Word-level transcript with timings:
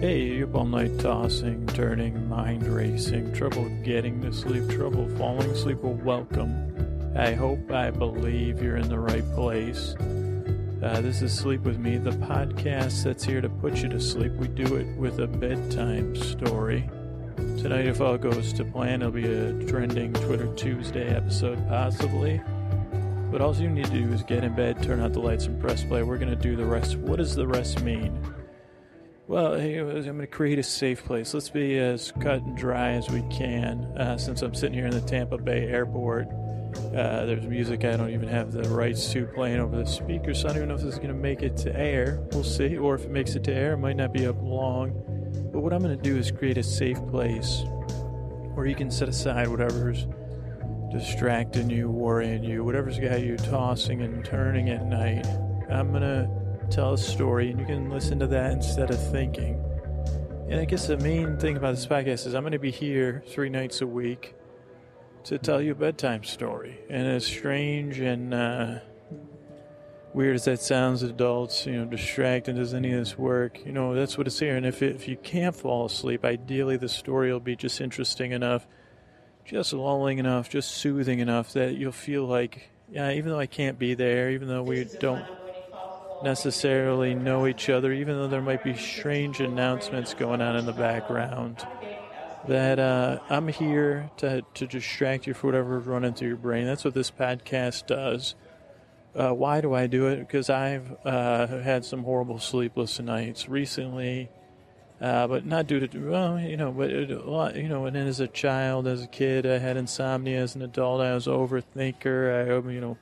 Hey, 0.00 0.42
up 0.42 0.54
all 0.54 0.66
night 0.66 0.98
tossing, 0.98 1.66
turning, 1.68 2.28
mind 2.28 2.68
racing, 2.68 3.32
trouble 3.32 3.66
getting 3.82 4.20
to 4.20 4.30
sleep, 4.30 4.68
trouble 4.68 5.08
falling 5.16 5.50
asleep? 5.50 5.78
Well, 5.78 5.94
welcome. 5.94 7.14
I 7.16 7.32
hope, 7.32 7.72
I 7.72 7.90
believe 7.90 8.60
you're 8.60 8.76
in 8.76 8.90
the 8.90 8.98
right 8.98 9.24
place. 9.34 9.94
Uh, 10.82 11.00
this 11.00 11.22
is 11.22 11.32
Sleep 11.32 11.62
With 11.62 11.78
Me, 11.78 11.96
the 11.96 12.10
podcast 12.10 13.04
that's 13.04 13.24
here 13.24 13.40
to 13.40 13.48
put 13.48 13.78
you 13.78 13.88
to 13.88 13.98
sleep. 13.98 14.32
We 14.32 14.48
do 14.48 14.76
it 14.76 14.98
with 14.98 15.18
a 15.18 15.26
bedtime 15.26 16.14
story. 16.14 16.90
Tonight, 17.36 17.86
if 17.86 18.02
all 18.02 18.18
goes 18.18 18.52
to 18.52 18.66
plan, 18.66 19.00
it'll 19.00 19.12
be 19.12 19.24
a 19.24 19.64
trending 19.64 20.12
Twitter 20.12 20.54
Tuesday 20.56 21.08
episode, 21.08 21.66
possibly. 21.70 22.42
But 23.30 23.40
all 23.40 23.56
you 23.56 23.70
need 23.70 23.86
to 23.86 23.92
do 23.92 24.12
is 24.12 24.22
get 24.24 24.44
in 24.44 24.54
bed, 24.54 24.82
turn 24.82 25.00
out 25.00 25.14
the 25.14 25.20
lights, 25.20 25.46
and 25.46 25.58
press 25.58 25.84
play. 25.84 26.02
We're 26.02 26.18
going 26.18 26.28
to 26.28 26.36
do 26.36 26.54
the 26.54 26.66
rest. 26.66 26.96
What 26.96 27.16
does 27.16 27.34
the 27.34 27.46
rest 27.46 27.80
mean? 27.82 28.22
Well, 29.28 29.54
I'm 29.54 30.04
going 30.04 30.18
to 30.20 30.26
create 30.28 30.60
a 30.60 30.62
safe 30.62 31.04
place. 31.04 31.34
Let's 31.34 31.50
be 31.50 31.76
as 31.78 32.12
cut 32.20 32.42
and 32.42 32.56
dry 32.56 32.92
as 32.92 33.10
we 33.10 33.22
can. 33.22 33.84
Uh, 33.98 34.16
since 34.16 34.40
I'm 34.40 34.54
sitting 34.54 34.74
here 34.74 34.86
in 34.86 34.92
the 34.92 35.00
Tampa 35.00 35.36
Bay 35.36 35.66
airport, 35.66 36.28
uh, 36.94 37.24
there's 37.26 37.44
music 37.44 37.84
I 37.84 37.96
don't 37.96 38.10
even 38.10 38.28
have 38.28 38.52
the 38.52 38.62
rights 38.68 39.10
to 39.14 39.26
playing 39.26 39.58
over 39.58 39.78
the 39.78 39.86
speaker, 39.86 40.32
so 40.32 40.44
I 40.44 40.52
don't 40.52 40.58
even 40.58 40.68
know 40.68 40.76
if 40.76 40.82
this 40.82 40.92
is 40.92 41.00
going 41.00 41.08
to 41.08 41.14
make 41.14 41.42
it 41.42 41.56
to 41.58 41.76
air. 41.76 42.24
We'll 42.30 42.44
see. 42.44 42.76
Or 42.76 42.94
if 42.94 43.02
it 43.02 43.10
makes 43.10 43.34
it 43.34 43.42
to 43.44 43.52
air, 43.52 43.72
it 43.72 43.78
might 43.78 43.96
not 43.96 44.12
be 44.12 44.28
up 44.28 44.40
long. 44.40 44.92
But 45.52 45.60
what 45.60 45.72
I'm 45.72 45.82
going 45.82 45.96
to 45.96 46.02
do 46.02 46.16
is 46.16 46.30
create 46.30 46.58
a 46.58 46.62
safe 46.62 47.04
place 47.08 47.64
where 48.54 48.66
you 48.66 48.76
can 48.76 48.92
set 48.92 49.08
aside 49.08 49.48
whatever's 49.48 50.06
distracting 50.92 51.68
you, 51.68 51.90
worrying 51.90 52.44
you, 52.44 52.62
whatever's 52.62 53.00
got 53.00 53.20
you 53.22 53.36
tossing 53.38 54.02
and 54.02 54.24
turning 54.24 54.70
at 54.70 54.86
night. 54.86 55.26
I'm 55.68 55.90
going 55.90 56.02
to 56.02 56.45
tell 56.66 56.94
a 56.94 56.98
story, 56.98 57.50
and 57.50 57.60
you 57.60 57.66
can 57.66 57.90
listen 57.90 58.18
to 58.18 58.26
that 58.26 58.52
instead 58.52 58.90
of 58.90 59.10
thinking. 59.10 59.62
And 60.48 60.60
I 60.60 60.64
guess 60.64 60.86
the 60.86 60.96
main 60.98 61.36
thing 61.38 61.56
about 61.56 61.74
this 61.74 61.86
podcast 61.86 62.26
is 62.26 62.34
I'm 62.34 62.42
going 62.42 62.52
to 62.52 62.58
be 62.58 62.70
here 62.70 63.24
three 63.28 63.48
nights 63.48 63.80
a 63.80 63.86
week 63.86 64.34
to 65.24 65.38
tell 65.38 65.60
you 65.60 65.72
a 65.72 65.74
bedtime 65.74 66.22
story. 66.22 66.78
And 66.88 67.06
as 67.08 67.26
strange 67.26 67.98
and 67.98 68.32
uh, 68.32 68.78
weird 70.14 70.36
as 70.36 70.44
that 70.44 70.60
sounds, 70.60 71.02
adults, 71.02 71.66
you 71.66 71.72
know, 71.72 71.84
distracting, 71.84 72.54
does 72.54 72.74
any 72.74 72.92
of 72.92 73.00
this 73.00 73.18
work? 73.18 73.64
You 73.66 73.72
know, 73.72 73.94
that's 73.94 74.16
what 74.16 74.28
it's 74.28 74.38
here. 74.38 74.56
And 74.56 74.64
if, 74.64 74.82
it, 74.82 74.94
if 74.94 75.08
you 75.08 75.16
can't 75.16 75.54
fall 75.54 75.86
asleep, 75.86 76.24
ideally 76.24 76.76
the 76.76 76.88
story 76.88 77.32
will 77.32 77.40
be 77.40 77.56
just 77.56 77.80
interesting 77.80 78.30
enough, 78.30 78.68
just 79.44 79.72
lulling 79.72 80.18
enough, 80.18 80.48
just 80.48 80.70
soothing 80.70 81.18
enough 81.18 81.52
that 81.54 81.74
you'll 81.74 81.90
feel 81.90 82.24
like, 82.24 82.70
yeah, 82.88 83.10
even 83.10 83.30
though 83.30 83.40
I 83.40 83.46
can't 83.46 83.80
be 83.80 83.94
there, 83.94 84.30
even 84.30 84.46
though 84.46 84.62
we 84.62 84.84
don't 85.00 85.24
necessarily 86.22 87.14
know 87.14 87.46
each 87.46 87.68
other, 87.68 87.92
even 87.92 88.16
though 88.16 88.28
there 88.28 88.42
might 88.42 88.64
be 88.64 88.74
strange 88.74 89.40
announcements 89.40 90.14
going 90.14 90.40
on 90.40 90.56
in 90.56 90.66
the 90.66 90.72
background. 90.72 91.66
That 92.48 92.78
uh, 92.78 93.18
I'm 93.28 93.48
here 93.48 94.10
to 94.18 94.42
to 94.54 94.66
distract 94.66 95.26
you 95.26 95.34
for 95.34 95.48
whatever's 95.48 95.86
running 95.86 96.14
through 96.14 96.28
your 96.28 96.36
brain. 96.36 96.64
That's 96.64 96.84
what 96.84 96.94
this 96.94 97.10
podcast 97.10 97.86
does. 97.86 98.36
Uh, 99.16 99.32
why 99.32 99.60
do 99.60 99.74
I 99.74 99.86
do 99.86 100.06
it? 100.08 100.18
Because 100.18 100.50
I've 100.50 100.94
uh, 101.04 101.46
had 101.46 101.84
some 101.84 102.04
horrible 102.04 102.38
sleepless 102.38 103.00
nights 103.00 103.48
recently, 103.48 104.28
uh, 105.00 105.26
but 105.26 105.46
not 105.46 105.66
due 105.66 105.86
to 105.86 106.10
well, 106.10 106.38
you 106.38 106.56
know, 106.56 106.70
but 106.70 106.90
it, 106.90 107.08
you 107.08 107.68
know. 107.68 107.86
And 107.86 107.96
then 107.96 108.06
as 108.06 108.20
a 108.20 108.28
child, 108.28 108.86
as 108.86 109.02
a 109.02 109.06
kid, 109.06 109.46
I 109.46 109.58
had 109.58 109.76
insomnia. 109.76 110.40
As 110.40 110.54
an 110.54 110.62
adult, 110.62 111.00
I 111.00 111.14
was 111.14 111.26
overthinker. 111.26 112.64
I, 112.66 112.70
you 112.70 112.80
know, 112.80 112.98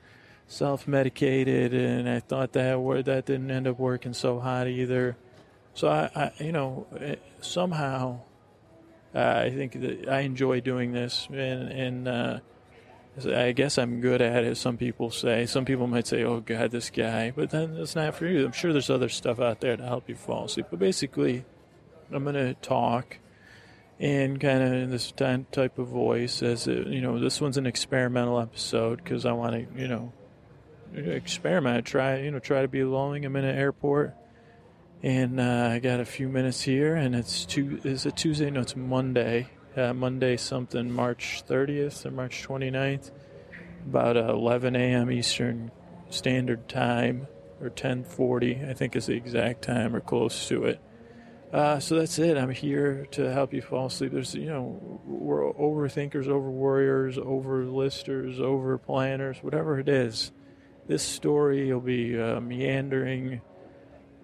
self-medicated, 0.47 1.73
and 1.73 2.09
I 2.09 2.19
thought 2.19 2.53
that 2.53 3.03
that 3.05 3.25
didn't 3.25 3.51
end 3.51 3.67
up 3.67 3.79
working 3.79 4.13
so 4.13 4.39
hot 4.39 4.67
either. 4.67 5.17
So 5.73 5.89
I, 5.89 6.09
I 6.15 6.43
you 6.43 6.51
know, 6.51 6.87
eh, 6.99 7.15
somehow 7.41 8.19
uh, 9.13 9.43
I 9.45 9.49
think 9.49 9.79
that 9.81 10.09
I 10.09 10.21
enjoy 10.21 10.61
doing 10.61 10.91
this, 10.91 11.27
and 11.31 11.69
and 11.69 12.07
uh, 12.07 12.39
I 13.25 13.51
guess 13.53 13.77
I'm 13.77 14.01
good 14.01 14.21
at 14.21 14.43
it. 14.43 14.57
Some 14.57 14.77
people 14.77 15.09
say. 15.09 15.45
Some 15.45 15.65
people 15.65 15.87
might 15.87 16.07
say, 16.07 16.23
"Oh 16.23 16.41
God, 16.41 16.71
this 16.71 16.89
guy," 16.89 17.31
but 17.31 17.49
then 17.49 17.75
it's 17.77 17.95
not 17.95 18.15
for 18.15 18.25
you. 18.25 18.45
I'm 18.45 18.51
sure 18.51 18.71
there's 18.71 18.89
other 18.89 19.09
stuff 19.09 19.39
out 19.39 19.61
there 19.61 19.77
to 19.77 19.83
help 19.83 20.09
you 20.09 20.15
fall 20.15 20.45
asleep. 20.45 20.67
But 20.69 20.79
basically, 20.79 21.45
I'm 22.11 22.23
going 22.23 22.35
to 22.35 22.53
talk 22.55 23.19
and 23.99 24.39
kind 24.39 24.61
of 24.61 24.73
in 24.73 24.89
this 24.89 25.11
type 25.11 25.77
of 25.79 25.87
voice 25.87 26.43
as 26.43 26.67
it, 26.67 26.87
you 26.87 27.01
know 27.01 27.19
this 27.19 27.39
one's 27.39 27.57
an 27.57 27.65
experimental 27.65 28.39
episode 28.39 29.01
because 29.01 29.25
i 29.25 29.31
want 29.31 29.53
to 29.53 29.81
you 29.81 29.87
know 29.87 30.11
experiment. 30.93 31.85
Try 31.85 32.19
you 32.21 32.31
know 32.31 32.39
try 32.39 32.61
to 32.61 32.67
be 32.67 32.83
lulling. 32.83 33.25
I'm 33.25 33.35
in 33.35 33.45
an 33.45 33.57
airport, 33.57 34.15
and 35.03 35.39
uh, 35.39 35.69
I 35.71 35.79
got 35.79 35.99
a 35.99 36.05
few 36.05 36.27
minutes 36.29 36.61
here, 36.61 36.95
and 36.95 37.15
it's 37.15 37.45
two. 37.45 37.79
Is 37.83 38.05
it 38.05 38.15
Tuesday? 38.15 38.49
No, 38.49 38.61
it's 38.61 38.75
Monday. 38.75 39.49
Uh, 39.75 39.93
Monday 39.93 40.37
something, 40.37 40.89
March 40.89 41.43
30th 41.49 42.05
or 42.05 42.11
March 42.11 42.47
29th, 42.47 43.11
about 43.85 44.15
uh, 44.15 44.33
11 44.33 44.73
a.m. 44.73 45.11
Eastern 45.11 45.69
Standard 46.09 46.69
Time 46.69 47.27
or 47.61 47.69
10:40, 47.69 48.69
I 48.69 48.73
think 48.73 48.95
is 48.95 49.07
the 49.07 49.15
exact 49.15 49.63
time 49.63 49.93
or 49.95 49.99
close 49.99 50.47
to 50.47 50.63
it. 50.63 50.79
Uh, 51.51 51.79
so 51.79 51.95
that's 51.95 52.19
it. 52.19 52.37
I'm 52.37 52.49
here 52.49 53.05
to 53.11 53.31
help 53.31 53.53
you 53.53 53.61
fall 53.61 53.85
asleep. 53.85 54.11
There's, 54.11 54.33
you 54.35 54.47
know, 54.47 55.01
we're 55.05 55.53
overthinkers, 55.53 56.27
over 56.27 56.49
warriors, 56.49 57.17
over 57.17 57.65
listers, 57.65 58.39
over 58.39 58.77
planners, 58.77 59.37
whatever 59.41 59.79
it 59.79 59.87
is 59.87 60.31
this 60.87 61.03
story 61.03 61.73
will 61.73 61.81
be 61.81 62.15
a 62.15 62.39
meandering 62.39 63.41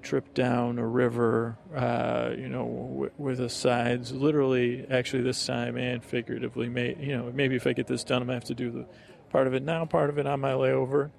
trip 0.02 0.34
down 0.34 0.80
a 0.80 0.86
river, 0.86 1.58
uh, 1.76 2.32
you 2.36 2.50
know, 2.50 2.66
w- 2.66 3.12
with 3.18 3.38
the 3.38 3.50
sides, 3.50 4.12
literally, 4.12 4.86
actually 4.90 5.22
this 5.22 5.46
time 5.46 5.78
and 5.78 6.04
figuratively. 6.04 6.70
May, 6.70 6.96
you 7.00 7.16
know, 7.16 7.32
maybe 7.34 7.56
if 7.56 7.68
I 7.68 7.74
get 7.74 7.88
this 7.88 8.04
done, 8.04 8.22
I'm 8.22 8.28
gonna 8.28 8.36
have 8.36 8.46
to 8.46 8.56
do 8.56 8.72
the 8.72 8.86
part 9.30 9.48
of 9.48 9.54
it 9.54 9.64
now, 9.64 9.86
part 9.86 10.10
of 10.10 10.18
it 10.18 10.26
on 10.26 10.40
my 10.40 10.54
layover. 10.54 11.12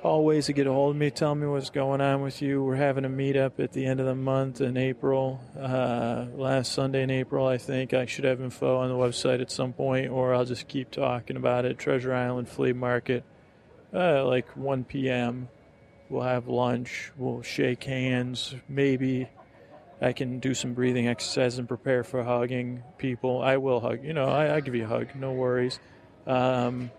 All 0.01 0.25
ways 0.25 0.47
to 0.47 0.53
get 0.53 0.69
a 0.69 0.73
hold 0.73 0.95
of 0.95 0.97
me. 0.97 1.11
Tell 1.11 1.35
me 1.35 1.49
what's 1.49 1.71
going 1.71 2.01
on 2.01 2.23
with 2.23 2.41
you. 2.41 2.63
We're 2.63 2.77
having 2.77 3.05
a 3.05 3.09
meetup 3.09 3.59
at 3.59 3.73
the 3.73 3.85
end 3.85 3.99
of 3.99 4.07
the 4.07 4.15
month 4.15 4.61
in 4.61 4.77
April. 4.77 5.41
Uh, 5.59 6.27
last 6.37 6.71
Sunday 6.71 7.03
in 7.03 7.11
April, 7.11 7.49
I 7.49 7.59
think. 7.59 7.93
I 7.93 8.07
should 8.07 8.25
have 8.27 8.41
info 8.41 8.77
on 8.77 8.91
the 8.91 8.95
website 8.95 9.41
at 9.41 9.51
some 9.51 9.73
point, 9.73 10.09
or 10.09 10.33
I'll 10.33 10.45
just 10.45 10.69
keep 10.69 10.93
talking 10.93 11.37
about 11.37 11.65
it. 11.65 11.77
Treasure 11.77 12.15
Island 12.15 12.49
Flea 12.49 12.75
Market, 12.75 13.25
uh, 13.93 14.25
like 14.25 14.57
1 14.57 14.85
p.m. 14.85 15.49
We'll 16.09 16.23
have 16.23 16.47
lunch. 16.47 17.11
We'll 17.17 17.43
shake 17.43 17.83
hands. 17.83 18.55
Maybe 18.69 19.29
I 20.05 20.13
can 20.13 20.39
do 20.39 20.53
some 20.53 20.75
breathing 20.75 21.09
exercise 21.09 21.59
and 21.59 21.67
prepare 21.67 22.05
for 22.05 22.23
hugging 22.23 22.83
people. 22.99 23.41
I 23.41 23.57
will 23.57 23.81
hug. 23.81 24.05
You 24.05 24.13
know, 24.13 24.27
I, 24.27 24.57
I 24.57 24.61
give 24.61 24.75
you 24.75 24.85
a 24.85 24.87
hug. 24.87 25.15
No 25.15 25.33
worries. 25.33 25.79
Um, 26.27 26.91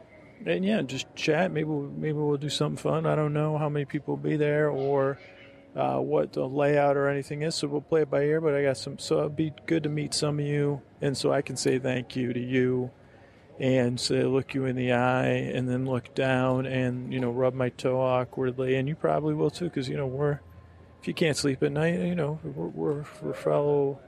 and 0.46 0.66
yeah, 0.66 0.82
just 0.82 1.06
chat. 1.16 1.52
Maybe 1.52 1.66
we'll, 1.66 1.90
maybe 1.90 2.14
we'll 2.14 2.38
do 2.38 2.50
something 2.50 2.78
fun. 2.78 3.06
I 3.06 3.16
don't 3.16 3.34
know 3.34 3.60
how 3.60 3.70
many 3.70 3.86
people 3.86 4.16
will 4.16 4.24
be 4.24 4.38
there, 4.38 4.70
or 4.70 5.20
uh, 5.76 5.98
what 5.98 6.34
the 6.34 6.48
layout 6.48 6.98
or 6.98 7.08
anything 7.08 7.44
is, 7.44 7.54
so 7.54 7.68
we'll 7.68 7.82
play 7.82 8.02
it 8.02 8.10
by 8.10 8.24
ear. 8.24 8.42
But 8.42 8.56
I 8.56 8.64
got 8.64 8.78
some, 8.78 8.98
so 8.98 9.20
it'd 9.20 9.36
be 9.36 9.54
good 9.68 9.84
to 9.84 9.90
meet 9.90 10.14
some 10.14 10.40
of 10.40 10.46
you, 10.46 10.82
and 11.02 11.16
so 11.16 11.32
I 11.32 11.42
can 11.42 11.58
say 11.58 11.78
thank 11.78 12.16
you 12.16 12.34
to 12.34 12.40
you, 12.40 12.92
and 13.60 14.00
say 14.00 14.24
look 14.24 14.54
you 14.54 14.66
in 14.66 14.76
the 14.76 14.94
eye, 14.94 15.28
and 15.28 15.70
then 15.70 15.86
look 15.86 16.16
down, 16.16 16.66
and 16.66 17.14
you 17.14 17.20
know 17.20 17.30
rub 17.30 17.54
my 17.54 17.70
toe 17.70 18.02
awkwardly, 18.02 18.76
and 18.76 18.88
you 18.88 18.96
probably 18.96 19.36
will 19.36 19.52
too, 19.52 19.66
because 19.66 19.88
you 19.88 19.96
know 19.96 20.08
we're 20.08 20.40
if 21.06 21.08
you 21.08 21.14
can't 21.14 21.38
sleep 21.38 21.62
at 21.62 21.72
night, 21.72 22.00
you 22.00 22.16
know 22.16 22.40
we're 22.44 22.68
we're, 22.68 23.06
we're 23.22 23.34
fellow. 23.34 24.00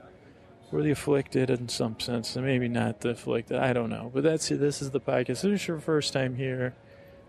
We're 0.72 0.82
the 0.82 0.90
afflicted 0.90 1.48
in 1.48 1.68
some 1.68 1.98
sense, 2.00 2.34
and 2.34 2.44
maybe 2.44 2.68
not 2.68 3.00
the 3.00 3.10
afflicted. 3.10 3.56
I 3.56 3.72
don't 3.72 3.88
know, 3.88 4.10
but 4.12 4.24
that's. 4.24 4.48
This 4.48 4.82
is 4.82 4.90
the 4.90 5.00
podcast. 5.00 5.26
This 5.26 5.44
is 5.44 5.68
your 5.68 5.78
first 5.78 6.12
time 6.12 6.34
here 6.34 6.74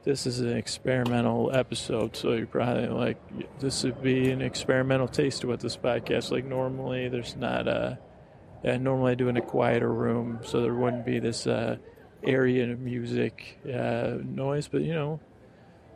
this 0.04 0.26
is 0.26 0.40
an 0.40 0.56
experimental 0.56 1.52
episode, 1.54 2.16
so 2.16 2.32
you're 2.34 2.48
probably 2.48 2.88
like, 2.88 3.18
this 3.60 3.84
would 3.84 4.02
be 4.02 4.32
an 4.32 4.42
experimental 4.42 5.08
taste 5.08 5.44
of 5.44 5.50
what 5.50 5.60
this 5.60 5.78
podcast. 5.78 6.32
Like 6.32 6.46
normally, 6.46 7.10
there's 7.10 7.36
not 7.36 7.68
a. 7.68 8.00
Normally, 8.64 9.12
I 9.12 9.16
do 9.16 9.30
in 9.30 9.38
a 9.38 9.42
quieter 9.42 9.92
room, 9.92 10.40
so 10.44 10.62
there 10.62 10.74
wouldn't 10.74 11.06
be 11.06 11.20
this 11.20 11.48
uh, 11.48 11.78
area 12.24 12.72
of 12.72 12.80
music 12.80 13.60
uh, 13.66 14.18
noise. 14.24 14.68
But 14.68 14.82
you 14.82 14.94
know, 14.94 15.20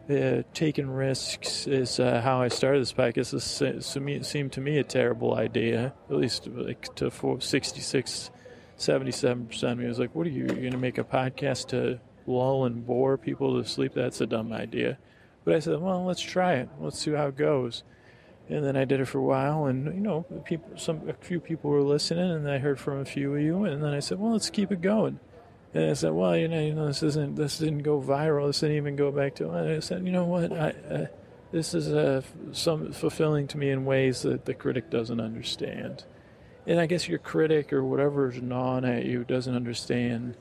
uh, 0.10 0.44
taking 0.54 0.90
risks 0.90 1.68
is 1.68 2.00
uh, 2.00 2.22
how 2.22 2.42
I 2.42 2.48
started 2.48 2.82
this 2.82 2.94
podcast. 2.94 3.32
This 3.32 4.28
seemed 4.28 4.52
to 4.54 4.62
me 4.62 4.78
a 4.78 4.84
terrible 4.84 5.36
idea, 5.36 5.94
at 6.10 6.16
least 6.16 6.48
like 6.48 6.94
to 6.96 7.12
66, 7.40 8.32
77 8.76 9.46
percent 9.46 9.72
of 9.72 9.78
me 9.78 9.88
was 9.88 10.00
like, 10.00 10.14
"What 10.16 10.28
are 10.28 10.32
you, 10.32 10.44
you 10.44 10.48
going 10.48 10.72
to 10.72 10.78
make 10.78 10.98
a 10.98 11.04
podcast 11.04 11.68
to?" 11.70 12.00
lull 12.28 12.66
and 12.66 12.86
bore 12.86 13.18
people 13.18 13.62
to 13.62 13.68
sleep, 13.68 13.94
that's 13.94 14.22
a 14.22 14.26
dumb 14.26 14.54
idea. 14.54 14.98
But 15.44 15.56
I 15.56 15.60
said, 15.60 15.80
well, 15.82 16.06
let's 16.06 16.22
try 16.22 16.54
it. 16.54 16.70
Let's 16.80 17.00
see 17.00 17.12
how 17.12 17.28
it 17.28 17.38
goes. 17.38 17.84
And 18.50 18.64
then 18.64 18.76
I 18.76 18.86
did 18.86 19.00
it 19.00 19.06
for 19.06 19.20
a 19.20 19.24
while, 19.24 19.66
and 19.66 19.86
you 19.86 20.02
know, 20.02 20.24
people, 20.44 20.78
some 20.78 21.08
a 21.08 21.14
few 21.14 21.40
people 21.40 21.70
were 21.70 21.82
listening, 21.82 22.30
and 22.30 22.50
I 22.50 22.58
heard 22.58 22.78
from 22.78 23.00
a 23.00 23.06
few 23.06 23.34
of 23.34 23.42
you, 23.42 23.64
and 23.64 23.82
then 23.82 23.94
I 23.94 24.00
said, 24.00 24.20
well, 24.20 24.34
let's 24.34 24.50
keep 24.50 24.70
it 24.70 24.82
going. 24.82 25.20
And 25.74 25.90
I 25.90 25.94
said, 25.94 26.14
well, 26.14 26.38
you 26.38 26.48
know, 26.48 26.60
you 26.60 26.74
know, 26.74 26.88
this 26.88 27.02
isn't, 27.02 27.36
this 27.36 27.58
didn't 27.58 27.84
go 27.84 28.00
viral. 28.02 28.48
This 28.48 28.60
didn't 28.60 28.78
even 28.78 28.96
go 28.96 29.12
back 29.12 29.36
to. 29.36 29.50
And 29.50 29.70
I 29.70 29.80
said, 29.80 30.06
you 30.06 30.12
know 30.12 30.26
what, 30.26 30.52
I, 30.52 30.70
uh, 30.90 31.06
this 31.52 31.74
is 31.74 31.92
uh, 31.92 32.22
some 32.52 32.92
fulfilling 32.92 33.48
to 33.50 33.58
me 33.58 33.70
in 33.70 33.86
ways 33.86 34.22
that 34.22 34.46
the 34.46 34.54
critic 34.54 34.90
doesn't 34.90 35.20
understand. 35.20 36.04
And 36.68 36.80
I 36.80 36.86
guess 36.86 37.08
your 37.08 37.20
critic 37.20 37.74
or 37.74 37.84
whatever's 37.84 38.42
gnawing 38.42 38.86
at 38.86 39.06
you 39.06 39.24
doesn't 39.24 39.56
understand 39.56 40.36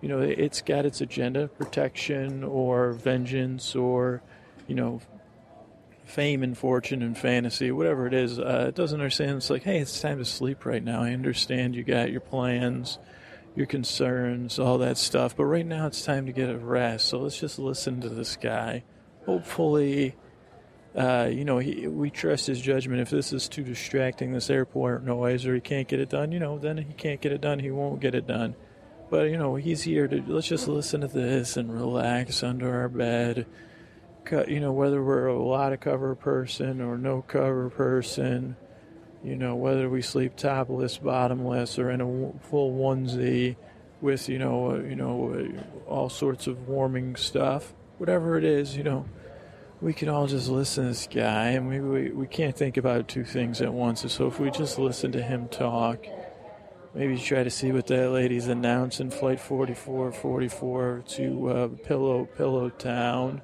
you 0.00 0.08
know, 0.08 0.20
it's 0.20 0.62
got 0.62 0.86
its 0.86 1.00
agenda, 1.00 1.48
protection 1.48 2.42
or 2.42 2.92
vengeance 2.92 3.74
or, 3.76 4.22
you 4.66 4.74
know, 4.74 5.00
fame 6.04 6.42
and 6.42 6.56
fortune 6.56 7.02
and 7.02 7.16
fantasy, 7.16 7.70
whatever 7.70 8.06
it 8.06 8.14
is. 8.14 8.38
Uh, 8.38 8.66
it 8.68 8.74
doesn't 8.74 8.98
understand. 8.98 9.36
It's 9.36 9.50
like, 9.50 9.62
hey, 9.62 9.78
it's 9.78 10.00
time 10.00 10.18
to 10.18 10.24
sleep 10.24 10.64
right 10.64 10.82
now. 10.82 11.02
I 11.02 11.12
understand 11.12 11.74
you 11.74 11.84
got 11.84 12.10
your 12.10 12.22
plans, 12.22 12.98
your 13.54 13.66
concerns, 13.66 14.58
all 14.58 14.78
that 14.78 14.96
stuff. 14.96 15.36
But 15.36 15.44
right 15.44 15.66
now 15.66 15.86
it's 15.86 16.04
time 16.04 16.26
to 16.26 16.32
get 16.32 16.48
a 16.48 16.58
rest. 16.58 17.08
So 17.08 17.18
let's 17.18 17.38
just 17.38 17.58
listen 17.58 18.00
to 18.00 18.08
this 18.08 18.36
guy. 18.36 18.84
Hopefully, 19.26 20.14
uh, 20.94 21.28
you 21.30 21.44
know, 21.44 21.58
he, 21.58 21.86
we 21.86 22.10
trust 22.10 22.46
his 22.46 22.60
judgment. 22.60 23.00
If 23.00 23.10
this 23.10 23.32
is 23.32 23.48
too 23.48 23.62
distracting, 23.62 24.32
this 24.32 24.50
airport 24.50 25.04
noise, 25.04 25.46
or 25.46 25.54
he 25.54 25.60
can't 25.60 25.88
get 25.88 26.00
it 26.00 26.08
done, 26.08 26.32
you 26.32 26.40
know, 26.40 26.58
then 26.58 26.78
he 26.78 26.92
can't 26.94 27.20
get 27.20 27.32
it 27.32 27.40
done. 27.40 27.58
He 27.58 27.70
won't 27.70 28.00
get 28.00 28.14
it 28.14 28.26
done. 28.26 28.54
But 29.10 29.30
you 29.30 29.36
know, 29.36 29.56
he's 29.56 29.82
here 29.82 30.06
to 30.06 30.22
let's 30.26 30.46
just 30.46 30.68
listen 30.68 31.00
to 31.00 31.08
this 31.08 31.56
and 31.56 31.72
relax 31.72 32.42
under 32.42 32.72
our 32.80 32.88
bed. 32.88 33.46
You 34.46 34.60
know, 34.60 34.72
whether 34.72 35.02
we're 35.02 35.26
a 35.26 35.42
lot 35.42 35.72
of 35.72 35.80
cover 35.80 36.14
person 36.14 36.80
or 36.80 36.96
no 36.96 37.22
cover 37.22 37.68
person, 37.68 38.56
you 39.22 39.36
know, 39.36 39.54
whether 39.54 39.88
we 39.88 40.02
sleep 40.02 40.36
topless, 40.36 40.98
bottomless, 40.98 41.78
or 41.78 41.90
in 41.90 42.00
a 42.00 42.46
full 42.48 42.72
onesie 42.72 43.56
with 44.00 44.28
you 44.28 44.38
know, 44.38 44.72
uh, 44.72 44.80
you 44.80 44.96
know, 44.96 45.34
uh, 45.34 45.90
all 45.90 46.08
sorts 46.08 46.46
of 46.46 46.68
warming 46.68 47.16
stuff, 47.16 47.74
whatever 47.98 48.38
it 48.38 48.44
is, 48.44 48.76
you 48.76 48.82
know, 48.82 49.06
we 49.80 49.92
can 49.92 50.08
all 50.08 50.26
just 50.26 50.48
listen 50.48 50.84
to 50.84 50.88
this 50.90 51.06
guy, 51.06 51.50
and 51.50 51.68
we, 51.68 51.80
we 51.80 52.10
we 52.10 52.26
can't 52.26 52.56
think 52.56 52.76
about 52.76 53.08
two 53.08 53.24
things 53.24 53.60
at 53.60 53.72
once. 53.72 54.10
So 54.12 54.26
if 54.26 54.40
we 54.40 54.50
just 54.50 54.78
listen 54.78 55.12
to 55.12 55.22
him 55.22 55.48
talk 55.48 56.06
maybe 56.94 57.16
try 57.16 57.44
to 57.44 57.50
see 57.50 57.72
what 57.72 57.86
that 57.86 58.10
lady's 58.10 58.48
announcing 58.48 59.10
flight 59.10 59.40
4444 59.40 61.04
to 61.06 61.48
uh, 61.48 61.68
pillow 61.84 62.24
pillow 62.36 62.68
town 62.70 63.42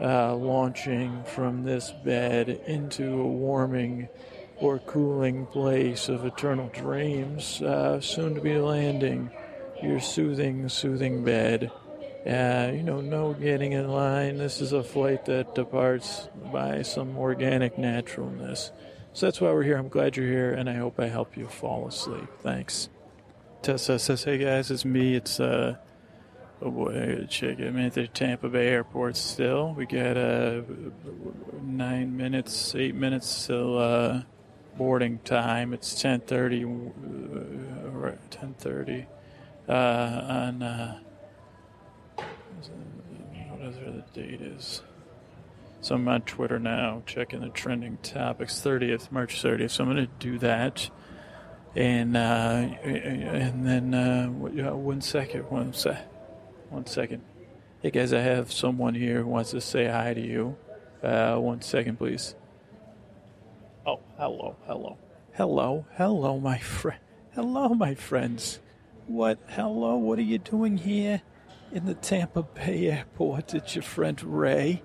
uh, 0.00 0.34
launching 0.34 1.22
from 1.24 1.62
this 1.62 1.92
bed 2.04 2.48
into 2.66 3.20
a 3.20 3.26
warming 3.26 4.08
or 4.64 4.78
cooling 4.80 5.46
place 5.46 6.08
of 6.08 6.24
eternal 6.24 6.68
dreams 6.68 7.62
uh, 7.62 8.00
soon 8.00 8.34
to 8.34 8.40
be 8.40 8.56
landing 8.56 9.30
your 9.82 10.00
soothing 10.00 10.68
soothing 10.68 11.22
bed 11.22 11.70
uh, 12.26 12.70
you 12.72 12.82
know 12.82 13.00
no 13.00 13.34
getting 13.34 13.72
in 13.72 13.88
line 13.88 14.38
this 14.38 14.60
is 14.60 14.72
a 14.72 14.82
flight 14.82 15.24
that 15.26 15.54
departs 15.54 16.28
by 16.52 16.82
some 16.82 17.16
organic 17.18 17.76
naturalness 17.78 18.72
so 19.14 19.26
that's 19.26 19.40
why 19.40 19.52
we're 19.52 19.62
here. 19.62 19.76
I'm 19.76 19.88
glad 19.88 20.16
you're 20.16 20.26
here, 20.26 20.52
and 20.52 20.68
I 20.68 20.74
hope 20.74 20.98
I 20.98 21.06
help 21.06 21.36
you 21.36 21.46
fall 21.46 21.86
asleep. 21.86 22.26
Thanks. 22.40 22.88
Tessa 23.62 24.00
says, 24.00 24.24
"Hey 24.24 24.38
guys, 24.38 24.72
it's 24.72 24.84
me. 24.84 25.14
It's 25.14 25.38
uh, 25.38 25.76
oh 26.60 26.70
boy, 26.72 27.24
check 27.30 27.60
it. 27.60 27.68
I'm 27.68 27.78
at 27.78 27.94
the 27.94 28.08
Tampa 28.08 28.48
Bay 28.48 28.66
airport 28.66 29.16
still. 29.16 29.72
We 29.72 29.86
got 29.86 30.16
uh, 30.16 30.62
nine 31.62 32.16
minutes, 32.16 32.74
eight 32.74 32.96
minutes 32.96 33.46
till 33.46 33.78
uh, 33.78 34.22
boarding 34.76 35.18
time. 35.20 35.72
It's 35.72 35.94
10:30. 36.02 36.64
Uh, 36.64 38.16
10:30 38.30 39.06
uh, 39.68 39.72
on 39.72 40.62
uh, 40.62 40.98
whatever 43.50 43.90
the 43.90 44.04
date 44.12 44.40
is." 44.40 44.82
So 45.80 45.96
I'm 45.96 46.08
on 46.08 46.22
Twitter 46.22 46.58
now, 46.58 47.02
checking 47.04 47.42
the 47.42 47.50
trending 47.50 47.98
topics. 47.98 48.54
30th, 48.54 49.12
March 49.12 49.42
30th. 49.42 49.72
So 49.72 49.84
I'm 49.84 49.92
going 49.92 50.06
to 50.06 50.12
do 50.18 50.38
that, 50.38 50.88
and 51.76 52.16
uh, 52.16 52.20
and 52.20 53.66
then 53.66 53.92
uh, 53.94 54.28
one 54.28 55.02
second, 55.02 55.50
one 55.50 55.74
sec, 55.74 56.06
one 56.70 56.86
second. 56.86 57.22
Hey 57.82 57.90
guys, 57.90 58.14
I 58.14 58.20
have 58.20 58.50
someone 58.50 58.94
here 58.94 59.22
who 59.22 59.28
wants 59.28 59.50
to 59.50 59.60
say 59.60 59.86
hi 59.86 60.14
to 60.14 60.20
you. 60.20 60.56
Uh, 61.02 61.36
one 61.36 61.60
second, 61.60 61.98
please. 61.98 62.34
Oh, 63.86 64.00
hello, 64.16 64.56
hello, 64.66 64.98
hello, 65.32 65.86
hello, 65.96 66.40
my 66.40 66.58
friend. 66.58 67.00
Hello, 67.34 67.68
my 67.68 67.94
friends. 67.94 68.60
What? 69.06 69.38
Hello, 69.48 69.96
what 69.96 70.18
are 70.18 70.22
you 70.22 70.38
doing 70.38 70.78
here 70.78 71.22
in 71.72 71.84
the 71.84 71.94
Tampa 71.94 72.42
Bay 72.42 72.90
airport? 72.90 73.54
It's 73.54 73.74
your 73.74 73.82
friend 73.82 74.22
Ray 74.22 74.82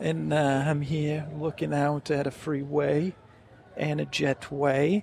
and 0.00 0.32
uh, 0.32 0.64
I'm 0.66 0.80
here 0.80 1.28
looking 1.36 1.74
out 1.74 2.10
at 2.10 2.26
a 2.26 2.30
freeway 2.30 3.14
and 3.76 4.00
a 4.00 4.06
jetway 4.06 5.02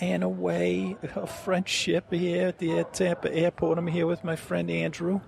and 0.00 0.22
a 0.22 0.28
way, 0.28 0.96
a 1.14 1.26
French 1.26 1.68
ship 1.68 2.12
here 2.12 2.48
at 2.48 2.58
the 2.58 2.84
Tampa 2.92 3.32
airport. 3.32 3.78
I'm 3.78 3.86
here 3.86 4.06
with 4.06 4.24
my 4.24 4.36
friend 4.36 4.70
Andrew, 4.70 5.20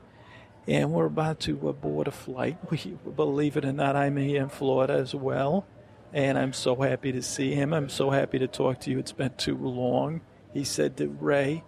and 0.66 0.92
we're 0.92 1.06
about 1.06 1.40
to 1.40 1.54
board 1.54 2.06
a 2.06 2.10
flight. 2.10 2.58
We, 2.70 2.98
believe 3.16 3.56
it 3.56 3.64
or 3.64 3.72
not, 3.72 3.96
I'm 3.96 4.16
here 4.16 4.42
in 4.42 4.48
Florida 4.48 4.94
as 4.94 5.14
well, 5.14 5.66
and 6.12 6.38
I'm 6.38 6.52
so 6.52 6.76
happy 6.76 7.12
to 7.12 7.22
see 7.22 7.54
him. 7.54 7.72
I'm 7.72 7.88
so 7.88 8.10
happy 8.10 8.38
to 8.38 8.48
talk 8.48 8.80
to 8.80 8.90
you. 8.90 8.98
It's 8.98 9.12
been 9.12 9.34
too 9.36 9.56
long. 9.56 10.20
He 10.54 10.64
said 10.64 10.96
to 10.96 11.08
Ray, 11.08 11.64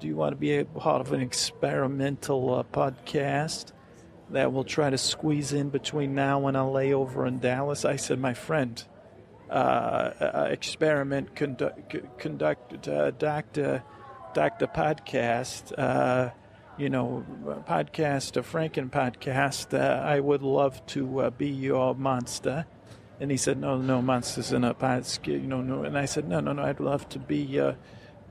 Do 0.00 0.06
you 0.06 0.16
want 0.16 0.32
to 0.32 0.36
be 0.36 0.56
a 0.56 0.64
part 0.64 1.00
of 1.00 1.12
an 1.12 1.20
experimental 1.20 2.54
uh, 2.54 2.62
podcast? 2.64 3.72
that 4.30 4.52
will 4.52 4.64
try 4.64 4.90
to 4.90 4.98
squeeze 4.98 5.52
in 5.52 5.70
between 5.70 6.14
now 6.14 6.46
and 6.46 6.56
a 6.56 6.60
layover 6.60 7.26
in 7.26 7.38
Dallas. 7.38 7.84
I 7.84 7.96
said, 7.96 8.18
my 8.18 8.34
friend, 8.34 8.82
uh, 9.50 9.52
uh, 9.52 10.48
experiment 10.50 11.34
conduct, 11.34 12.18
conduct 12.18 12.88
uh, 12.88 13.10
doctor, 13.12 13.82
doctor 14.34 14.66
podcast, 14.66 15.72
uh, 15.78 16.30
you 16.76 16.90
know, 16.90 17.24
podcast, 17.66 18.36
a 18.36 18.42
Franken 18.42 18.90
podcast. 18.90 19.78
Uh, 19.78 20.02
I 20.02 20.20
would 20.20 20.42
love 20.42 20.84
to 20.88 21.20
uh, 21.20 21.30
be 21.30 21.48
your 21.48 21.94
monster. 21.94 22.66
And 23.20 23.30
he 23.30 23.36
said, 23.36 23.58
no, 23.58 23.78
no, 23.78 24.00
monsters 24.00 24.52
in 24.52 24.64
a 24.64 24.74
podcast, 24.74 25.26
you 25.26 25.38
know, 25.40 25.60
no. 25.60 25.82
And 25.82 25.98
I 25.98 26.04
said, 26.04 26.28
no, 26.28 26.40
no, 26.40 26.52
no, 26.52 26.62
I'd 26.62 26.80
love 26.80 27.08
to 27.10 27.18
be, 27.18 27.58
uh, 27.58 27.72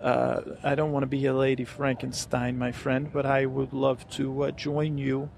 I 0.01 0.75
don't 0.75 0.91
want 0.91 1.03
to 1.03 1.08
be 1.08 1.25
a 1.25 1.34
Lady 1.34 1.65
Frankenstein, 1.65 2.58
my 2.58 2.72
friend, 2.72 3.12
but 3.12 3.25
I 3.25 3.46
would 3.46 3.74
love 3.74 4.10
to 4.12 4.51
join 4.56 4.98
you 4.98 5.29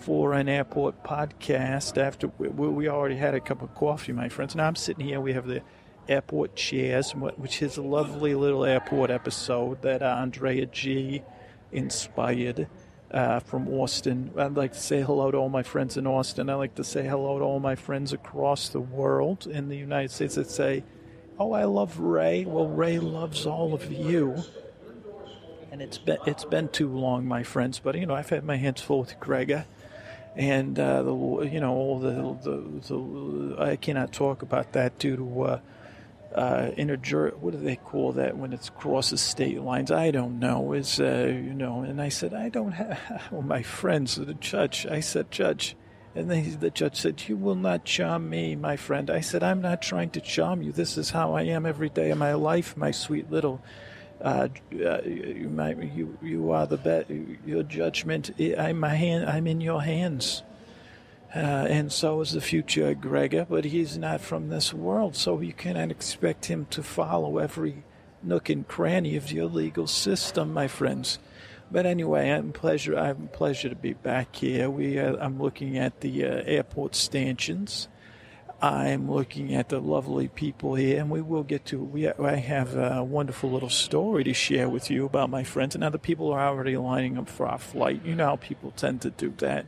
for 0.00 0.32
an 0.32 0.48
airport 0.48 1.04
podcast 1.04 1.98
after 1.98 2.28
we, 2.38 2.48
we, 2.48 2.88
already 2.88 3.16
had 3.16 3.34
a 3.34 3.40
cup 3.40 3.62
of 3.62 3.74
coffee, 3.74 4.12
my 4.12 4.28
friends. 4.28 4.54
Now 4.54 4.66
I'm 4.66 4.76
sitting 4.76 5.06
here. 5.06 5.20
We 5.20 5.34
have 5.34 5.46
the 5.46 5.62
airport 6.08 6.56
chairs, 6.56 7.12
which 7.12 7.62
is 7.62 7.76
a 7.76 7.82
lovely 7.82 8.34
little 8.34 8.64
airport 8.64 9.10
episode 9.10 9.82
that 9.82 10.02
Andrea 10.02 10.66
G 10.66 11.22
inspired. 11.70 12.68
Uh, 13.10 13.40
from 13.40 13.68
Austin. 13.68 14.30
I'd 14.36 14.56
like 14.56 14.72
to 14.72 14.80
say 14.80 15.02
hello 15.02 15.30
to 15.30 15.36
all 15.36 15.48
my 15.48 15.62
friends 15.62 15.96
in 15.96 16.06
Austin. 16.06 16.48
I'd 16.48 16.54
like 16.54 16.74
to 16.76 16.84
say 16.84 17.06
hello 17.06 17.38
to 17.38 17.44
all 17.44 17.60
my 17.60 17.74
friends 17.74 18.12
across 18.12 18.68
the 18.68 18.80
world 18.80 19.46
in 19.46 19.68
the 19.68 19.76
United 19.76 20.10
States 20.10 20.36
that 20.36 20.50
say, 20.50 20.84
Oh, 21.38 21.52
I 21.52 21.64
love 21.64 21.98
Ray. 21.98 22.44
Well, 22.44 22.68
Ray 22.68 22.98
loves 22.98 23.46
all 23.46 23.72
of 23.72 23.90
you. 23.90 24.36
And 25.72 25.80
it's 25.80 25.96
been 25.96 26.18
it's 26.26 26.44
been 26.44 26.68
too 26.68 26.88
long, 26.88 27.26
my 27.26 27.42
friends. 27.42 27.78
But 27.78 27.94
you 27.96 28.04
know, 28.04 28.14
I've 28.14 28.28
had 28.28 28.44
my 28.44 28.56
hands 28.56 28.82
full 28.82 29.00
with 29.00 29.18
Gregor, 29.20 29.64
and 30.36 30.78
uh, 30.78 31.02
the 31.02 31.14
you 31.50 31.60
know 31.60 31.72
all 31.72 31.98
the, 31.98 32.10
the, 32.42 32.80
the 32.88 33.56
I 33.58 33.76
cannot 33.76 34.12
talk 34.12 34.42
about 34.42 34.72
that 34.72 34.98
due 34.98 35.16
to 35.16 35.42
uh, 35.42 35.60
uh, 36.34 36.70
interjur. 36.76 37.36
What 37.36 37.52
do 37.52 37.58
they 37.58 37.76
call 37.76 38.12
that 38.12 38.36
when 38.36 38.52
it 38.52 38.70
crosses 38.76 39.20
state 39.20 39.60
lines? 39.60 39.90
I 39.90 40.10
don't 40.10 40.38
know. 40.38 40.72
Is 40.72 41.00
uh, 41.00 41.26
you 41.28 41.54
know? 41.54 41.82
And 41.82 42.00
I 42.00 42.08
said 42.08 42.34
I 42.34 42.48
don't 42.48 42.72
have. 42.72 43.28
Well, 43.32 43.42
my 43.42 43.62
friends, 43.62 44.16
the 44.16 44.34
judge. 44.34 44.86
I 44.86 45.00
said, 45.00 45.30
Judge, 45.30 45.76
and 46.14 46.30
then 46.30 46.58
the 46.58 46.70
judge 46.70 46.96
said, 46.96 47.22
You 47.28 47.36
will 47.36 47.54
not 47.54 47.84
charm 47.84 48.28
me, 48.28 48.56
my 48.56 48.76
friend. 48.76 49.10
I 49.10 49.20
said, 49.20 49.42
I'm 49.42 49.60
not 49.60 49.82
trying 49.82 50.10
to 50.10 50.20
charm 50.20 50.62
you. 50.62 50.72
This 50.72 50.96
is 50.96 51.10
how 51.10 51.34
I 51.34 51.42
am 51.42 51.66
every 51.66 51.88
day 51.88 52.10
of 52.10 52.18
my 52.18 52.34
life, 52.34 52.76
my 52.76 52.90
sweet 52.90 53.30
little 53.30 53.62
uh, 54.22 54.48
uh, 54.84 55.00
you, 55.02 55.50
my, 55.50 55.72
you, 55.72 56.18
you 56.22 56.50
are 56.50 56.66
the 56.66 56.76
best. 56.76 57.10
Your 57.46 57.62
judgment, 57.62 58.30
I'm 58.58 58.78
my 58.78 58.94
hand. 58.94 59.28
I'm 59.28 59.46
in 59.46 59.60
your 59.60 59.82
hands, 59.82 60.42
uh, 61.34 61.66
and 61.68 61.92
so 61.92 62.20
is 62.20 62.32
the 62.32 62.40
future 62.40 62.94
Gregor. 62.94 63.46
But 63.48 63.66
he's 63.66 63.96
not 63.96 64.20
from 64.20 64.48
this 64.48 64.72
world, 64.74 65.16
so 65.16 65.40
you 65.40 65.52
cannot 65.52 65.90
expect 65.90 66.46
him 66.46 66.66
to 66.70 66.82
follow 66.82 67.38
every 67.38 67.84
nook 68.22 68.48
and 68.48 68.66
cranny 68.66 69.16
of 69.16 69.32
your 69.32 69.46
legal 69.46 69.86
system, 69.86 70.52
my 70.52 70.68
friends. 70.68 71.18
But 71.70 71.86
anyway, 71.86 72.30
I'm 72.30 72.52
pleasure. 72.52 72.98
I'm 72.98 73.28
pleasure 73.28 73.68
to 73.68 73.76
be 73.76 73.92
back 73.92 74.34
here. 74.34 74.68
We, 74.68 74.98
uh, 74.98 75.16
I'm 75.20 75.40
looking 75.40 75.78
at 75.78 76.00
the 76.00 76.24
uh, 76.24 76.42
airport 76.44 76.96
stanchions 76.96 77.88
I'm 78.62 79.10
looking 79.10 79.54
at 79.54 79.70
the 79.70 79.80
lovely 79.80 80.28
people 80.28 80.74
here, 80.74 81.00
and 81.00 81.08
we 81.08 81.22
will 81.22 81.42
get 81.42 81.64
to. 81.66 81.78
We 81.78 82.08
I 82.10 82.36
have 82.36 82.76
a 82.76 83.02
wonderful 83.02 83.50
little 83.50 83.70
story 83.70 84.22
to 84.24 84.34
share 84.34 84.68
with 84.68 84.90
you 84.90 85.06
about 85.06 85.30
my 85.30 85.44
friends, 85.44 85.74
and 85.74 85.80
now 85.80 85.88
the 85.88 85.98
people 85.98 86.30
are 86.32 86.46
already 86.46 86.76
lining 86.76 87.16
up 87.16 87.30
for 87.30 87.46
our 87.46 87.58
flight. 87.58 88.04
You 88.04 88.14
know 88.14 88.26
how 88.26 88.36
people 88.36 88.70
tend 88.72 89.00
to 89.02 89.10
do 89.10 89.32
that. 89.38 89.64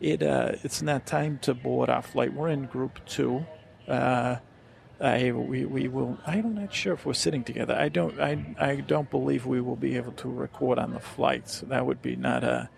It 0.00 0.22
uh, 0.22 0.52
it's 0.62 0.82
not 0.82 1.06
time 1.06 1.38
to 1.42 1.54
board 1.54 1.88
our 1.88 2.02
flight. 2.02 2.34
We're 2.34 2.48
in 2.48 2.66
group 2.66 3.04
two. 3.06 3.46
Uh, 3.88 4.36
I 5.00 5.32
we, 5.32 5.64
we 5.64 5.88
will. 5.88 6.18
I'm 6.26 6.54
not 6.54 6.72
sure 6.72 6.94
if 6.94 7.04
we're 7.04 7.14
sitting 7.14 7.44
together. 7.44 7.74
I 7.74 7.88
don't. 7.88 8.18
I 8.20 8.54
I 8.58 8.76
don't 8.76 9.10
believe 9.10 9.46
we 9.46 9.60
will 9.60 9.76
be 9.76 9.96
able 9.96 10.12
to 10.12 10.28
record 10.28 10.78
on 10.78 10.92
the 10.92 11.00
flight. 11.00 11.48
So 11.48 11.66
that 11.66 11.84
would 11.86 12.02
be 12.02 12.16
not 12.16 12.44
a 12.44 12.68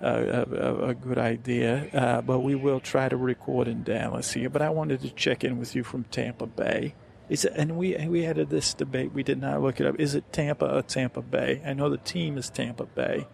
a, 0.00 0.10
a, 0.10 0.88
a 0.88 0.94
good 0.94 1.18
idea. 1.18 1.88
Uh, 1.92 2.20
but 2.22 2.40
we 2.40 2.54
will 2.54 2.80
try 2.80 3.08
to 3.08 3.16
record 3.16 3.68
in 3.68 3.82
Dallas 3.82 4.32
here. 4.32 4.48
But 4.48 4.62
I 4.62 4.70
wanted 4.70 5.00
to 5.02 5.10
check 5.10 5.44
in 5.44 5.58
with 5.58 5.74
you 5.74 5.82
from 5.82 6.04
Tampa 6.04 6.46
Bay. 6.46 6.94
Is 7.28 7.44
it, 7.44 7.52
and 7.56 7.76
we 7.76 7.96
we 8.06 8.22
had 8.22 8.36
this 8.36 8.72
debate. 8.74 9.12
We 9.12 9.22
did 9.22 9.40
not 9.40 9.60
look 9.60 9.80
it 9.80 9.86
up. 9.86 9.98
Is 9.98 10.14
it 10.14 10.32
Tampa 10.32 10.76
or 10.76 10.82
Tampa 10.82 11.22
Bay? 11.22 11.62
I 11.66 11.72
know 11.72 11.90
the 11.90 11.98
team 11.98 12.38
is 12.38 12.48
Tampa 12.48 12.84
Bay, 12.84 13.26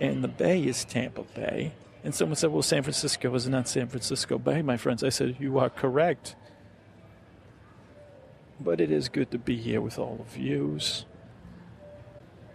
and 0.00 0.22
the 0.22 0.28
Bay 0.28 0.62
is 0.62 0.84
Tampa 0.84 1.22
Bay. 1.22 1.72
And 2.06 2.14
someone 2.14 2.36
said, 2.36 2.52
"Well, 2.52 2.62
San 2.62 2.82
Francisco 2.82 3.34
is 3.34 3.48
not 3.48 3.68
San 3.68 3.88
Francisco 3.88 4.38
Bay, 4.38 4.62
my 4.62 4.78
friends." 4.78 5.02
I 5.04 5.10
said, 5.10 5.36
"You 5.38 5.58
are 5.58 5.68
correct." 5.68 6.36
But 8.58 8.80
it 8.80 8.90
is 8.90 9.10
good 9.10 9.30
to 9.32 9.38
be 9.38 9.56
here 9.56 9.82
with 9.82 9.98
all 9.98 10.24
of 10.26 10.38
yous 10.38 11.04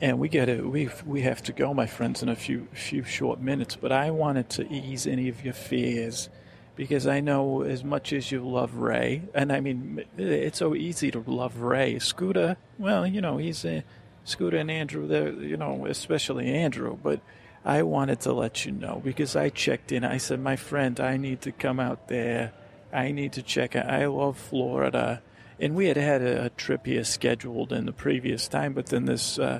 and 0.02 0.18
we 0.18 0.28
get 0.28 0.50
it. 0.50 0.66
We 0.66 0.90
we 1.06 1.22
have 1.22 1.44
to 1.44 1.54
go, 1.54 1.74
my 1.74 1.86
friends, 1.86 2.24
in 2.24 2.30
a 2.30 2.36
few 2.36 2.68
few 2.74 3.04
short 3.04 3.40
minutes. 3.40 3.76
But 3.76 3.92
I 3.92 4.10
wanted 4.10 4.50
to 4.52 4.74
ease 4.74 5.06
any 5.06 5.30
of 5.30 5.46
your 5.46 5.54
fears 5.54 6.30
because 6.76 7.06
I 7.06 7.20
know 7.20 7.62
as 7.62 7.84
much 7.84 8.12
as 8.12 8.32
you 8.32 8.44
love 8.48 8.76
Ray, 8.76 9.24
and 9.36 9.52
I 9.54 9.60
mean 9.60 10.04
it's 10.18 10.58
so 10.58 10.74
easy 10.74 11.12
to 11.12 11.20
love 11.20 11.60
Ray. 11.60 12.00
Scooter, 12.00 12.58
well, 12.80 13.06
you 13.06 13.22
know 13.22 13.38
he's 13.38 13.64
a 13.64 13.84
Scooter 14.24 14.58
and 14.58 14.72
Andrew. 14.72 15.08
They're 15.08 15.32
you 15.32 15.58
know 15.58 15.86
especially 15.86 16.48
Andrew, 16.48 16.98
but. 17.02 17.22
I 17.64 17.84
wanted 17.84 18.22
to 18.22 18.34
let 18.34 18.66
you 18.66 18.72
know 18.72 19.02
because 19.04 19.36
I 19.36 19.50
checked 19.50 19.92
in. 19.92 20.04
I 20.04 20.18
said, 20.18 20.40
my 20.40 20.56
friend, 20.56 21.00
I 21.00 21.18
need 21.18 21.42
to 21.42 21.52
come 21.52 21.80
out 21.80 22.08
there. 22.08 22.54
I 22.92 23.12
need 23.12 23.34
to 23.34 23.42
check 23.42 23.76
out. 23.76 23.90
I 23.90 24.08
love 24.08 24.38
Florida. 24.38 25.22
And 25.60 25.76
we 25.76 25.88
had 25.88 25.98
had 25.98 26.22
a, 26.24 26.50
trip 26.50 26.88
here 26.88 27.04
scheduled 27.04 27.72
in 27.72 27.86
the 27.86 27.92
previous 27.92 28.48
time, 28.48 28.74
but 28.74 28.88
then 28.88 29.06
this 29.06 29.38
uh, 29.38 29.60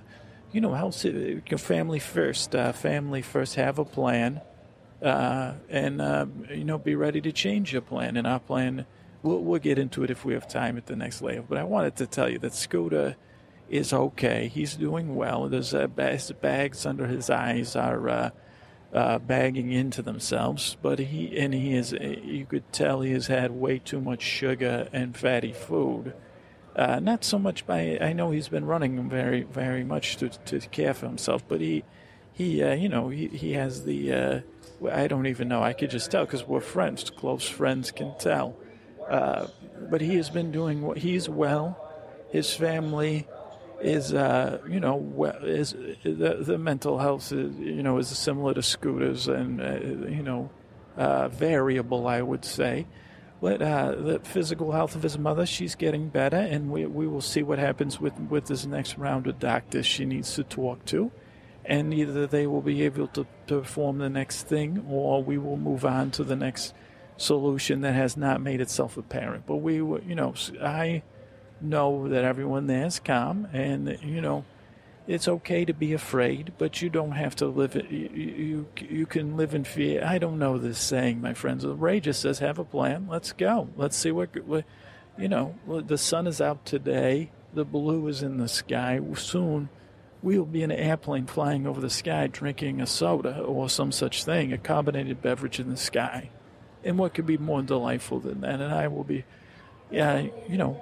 you 0.52 0.60
know, 0.60 0.74
how 0.74 0.92
family 0.92 2.00
first. 2.00 2.56
Uh, 2.56 2.72
family 2.72 3.22
first. 3.22 3.56
Have 3.56 3.80
a 3.80 3.86
plan, 3.86 4.42
uh, 5.02 5.54
and 5.70 6.02
uh, 6.02 6.26
you 6.50 6.64
know, 6.64 6.78
be 6.78 6.96
ready 6.96 7.22
to 7.22 7.32
change 7.32 7.72
your 7.72 7.82
plan. 7.82 8.18
And 8.18 8.28
our 8.28 8.40
plan, 8.40 8.86
we'll, 9.24 9.40
we'll 9.40 9.60
get 9.60 9.80
into 9.80 10.04
it 10.04 10.10
if 10.10 10.26
we 10.26 10.34
have 10.34 10.48
time 10.48 10.78
at 10.78 10.88
the 10.88 10.96
next 10.96 11.22
layer. 11.22 11.42
But 11.42 11.58
I 11.58 11.64
wanted 11.64 11.96
to 11.98 12.08
tell 12.08 12.30
you 12.30 12.40
that 12.40 12.54
Scooter 12.54 13.16
is 13.72 13.94
okay. 13.94 14.48
He's 14.48 14.76
doing 14.76 15.16
well. 15.16 15.48
His, 15.48 15.74
uh, 15.74 15.88
bags 15.88 16.86
under 16.86 17.08
his 17.08 17.30
eyes 17.30 17.76
are 17.76 18.10
uh, 18.10 18.30
uh, 18.94 19.20
bagging 19.20 19.72
into 19.72 20.02
themselves, 20.02 20.78
but 20.82 21.00
he 21.00 21.38
and 21.38 21.54
he 21.54 21.74
is. 21.76 21.94
You 21.94 22.46
could 22.46 22.72
tell 22.72 23.02
he 23.02 23.14
has 23.14 23.28
had 23.28 23.52
way 23.52 23.80
too 23.80 24.02
much 24.02 24.22
sugar 24.22 24.88
and 24.92 25.16
fatty 25.16 25.54
food 25.54 26.14
uh, 26.76 27.00
not 27.00 27.24
so 27.24 27.38
much 27.38 27.66
by 27.66 27.98
I 28.00 28.14
know 28.14 28.32
he's 28.32 28.48
been 28.48 28.66
running 28.66 29.10
very 29.10 29.44
very 29.44 29.84
much 29.84 30.18
to 30.18 30.30
to 30.30 30.60
care 30.60 30.94
for 30.94 31.08
himself, 31.08 31.44
but 31.48 31.60
he 31.60 31.84
he 32.32 32.64
uh, 32.64 32.74
you 32.74 32.90
know 32.90 33.10
he 33.10 33.28
he 33.28 33.54
has 33.54 33.84
the 33.84 34.14
uh, 34.14 34.40
I 34.90 35.08
don't 35.08 35.28
even 35.28 35.48
know 35.48 35.62
I 35.62 35.74
could 35.74 35.90
just 35.90 36.12
tell 36.12 36.26
because 36.26 36.48
we're 36.48 36.62
friends, 36.62 37.10
close 37.10 37.48
friends 37.48 37.92
can 37.92 38.14
tell. 38.18 38.56
Uh, 39.10 39.48
but 39.90 40.00
he 40.00 40.16
has 40.16 40.30
been 40.30 40.52
doing 40.52 40.82
what 40.82 40.98
he's 40.98 41.28
well. 41.28 41.78
His 42.30 42.54
family 42.54 43.28
is 43.84 44.14
uh, 44.14 44.60
you 44.70 44.80
know 44.80 45.34
is 45.44 45.76
the 46.04 46.38
the 46.40 46.58
mental 46.58 47.00
health 47.00 47.32
is, 47.32 47.56
you 47.58 47.84
know 47.84 47.98
is 47.98 48.08
similar 48.08 48.54
to 48.54 48.62
Scooter's 48.62 49.28
and 49.28 49.62
uh, 49.62 49.80
you 50.08 50.24
know 50.24 50.50
variable 51.32 52.08
I 52.08 52.22
would 52.22 52.46
say 52.46 52.86
But 53.42 53.60
uh, 53.64 53.96
the 53.96 54.20
physical 54.20 54.72
health 54.72 54.96
of 54.96 55.02
his 55.02 55.18
mother. 55.18 55.48
She's 55.48 55.74
getting 55.74 56.10
better, 56.10 56.38
and 56.38 56.70
we, 56.70 56.86
we 56.86 57.08
will 57.08 57.22
see 57.22 57.42
what 57.42 57.58
happens 57.58 58.00
with 58.00 58.18
with 58.30 58.46
this 58.46 58.68
next 58.68 59.00
round 59.00 59.26
of 59.26 59.40
doctors 59.40 59.88
she 59.88 60.06
needs 60.06 60.36
to 60.36 60.44
talk 60.44 60.86
to, 60.86 61.12
and 61.66 61.92
either 61.92 62.28
they 62.28 62.46
will 62.46 62.62
be 62.62 62.84
able 62.84 63.08
to, 63.08 63.26
to 63.48 63.62
perform 63.62 63.98
the 63.98 64.10
next 64.10 64.44
thing, 64.44 64.86
or 64.88 65.24
we 65.24 65.40
will 65.40 65.58
move 65.58 65.86
on 65.86 66.12
to 66.12 66.24
the 66.24 66.36
next 66.36 66.76
solution 67.18 67.82
that 67.82 67.96
has 67.96 68.16
not 68.16 68.42
made 68.42 68.62
itself 68.62 68.96
apparent. 68.96 69.48
But 69.48 69.58
we, 69.58 69.76
you 69.76 70.16
know, 70.16 70.36
I 70.62 71.02
know 71.62 72.08
that 72.08 72.24
everyone 72.24 72.68
there 72.68 72.86
is 72.86 73.00
calm, 73.00 73.48
and 73.54 74.00
you 74.04 74.22
know 74.22 74.46
it's 75.08 75.28
okay 75.28 75.66
to 75.66 75.74
be 75.74 75.94
afraid, 75.94 76.54
but 76.58 76.82
you 76.82 76.90
don't 76.90 77.12
have 77.12 77.36
to 77.38 77.48
live 77.48 77.76
it. 77.76 77.90
You, 77.90 78.10
you, 78.10 78.68
you 78.88 79.06
can 79.06 79.36
live 79.36 79.54
in 79.54 79.64
fear. 79.64 80.04
I 80.06 80.20
don't 80.20 80.40
know 80.40 80.58
this 80.58 80.80
saying, 80.80 81.22
my 81.22 81.34
friends. 81.34 81.66
Ray 81.66 82.00
just 82.00 82.22
says, 82.22 82.40
have 82.40 82.60
a 82.60 82.64
plan. 82.64 83.08
Let's 83.10 83.34
go. 83.34 83.70
Let's 83.76 83.98
see 83.98 84.12
what, 84.12 84.30
what 84.46 84.64
you 85.18 85.28
know, 85.28 85.56
the 85.68 85.98
sun 85.98 86.28
is 86.28 86.40
out 86.40 86.66
today. 86.66 87.32
The 87.54 87.66
blue 87.66 88.08
is 88.08 88.22
in 88.22 88.38
the 88.38 88.48
sky. 88.48 89.00
Soon 89.16 89.70
we'll 90.22 90.46
be 90.46 90.64
in 90.64 90.72
an 90.72 90.78
airplane 90.78 91.26
flying 91.26 91.66
over 91.66 91.82
the 91.82 91.90
sky 91.90 92.28
drinking 92.28 92.80
a 92.80 92.86
soda 92.86 93.40
or 93.40 93.70
some 93.70 93.92
such 93.92 94.24
thing, 94.24 94.54
a 94.54 94.58
carbonated 94.58 95.22
beverage 95.22 95.60
in 95.60 95.70
the 95.70 95.78
sky. 95.78 96.30
And 96.84 96.98
what 96.98 97.14
could 97.14 97.26
be 97.26 97.38
more 97.38 97.62
delightful 97.64 98.20
than 98.20 98.42
that? 98.42 98.62
And 98.62 98.74
I 98.74 98.88
will 98.88 99.04
be, 99.04 99.26
yeah, 99.90 100.28
you 100.48 100.58
know, 100.58 100.82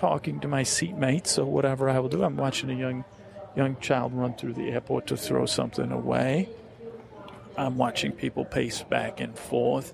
talking 0.00 0.40
to 0.40 0.48
my 0.48 0.62
seatmates 0.62 1.38
or 1.38 1.44
whatever 1.44 1.90
I 1.90 1.98
will 1.98 2.08
do. 2.08 2.24
I'm 2.24 2.38
watching 2.38 2.70
a 2.70 2.74
young 2.74 3.04
young 3.54 3.76
child 3.80 4.14
run 4.14 4.32
through 4.32 4.54
the 4.54 4.70
airport 4.70 5.08
to 5.08 5.16
throw 5.16 5.44
something 5.44 5.92
away. 5.92 6.48
I'm 7.58 7.76
watching 7.76 8.12
people 8.12 8.46
pace 8.46 8.82
back 8.82 9.20
and 9.20 9.38
forth. 9.38 9.92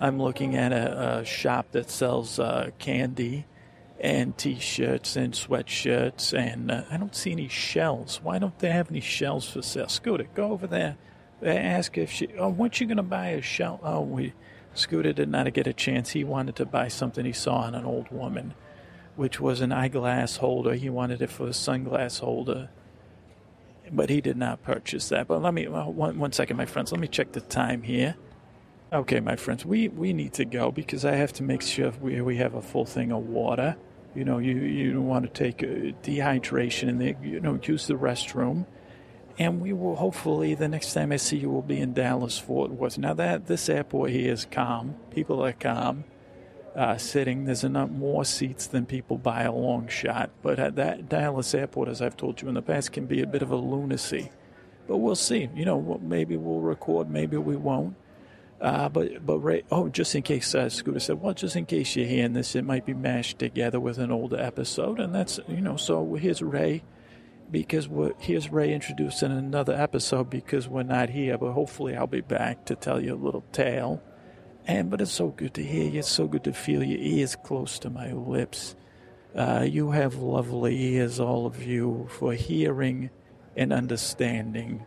I'm 0.00 0.20
looking 0.20 0.56
at 0.56 0.72
a, 0.72 1.18
a 1.18 1.24
shop 1.24 1.70
that 1.70 1.88
sells 1.88 2.40
uh, 2.40 2.70
candy 2.80 3.46
and 4.00 4.36
t-shirts 4.36 5.14
and 5.14 5.32
sweatshirts, 5.32 6.36
and 6.36 6.72
uh, 6.72 6.82
I 6.90 6.96
don't 6.96 7.14
see 7.14 7.30
any 7.30 7.46
shells. 7.46 8.20
Why 8.24 8.40
don't 8.40 8.58
they 8.58 8.72
have 8.72 8.90
any 8.90 9.00
shells 9.00 9.48
for 9.48 9.62
sale? 9.62 9.88
Scooter, 9.88 10.26
go 10.34 10.50
over 10.50 10.66
there. 10.66 10.96
Ask 11.44 11.96
if 11.96 12.10
she. 12.10 12.26
Oh, 12.36 12.48
weren't 12.48 12.80
you 12.80 12.88
going 12.88 12.96
to 12.96 13.04
buy 13.04 13.28
a 13.28 13.40
shell? 13.40 13.78
Oh, 13.84 14.00
we. 14.00 14.32
Scooter 14.74 15.12
did 15.12 15.28
not 15.28 15.52
get 15.54 15.68
a 15.68 15.72
chance. 15.72 16.10
He 16.10 16.24
wanted 16.24 16.56
to 16.56 16.66
buy 16.66 16.88
something 16.88 17.24
he 17.24 17.32
saw 17.32 17.58
on 17.58 17.76
an 17.76 17.84
old 17.84 18.10
woman 18.10 18.54
which 19.16 19.40
was 19.40 19.60
an 19.60 19.72
eyeglass 19.72 20.36
holder. 20.36 20.74
He 20.74 20.90
wanted 20.90 21.22
it 21.22 21.30
for 21.30 21.46
a 21.46 21.50
sunglass 21.50 22.20
holder, 22.20 22.70
but 23.92 24.10
he 24.10 24.20
did 24.20 24.36
not 24.36 24.62
purchase 24.62 25.08
that. 25.10 25.28
But 25.28 25.42
let 25.42 25.54
me 25.54 25.68
one, 25.68 26.18
one 26.18 26.32
second, 26.32 26.56
my 26.56 26.66
friends. 26.66 26.92
Let 26.92 27.00
me 27.00 27.08
check 27.08 27.32
the 27.32 27.40
time 27.40 27.82
here. 27.82 28.16
Okay, 28.92 29.20
my 29.20 29.36
friends, 29.36 29.64
we, 29.64 29.88
we 29.88 30.12
need 30.12 30.34
to 30.34 30.44
go 30.44 30.70
because 30.70 31.04
I 31.04 31.16
have 31.16 31.32
to 31.34 31.42
make 31.42 31.62
sure 31.62 31.92
we, 32.00 32.20
we 32.20 32.36
have 32.36 32.54
a 32.54 32.62
full 32.62 32.84
thing 32.86 33.12
of 33.12 33.26
water. 33.26 33.76
You 34.14 34.24
know, 34.24 34.38
you, 34.38 34.54
you 34.54 34.92
don't 34.92 35.08
want 35.08 35.24
to 35.24 35.30
take 35.30 35.62
uh, 35.64 35.92
dehydration 36.02 36.88
and 36.88 37.24
you 37.24 37.40
know 37.40 37.58
use 37.62 37.86
the 37.88 37.94
restroom. 37.94 38.66
and 39.38 39.60
we 39.60 39.72
will 39.72 39.96
hopefully 39.96 40.54
the 40.54 40.68
next 40.68 40.92
time 40.94 41.12
I 41.12 41.16
see 41.16 41.38
you 41.38 41.50
will 41.50 41.62
be 41.62 41.80
in 41.80 41.92
Dallas 41.92 42.38
Fort 42.38 42.70
Worth. 42.70 42.98
Now 42.98 43.14
that 43.14 43.46
this 43.46 43.68
airport 43.68 44.10
here 44.10 44.32
is 44.32 44.46
calm, 44.50 44.96
people 45.10 45.44
are 45.44 45.52
calm, 45.52 46.04
uh, 46.74 46.96
sitting. 46.96 47.44
There's 47.44 47.64
enough 47.64 47.90
more 47.90 48.24
seats 48.24 48.66
than 48.66 48.86
people 48.86 49.18
by 49.18 49.42
a 49.42 49.52
long 49.52 49.88
shot. 49.88 50.30
But 50.42 50.58
at 50.58 50.76
that 50.76 51.08
Dallas 51.08 51.54
airport, 51.54 51.88
as 51.88 52.02
I've 52.02 52.16
told 52.16 52.42
you 52.42 52.48
in 52.48 52.54
the 52.54 52.62
past, 52.62 52.92
can 52.92 53.06
be 53.06 53.22
a 53.22 53.26
bit 53.26 53.42
of 53.42 53.50
a 53.50 53.56
lunacy. 53.56 54.30
But 54.86 54.98
we'll 54.98 55.16
see. 55.16 55.48
You 55.54 55.64
know, 55.64 56.00
maybe 56.02 56.36
we'll 56.36 56.60
record, 56.60 57.10
maybe 57.10 57.36
we 57.36 57.56
won't. 57.56 57.96
Uh, 58.60 58.88
but 58.88 59.24
but 59.26 59.38
Ray, 59.40 59.62
oh, 59.70 59.88
just 59.88 60.14
in 60.14 60.22
case, 60.22 60.54
uh, 60.54 60.68
Scooter 60.68 61.00
said, 61.00 61.20
well, 61.20 61.34
just 61.34 61.56
in 61.56 61.66
case 61.66 61.96
you're 61.96 62.06
hearing 62.06 62.32
this, 62.32 62.54
it 62.54 62.64
might 62.64 62.86
be 62.86 62.94
mashed 62.94 63.38
together 63.38 63.80
with 63.80 63.98
an 63.98 64.10
older 64.10 64.40
episode, 64.40 65.00
and 65.00 65.14
that's 65.14 65.38
you 65.48 65.60
know. 65.60 65.76
So 65.76 66.14
here's 66.14 66.40
Ray, 66.40 66.82
because 67.50 67.88
we're, 67.88 68.12
here's 68.18 68.50
Ray 68.50 68.72
introduced 68.72 69.22
in 69.22 69.32
another 69.32 69.74
episode 69.74 70.30
because 70.30 70.68
we're 70.68 70.82
not 70.84 71.10
here, 71.10 71.36
but 71.36 71.52
hopefully 71.52 71.96
I'll 71.96 72.06
be 72.06 72.20
back 72.20 72.64
to 72.66 72.76
tell 72.76 73.02
you 73.02 73.14
a 73.14 73.16
little 73.16 73.44
tale. 73.52 74.02
And 74.66 74.90
but 74.90 75.00
it's 75.00 75.12
so 75.12 75.28
good 75.28 75.54
to 75.54 75.62
hear 75.62 75.90
you. 75.90 75.98
It's 75.98 76.10
so 76.10 76.26
good 76.26 76.44
to 76.44 76.52
feel 76.52 76.82
your 76.82 77.00
ears 77.00 77.36
close 77.36 77.78
to 77.80 77.90
my 77.90 78.12
lips. 78.12 78.74
Uh, 79.34 79.66
you 79.68 79.90
have 79.90 80.16
lovely 80.16 80.94
ears, 80.94 81.20
all 81.20 81.46
of 81.46 81.62
you, 81.62 82.08
for 82.10 82.34
hearing 82.34 83.10
and 83.56 83.72
understanding 83.72 84.84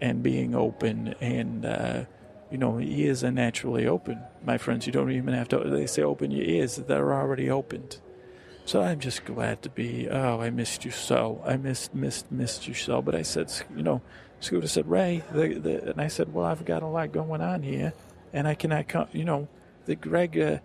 and 0.00 0.22
being 0.22 0.54
open 0.54 1.14
and. 1.20 1.64
Uh, 1.64 2.04
you 2.50 2.58
know, 2.58 2.78
ears 2.78 3.24
are 3.24 3.32
naturally 3.32 3.88
open, 3.88 4.22
my 4.44 4.58
friends. 4.58 4.86
You 4.86 4.92
don't 4.92 5.10
even 5.10 5.34
have 5.34 5.48
to, 5.48 5.58
they 5.58 5.88
say 5.88 6.02
open 6.02 6.30
your 6.30 6.44
ears, 6.44 6.76
they're 6.76 7.12
already 7.12 7.50
opened. 7.50 7.98
So 8.64 8.80
I'm 8.80 9.00
just 9.00 9.24
glad 9.24 9.62
to 9.62 9.70
be, 9.70 10.08
oh, 10.08 10.40
I 10.40 10.50
missed 10.50 10.84
you 10.84 10.92
so. 10.92 11.42
I 11.44 11.56
missed, 11.56 11.94
missed, 11.94 12.30
missed 12.30 12.68
you 12.68 12.74
so. 12.74 13.02
But 13.02 13.16
I 13.16 13.22
said, 13.22 13.52
you 13.76 13.82
know, 13.82 14.02
Scooter 14.38 14.68
said, 14.68 14.88
Ray, 14.88 15.24
the, 15.32 15.54
the, 15.54 15.90
and 15.90 16.00
I 16.00 16.06
said, 16.06 16.32
well, 16.32 16.46
I've 16.46 16.64
got 16.64 16.84
a 16.84 16.86
lot 16.86 17.10
going 17.10 17.40
on 17.40 17.62
here, 17.62 17.92
and 18.34 18.46
I 18.46 18.54
cannot 18.54 18.88
come, 18.88 19.08
you 19.12 19.24
know, 19.24 19.48
the 19.86 19.96
Greg 19.96 20.38
uh, 20.38 20.58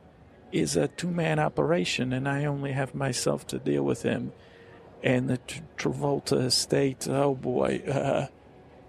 is 0.52 0.76
a 0.76 0.90
two 0.90 1.12
man 1.12 1.40
operation, 1.40 2.12
and 2.12 2.28
I 2.28 2.44
only 2.44 2.74
have 2.74 2.94
myself 2.94 3.48
to 3.48 3.60
deal 3.60 3.84
with 3.84 4.02
him. 4.02 4.34
And 5.02 5.30
the 5.30 5.40
Travolta 5.78 6.46
estate, 6.46 7.08
oh 7.08 7.34
boy, 7.34 7.82
uh, 7.88 8.28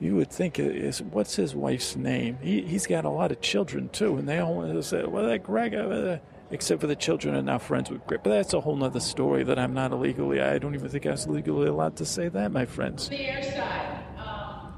you 0.00 0.16
would 0.16 0.30
think 0.30 0.58
is 0.58 1.02
what's 1.02 1.36
his 1.36 1.54
wife's 1.54 1.94
name? 1.94 2.38
He 2.40 2.62
he's 2.62 2.86
got 2.86 3.04
a 3.04 3.10
lot 3.10 3.30
of 3.30 3.40
children 3.40 3.90
too, 3.90 4.16
and 4.16 4.28
they 4.28 4.38
all 4.38 4.82
say, 4.82 5.04
"Well, 5.04 5.26
that 5.26 5.42
Greg," 5.42 5.74
uh, 5.74 6.18
except 6.50 6.80
for 6.80 6.86
the 6.86 6.96
children 6.96 7.34
are 7.36 7.42
now 7.42 7.58
friends 7.58 7.90
with 7.90 8.04
Greg. 8.06 8.22
But 8.24 8.30
that's 8.30 8.54
a 8.54 8.60
whole 8.60 8.82
other 8.82 8.98
story 8.98 9.44
that 9.44 9.58
I'm 9.58 9.74
not 9.74 9.92
illegally. 9.92 10.40
I 10.40 10.58
don't 10.58 10.74
even 10.74 10.88
think 10.88 11.04
I 11.06 11.10
was 11.10 11.28
legally 11.28 11.68
allowed 11.68 11.96
to 11.96 12.06
say 12.06 12.28
that, 12.28 12.50
my 12.50 12.64
friends. 12.64 13.10
The 13.10 13.16
airside. 13.16 14.18
Um, 14.18 14.72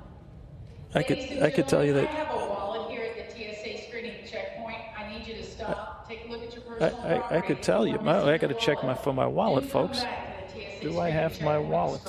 I 0.94 1.02
could 1.04 1.18
I 1.40 1.50
could 1.50 1.68
tell 1.68 1.84
you 1.84 1.94
that. 1.94 2.08
I 2.08 2.12
have 2.12 2.34
a 2.34 2.48
wallet 2.48 2.90
here 2.90 3.02
at 3.04 3.16
the 3.16 3.32
TSA 3.32 3.86
screening 3.86 4.26
checkpoint. 4.26 4.82
I 4.98 5.08
need 5.08 5.26
you 5.26 5.34
to 5.34 5.44
stop. 5.44 6.04
I, 6.04 6.08
Take 6.08 6.26
a 6.26 6.30
look 6.30 6.42
at 6.42 6.52
your 6.52 6.62
personal 6.62 6.71
I, 6.82 6.88
I, 6.88 7.36
I 7.38 7.40
could 7.40 7.62
tell 7.62 7.86
you. 7.86 7.98
My, 8.00 8.20
I 8.22 8.38
got 8.38 8.48
to 8.48 8.54
check 8.54 8.82
my 8.82 8.94
for 8.94 9.12
my 9.12 9.26
wallet, 9.26 9.64
folks. 9.64 10.04
Do 10.80 10.98
I 10.98 11.10
have 11.10 11.40
my 11.40 11.58
wallet? 11.58 12.02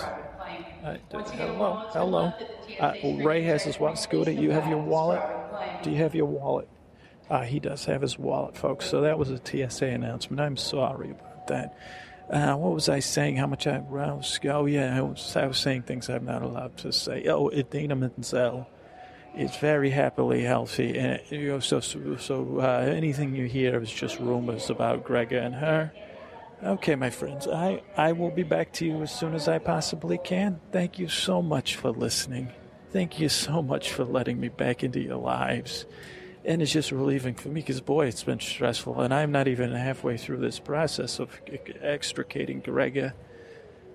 Hello, 1.11 1.89
hello. 1.91 2.33
Uh, 2.79 2.93
Ray 3.23 3.43
has 3.43 3.63
his 3.63 3.79
wallet. 3.79 3.99
Scooter, 3.99 4.31
you 4.31 4.51
have 4.51 4.67
your 4.67 4.81
wallet? 4.81 5.21
Do 5.83 5.91
you 5.91 5.97
have 5.97 6.15
your 6.15 6.25
wallet? 6.25 6.67
Uh, 7.29 7.43
he 7.43 7.59
does 7.59 7.85
have 7.85 8.01
his 8.01 8.17
wallet, 8.17 8.57
folks. 8.57 8.85
So 8.89 9.01
that 9.01 9.17
was 9.17 9.29
a 9.29 9.37
TSA 9.37 9.85
announcement. 9.85 10.41
I'm 10.41 10.57
sorry 10.57 11.11
about 11.11 11.47
that. 11.47 11.77
Uh, 12.29 12.55
what 12.55 12.73
was 12.73 12.89
I 12.89 12.99
saying? 12.99 13.37
How 13.37 13.47
much 13.47 13.67
I 13.67 13.77
was? 13.79 14.39
Oh, 14.45 14.65
yeah, 14.65 14.97
I 14.97 15.01
was, 15.01 15.35
I 15.35 15.45
was 15.45 15.57
saying 15.57 15.83
things 15.83 16.09
I'm 16.09 16.25
not 16.25 16.41
allowed 16.41 16.77
to 16.77 16.91
say. 16.91 17.25
Oh, 17.27 17.49
Idina 17.49 17.95
Menzel 17.95 18.67
is 19.35 19.55
very 19.57 19.89
happily 19.89 20.43
healthy. 20.43 20.97
And, 20.97 21.19
you 21.29 21.47
know, 21.47 21.59
so 21.59 21.79
so, 21.79 22.17
so 22.17 22.59
uh, 22.59 22.85
anything 22.87 23.35
you 23.35 23.45
hear 23.45 23.81
is 23.81 23.91
just 23.91 24.19
rumors 24.19 24.69
about 24.69 25.03
Gregor 25.03 25.39
and 25.39 25.55
her. 25.55 25.91
Okay, 26.63 26.95
my 26.95 27.09
friends, 27.09 27.45
I, 27.45 27.81
I 27.97 28.13
will 28.13 28.31
be 28.31 28.43
back 28.43 28.71
to 28.73 28.85
you 28.85 29.01
as 29.01 29.13
soon 29.13 29.33
as 29.33 29.49
I 29.49 29.59
possibly 29.59 30.17
can. 30.17 30.61
Thank 30.71 30.97
you 30.97 31.09
so 31.09 31.41
much 31.41 31.75
for 31.75 31.91
listening. 31.91 32.53
Thank 32.91 33.19
you 33.19 33.27
so 33.27 33.61
much 33.61 33.91
for 33.91 34.05
letting 34.05 34.39
me 34.39 34.47
back 34.47 34.83
into 34.83 35.01
your 35.01 35.17
lives. 35.17 35.85
And 36.45 36.61
it's 36.61 36.71
just 36.71 36.91
relieving 36.91 37.35
for 37.35 37.49
me 37.49 37.61
because, 37.61 37.81
boy, 37.81 38.05
it's 38.05 38.23
been 38.23 38.39
stressful. 38.39 39.01
And 39.01 39.13
I'm 39.13 39.31
not 39.31 39.47
even 39.47 39.71
halfway 39.71 40.15
through 40.15 40.37
this 40.37 40.59
process 40.59 41.19
of 41.19 41.41
extricating 41.81 42.61
Gregor. 42.61 43.13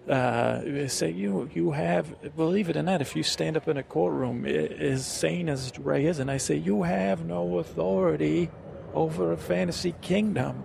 Uh, 0.08 0.88
say 0.88 1.10
you 1.10 1.50
you 1.52 1.72
have 1.72 2.34
believe 2.34 2.70
it 2.70 2.76
or 2.76 2.82
not, 2.82 3.02
if 3.02 3.14
you 3.14 3.22
stand 3.22 3.56
up 3.56 3.68
in 3.68 3.76
a 3.76 3.82
courtroom, 3.82 4.46
as 4.46 5.04
sane 5.06 5.48
as 5.48 5.78
Ray 5.78 6.06
is, 6.06 6.18
and 6.18 6.30
I 6.30 6.38
say 6.38 6.56
you 6.56 6.84
have 6.84 7.26
no 7.26 7.58
authority 7.58 8.50
over 8.94 9.32
a 9.32 9.36
fantasy 9.36 9.94
kingdom. 10.00 10.64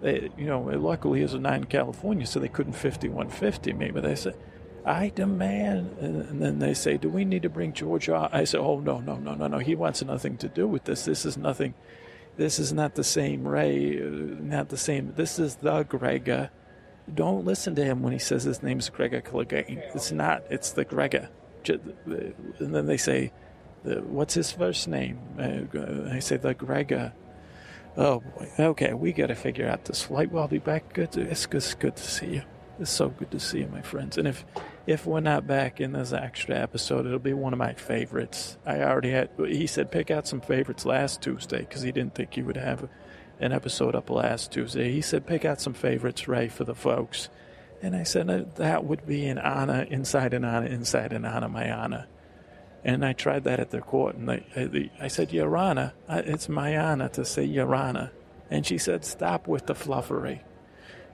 They, 0.00 0.30
you 0.36 0.46
know, 0.46 0.60
luckily 0.60 1.22
was 1.22 1.34
a 1.34 1.38
nine 1.38 1.64
California, 1.64 2.26
so 2.26 2.40
they 2.40 2.48
couldn't 2.48 2.74
5150 2.74 3.72
me. 3.72 3.90
But 3.90 4.02
they 4.02 4.14
said, 4.14 4.36
I 4.84 5.08
demand. 5.08 5.96
And 5.98 6.40
then 6.40 6.58
they 6.58 6.74
say, 6.74 6.96
Do 6.96 7.08
we 7.08 7.24
need 7.24 7.42
to 7.42 7.48
bring 7.48 7.72
George? 7.72 8.08
I 8.08 8.44
said, 8.44 8.60
Oh, 8.60 8.78
no, 8.78 9.00
no, 9.00 9.16
no, 9.16 9.34
no, 9.34 9.46
no. 9.46 9.58
He 9.58 9.74
wants 9.74 10.02
nothing 10.02 10.36
to 10.38 10.48
do 10.48 10.68
with 10.68 10.84
this. 10.84 11.04
This 11.04 11.24
is 11.24 11.36
nothing. 11.36 11.74
This 12.36 12.58
is 12.58 12.72
not 12.72 12.94
the 12.94 13.04
same 13.04 13.48
Ray, 13.48 13.98
uh, 14.00 14.04
not 14.04 14.68
the 14.68 14.76
same. 14.76 15.14
This 15.16 15.38
is 15.38 15.56
the 15.56 15.82
Gregor. 15.84 16.50
Don't 17.14 17.44
listen 17.44 17.74
to 17.76 17.84
him 17.84 18.02
when 18.02 18.12
he 18.12 18.18
says 18.18 18.42
his 18.44 18.62
name's 18.62 18.88
Gregor 18.88 19.20
Clegane. 19.20 19.80
It's 19.94 20.10
not. 20.10 20.42
It's 20.50 20.70
the 20.72 20.84
Gregor. 20.84 21.28
And 21.68 22.34
then 22.58 22.86
they 22.86 22.96
say, 22.96 23.32
What's 23.84 24.34
his 24.34 24.50
first 24.50 24.88
name? 24.88 25.20
Uh, 25.38 26.12
I 26.12 26.18
say, 26.18 26.36
The 26.36 26.54
Gregor. 26.54 27.12
Oh 27.96 28.20
boy. 28.20 28.50
Okay, 28.58 28.92
we 28.92 29.12
got 29.12 29.28
to 29.28 29.34
figure 29.34 29.68
out 29.68 29.84
this 29.84 30.02
flight. 30.02 30.30
Well, 30.30 30.42
I'll 30.42 30.48
be 30.48 30.58
back. 30.58 30.92
Good. 30.92 31.12
To, 31.12 31.22
it's, 31.22 31.46
it's 31.50 31.74
good 31.74 31.96
to 31.96 32.02
see 32.02 32.34
you. 32.34 32.42
It's 32.78 32.90
so 32.90 33.08
good 33.08 33.30
to 33.30 33.40
see 33.40 33.60
you, 33.60 33.68
my 33.68 33.80
friends. 33.80 34.18
And 34.18 34.28
if 34.28 34.44
if 34.86 35.06
we're 35.06 35.20
not 35.20 35.46
back 35.46 35.80
in 35.80 35.92
this 35.92 36.12
extra 36.12 36.56
episode, 36.56 37.06
it'll 37.06 37.18
be 37.18 37.32
one 37.32 37.52
of 37.52 37.58
my 37.58 37.72
favorites. 37.72 38.58
I 38.66 38.82
already 38.82 39.10
had. 39.10 39.30
He 39.38 39.66
said 39.66 39.90
pick 39.90 40.10
out 40.10 40.28
some 40.28 40.40
favorites 40.40 40.84
last 40.84 41.22
Tuesday 41.22 41.60
because 41.60 41.82
he 41.82 41.92
didn't 41.92 42.14
think 42.14 42.36
you 42.36 42.44
would 42.44 42.56
have 42.58 42.88
an 43.40 43.52
episode 43.52 43.94
up 43.94 44.10
last 44.10 44.52
Tuesday. 44.52 44.92
He 44.92 45.00
said 45.00 45.26
pick 45.26 45.44
out 45.44 45.60
some 45.60 45.74
favorites, 45.74 46.26
Ray, 46.28 46.48
for 46.48 46.64
the 46.64 46.74
folks. 46.74 47.28
And 47.82 47.94
I 47.94 48.04
said 48.04 48.56
that 48.56 48.84
would 48.84 49.06
be 49.06 49.26
an 49.26 49.38
honor, 49.38 49.82
inside 49.82 50.34
an 50.34 50.44
honor, 50.44 50.66
inside 50.66 51.12
an 51.12 51.24
honor, 51.24 51.48
my 51.48 51.70
honor. 51.70 52.06
And 52.84 53.04
I 53.04 53.12
tried 53.14 53.44
that 53.44 53.58
at 53.58 53.70
the 53.70 53.80
court, 53.80 54.14
and 54.14 54.28
they, 54.28 54.92
I 55.00 55.08
said, 55.08 55.32
Your 55.32 55.56
Honor, 55.56 55.92
it's 56.08 56.48
my 56.48 56.78
honor 56.78 57.08
to 57.10 57.24
say 57.24 57.44
Your 57.44 57.74
Honor. 57.74 58.12
And 58.48 58.64
she 58.64 58.78
said, 58.78 59.04
Stop 59.04 59.48
with 59.48 59.66
the 59.66 59.74
fluffery. 59.74 60.40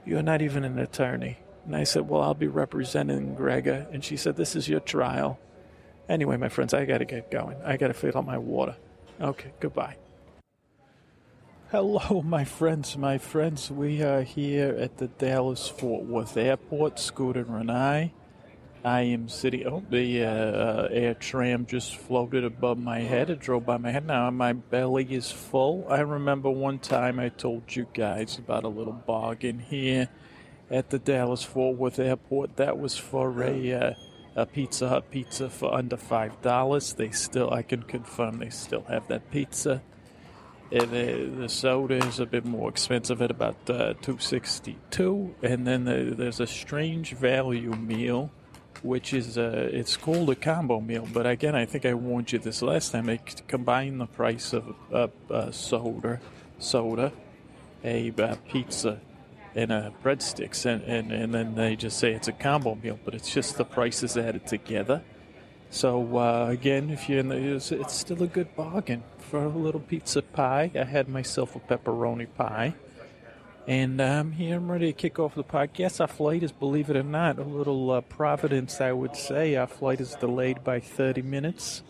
You're 0.05 0.21
not 0.21 0.43
even 0.43 0.65
an 0.65 0.77
attorney. 0.77 1.39
And 1.65 1.75
I 1.75 1.83
said, 1.83 2.07
Well, 2.07 2.21
I'll 2.21 2.35
be 2.35 2.47
representing 2.47 3.33
Gregor. 3.33 3.87
And 3.91 4.03
she 4.03 4.17
said, 4.17 4.35
This 4.35 4.55
is 4.55 4.69
your 4.69 4.81
trial. 4.81 5.39
Anyway, 6.07 6.37
my 6.37 6.49
friends, 6.49 6.73
I 6.73 6.85
got 6.85 6.99
to 6.99 7.05
get 7.05 7.31
going. 7.31 7.57
I 7.63 7.77
got 7.77 7.87
to 7.87 7.93
fill 7.93 8.17
up 8.17 8.25
my 8.25 8.37
water. 8.37 8.75
Okay, 9.19 9.51
goodbye. 9.59 9.95
Hello, 11.73 12.21
my 12.21 12.43
friends, 12.43 12.95
my 12.99 13.17
friends. 13.17 13.71
We 13.71 14.03
are 14.03 14.21
here 14.21 14.77
at 14.79 14.99
the 14.99 15.07
Dallas 15.07 15.67
Fort 15.67 16.03
Worth 16.03 16.37
Airport, 16.37 16.99
Scooter 16.99 17.47
and 17.57 17.71
I. 17.71 18.13
I 18.85 19.01
am 19.01 19.27
sitting. 19.27 19.65
Oh, 19.65 19.83
the 19.89 20.23
uh, 20.23 20.29
uh, 20.29 20.87
air 20.91 21.15
tram 21.15 21.65
just 21.65 21.95
floated 21.95 22.43
above 22.43 22.77
my 22.77 22.99
head. 22.99 23.31
It 23.31 23.39
drove 23.39 23.65
by 23.65 23.77
my 23.77 23.89
head. 23.89 24.05
Now 24.05 24.29
my 24.29 24.53
belly 24.53 25.15
is 25.15 25.31
full. 25.31 25.87
I 25.89 26.01
remember 26.01 26.51
one 26.51 26.77
time 26.77 27.17
I 27.17 27.29
told 27.29 27.75
you 27.75 27.87
guys 27.91 28.37
about 28.37 28.65
a 28.65 28.69
little 28.69 28.93
bargain 28.93 29.57
here 29.57 30.09
at 30.69 30.91
the 30.91 30.99
Dallas 30.99 31.43
Fort 31.43 31.75
Worth 31.75 31.97
Airport. 31.97 32.57
That 32.57 32.77
was 32.77 32.99
for 32.99 33.41
a, 33.41 33.73
uh, 33.73 33.93
a 34.35 34.45
Pizza 34.45 34.89
Hut 34.89 35.09
pizza 35.09 35.49
for 35.49 35.73
under 35.73 35.97
five 35.97 36.39
dollars. 36.43 36.93
They 36.93 37.09
still, 37.09 37.51
I 37.51 37.63
can 37.63 37.81
confirm, 37.81 38.37
they 38.37 38.51
still 38.51 38.83
have 38.83 39.07
that 39.07 39.31
pizza. 39.31 39.81
And 40.73 40.89
the, 41.43 41.49
soda 41.49 41.97
is 41.97 42.19
a 42.19 42.25
bit 42.25 42.45
more 42.45 42.67
expensive 42.67 43.21
at 43.21 43.29
about 43.29 43.69
uh, 43.69 43.93
two 44.01 44.17
sixty 44.17 44.75
two. 44.89 45.35
And 45.43 45.67
then 45.67 45.85
the, 45.85 46.15
there's 46.17 46.39
a 46.39 46.47
strange 46.47 47.13
value 47.13 47.75
meal 47.75 48.31
which 48.81 49.13
is 49.13 49.37
uh, 49.37 49.69
it's 49.71 49.95
called 49.95 50.29
a 50.29 50.35
combo 50.35 50.81
meal. 50.81 51.07
But 51.13 51.25
again, 51.25 51.55
I 51.55 51.65
think 51.65 51.85
I 51.85 51.93
warned 51.93 52.31
you 52.31 52.39
this 52.39 52.61
last 52.61 52.91
time. 52.91 53.05
They 53.05 53.19
combine 53.47 53.99
the 53.99 54.07
price 54.07 54.51
of 54.51 54.75
a, 54.91 55.09
a 55.29 55.53
soda, 55.53 56.19
soda, 56.59 57.13
a, 57.83 58.09
a 58.09 58.37
pizza, 58.49 58.99
and 59.55 59.71
a 59.71 59.93
breadsticks, 60.03 60.65
and, 60.65 60.83
and 60.83 61.11
and 61.11 61.33
then 61.33 61.55
they 61.55 61.75
just 61.75 61.99
say 61.99 62.13
it's 62.13 62.27
a 62.27 62.33
combo 62.33 62.75
meal. 62.75 62.99
But 63.05 63.13
it's 63.13 63.31
just 63.31 63.57
the 63.57 63.65
prices 63.65 64.17
added 64.17 64.47
together. 64.47 65.03
So 65.73 66.17
uh, 66.17 66.49
again, 66.49 66.91
if 66.91 67.09
you're 67.09 67.17
in 67.17 67.29
the, 67.29 67.55
it's, 67.55 67.71
it's 67.71 67.95
still 67.95 68.21
a 68.21 68.27
good 68.27 68.55
bargain 68.55 69.01
for 69.17 69.43
a 69.43 69.49
little 69.49 69.81
pizza 69.81 70.21
pie. 70.21 70.69
I 70.75 70.83
had 70.83 71.09
myself 71.09 71.55
a 71.55 71.59
pepperoni 71.59 72.27
pie 72.37 72.75
And 73.67 73.99
I'm 73.99 74.33
here. 74.33 74.57
I'm 74.57 74.71
ready 74.71 74.93
to 74.93 74.93
kick 74.93 75.17
off 75.17 75.33
the 75.33 75.43
podcast. 75.43 75.99
Our 75.99 76.07
flight 76.07 76.43
is, 76.43 76.51
believe 76.51 76.91
it 76.91 76.95
or 76.95 77.01
not, 77.01 77.39
a 77.39 77.43
little 77.43 77.89
uh, 77.89 78.01
providence, 78.01 78.81
I 78.81 78.91
would 78.91 79.15
say. 79.15 79.55
Our 79.55 79.65
flight 79.65 79.99
is 79.99 80.13
delayed 80.13 80.63
by 80.63 80.79
30 80.79 81.23
minutes. 81.23 81.81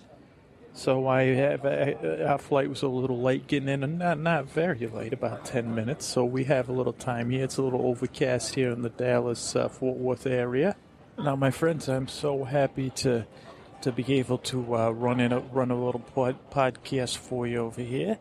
So 0.71 1.05
I 1.05 1.23
have 1.23 1.65
uh, 1.65 2.25
our 2.25 2.37
flight 2.37 2.69
was 2.69 2.83
a 2.83 2.87
little 2.87 3.21
late 3.21 3.47
getting 3.47 3.67
in, 3.67 3.83
and 3.83 3.99
not 3.99 4.17
not 4.17 4.49
very 4.49 4.87
late, 4.87 5.11
about 5.11 5.43
10 5.43 5.75
minutes. 5.75 6.05
So 6.05 6.23
we 6.23 6.45
have 6.45 6.69
a 6.69 6.71
little 6.73 6.93
time 6.93 7.31
here. 7.31 7.43
It's 7.43 7.57
a 7.57 7.61
little 7.61 7.85
overcast 7.85 8.55
here 8.55 8.71
in 8.71 8.81
the 8.81 8.89
Dallas 8.89 9.57
uh, 9.57 9.67
Fort 9.67 9.97
Worth 9.97 10.25
area. 10.25 10.77
Now, 11.17 11.35
my 11.35 11.51
friends, 11.51 11.89
I'm 11.89 12.07
so 12.07 12.45
happy 12.45 12.89
to 12.91 13.27
to 13.83 13.91
be 13.91 14.13
able 14.13 14.37
to 14.37 14.77
uh, 14.77 14.89
run 14.91 15.19
in 15.19 15.33
a, 15.33 15.39
run 15.39 15.69
a 15.69 15.75
little 15.75 15.99
pod, 15.99 16.37
podcast 16.49 17.17
for 17.17 17.45
you 17.45 17.57
over 17.57 17.81
here, 17.81 18.17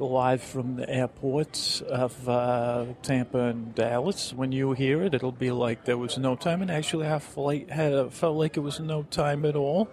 live 0.00 0.42
from 0.42 0.74
the 0.74 0.90
airports 0.90 1.80
of 1.82 2.28
uh, 2.28 2.86
Tampa 3.00 3.38
and 3.38 3.76
Dallas. 3.76 4.32
When 4.32 4.50
you 4.50 4.72
hear 4.72 5.04
it, 5.04 5.14
it'll 5.14 5.30
be 5.30 5.52
like 5.52 5.84
there 5.84 5.96
was 5.96 6.18
no 6.18 6.34
time, 6.34 6.62
and 6.62 6.70
actually, 6.70 7.06
our 7.06 7.20
flight 7.20 7.70
had 7.70 8.12
felt 8.12 8.36
like 8.36 8.56
it 8.56 8.60
was 8.60 8.80
no 8.80 9.04
time 9.04 9.44
at 9.44 9.54
all. 9.54 9.88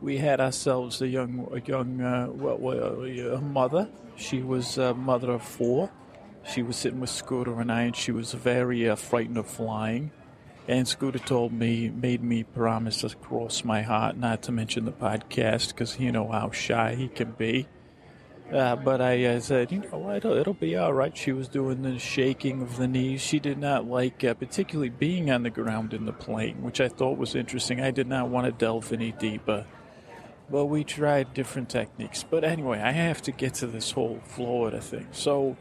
We 0.00 0.18
had 0.18 0.40
ourselves 0.40 1.02
a 1.02 1.08
young 1.08 1.48
a 1.52 1.60
young 1.60 2.00
uh, 2.00 2.28
well, 2.30 3.02
a 3.02 3.40
mother. 3.40 3.88
She 4.14 4.42
was 4.42 4.78
a 4.78 4.94
mother 4.94 5.32
of 5.32 5.42
four. 5.42 5.90
She 6.48 6.62
was 6.62 6.76
sitting 6.76 7.00
with 7.00 7.10
Scooter 7.10 7.60
and 7.60 7.72
I, 7.72 7.82
and 7.82 7.96
she 7.96 8.12
was 8.12 8.34
very 8.34 8.88
uh, 8.88 8.94
frightened 8.94 9.36
of 9.36 9.48
flying 9.48 10.12
and 10.68 10.86
Scooter 10.86 11.18
told 11.18 11.52
me, 11.52 11.88
made 11.88 12.22
me 12.22 12.44
promise 12.44 13.00
to 13.00 13.08
cross 13.16 13.64
my 13.64 13.80
heart 13.80 14.18
not 14.18 14.42
to 14.42 14.52
mention 14.52 14.84
the 14.84 14.92
podcast 14.92 15.68
because 15.68 15.98
you 15.98 16.12
know 16.12 16.30
how 16.30 16.50
shy 16.50 16.94
he 16.94 17.08
can 17.08 17.32
be. 17.32 17.66
Uh, 18.52 18.76
but 18.76 19.00
I 19.00 19.24
uh, 19.24 19.40
said, 19.40 19.72
you 19.72 19.78
know, 19.78 20.10
it'll, 20.12 20.36
it'll 20.36 20.54
be 20.54 20.76
all 20.76 20.92
right. 20.92 21.16
She 21.16 21.32
was 21.32 21.48
doing 21.48 21.82
the 21.82 21.98
shaking 21.98 22.60
of 22.60 22.76
the 22.76 22.86
knees. 22.86 23.22
She 23.22 23.38
did 23.38 23.58
not 23.58 23.86
like, 23.86 24.22
uh, 24.24 24.34
particularly 24.34 24.90
being 24.90 25.30
on 25.30 25.42
the 25.42 25.50
ground 25.50 25.94
in 25.94 26.04
the 26.04 26.12
plane, 26.12 26.62
which 26.62 26.80
I 26.80 26.88
thought 26.88 27.16
was 27.16 27.34
interesting. 27.34 27.80
I 27.80 27.90
did 27.90 28.06
not 28.06 28.28
want 28.28 28.46
to 28.46 28.52
delve 28.52 28.92
any 28.92 29.12
deeper. 29.12 29.66
But 30.50 30.66
we 30.66 30.84
tried 30.84 31.34
different 31.34 31.68
techniques. 31.68 32.24
But 32.28 32.44
anyway, 32.44 32.80
I 32.80 32.92
have 32.92 33.20
to 33.22 33.32
get 33.32 33.54
to 33.54 33.66
this 33.66 33.90
whole 33.90 34.20
Florida 34.24 34.80
thing. 34.80 35.08
So 35.12 35.56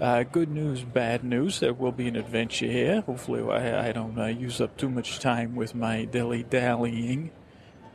uh, 0.00 0.24
good 0.24 0.50
news, 0.50 0.82
bad 0.82 1.22
news. 1.24 1.60
There 1.60 1.72
will 1.72 1.92
be 1.92 2.08
an 2.08 2.16
adventure 2.16 2.66
here. 2.66 3.02
Hopefully, 3.02 3.42
I, 3.50 3.88
I 3.88 3.92
don't 3.92 4.18
uh, 4.18 4.26
use 4.26 4.60
up 4.60 4.76
too 4.76 4.90
much 4.90 5.20
time 5.20 5.54
with 5.54 5.74
my 5.74 6.04
dilly 6.04 6.42
dallying. 6.42 7.30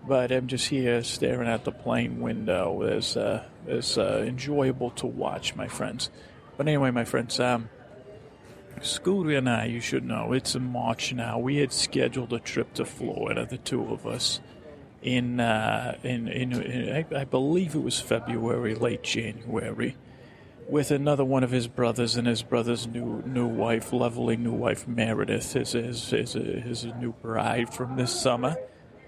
But 0.07 0.31
I'm 0.31 0.47
just 0.47 0.69
here 0.69 1.03
staring 1.03 1.49
at 1.49 1.65
the 1.65 1.73
plane 1.73 2.21
window. 2.21 2.83
It's, 2.83 3.17
uh, 3.17 3.43
it's 3.67 3.97
uh, 3.97 4.23
enjoyable 4.25 4.91
to 4.91 5.07
watch, 5.07 5.55
my 5.55 5.67
friends. 5.67 6.09
But 6.55 6.67
anyway, 6.67 6.91
my 6.91 7.03
friends, 7.03 7.38
um, 7.39 7.69
Scooter 8.81 9.38
and 9.38 9.49
I, 9.49 9.65
you 9.65 9.81
should 9.81 10.05
know, 10.05 10.31
it's 10.31 10.55
in 10.55 10.63
March 10.63 11.12
now. 11.12 11.38
We 11.38 11.57
had 11.57 11.73
scheduled 11.73 12.31
a 12.31 12.39
trip 12.39 12.73
to 12.75 12.85
Florida, 12.85 13.45
the 13.45 13.57
two 13.57 13.91
of 13.91 14.07
us, 14.07 14.39
in, 15.01 15.41
uh, 15.41 15.97
in, 16.03 16.29
in, 16.29 16.53
in 16.53 16.95
I, 16.95 17.05
I 17.19 17.25
believe 17.25 17.75
it 17.75 17.83
was 17.83 17.99
February, 17.99 18.75
late 18.75 19.03
January 19.03 19.97
with 20.69 20.91
another 20.91 21.25
one 21.25 21.43
of 21.43 21.51
his 21.51 21.67
brothers 21.67 22.15
and 22.15 22.27
his 22.27 22.43
brother's 22.43 22.88
new 22.88 23.23
new 23.25 23.47
wife, 23.47 23.91
lovely 23.91 24.38
new 24.38 24.53
wife 24.53 24.88
Meredith, 24.88 25.53
his 25.53 25.71
his 25.73 26.10
his, 26.10 26.34
his 26.34 26.86
new 26.99 27.13
bride 27.13 27.73
from 27.73 27.95
this 27.95 28.17
summer. 28.19 28.55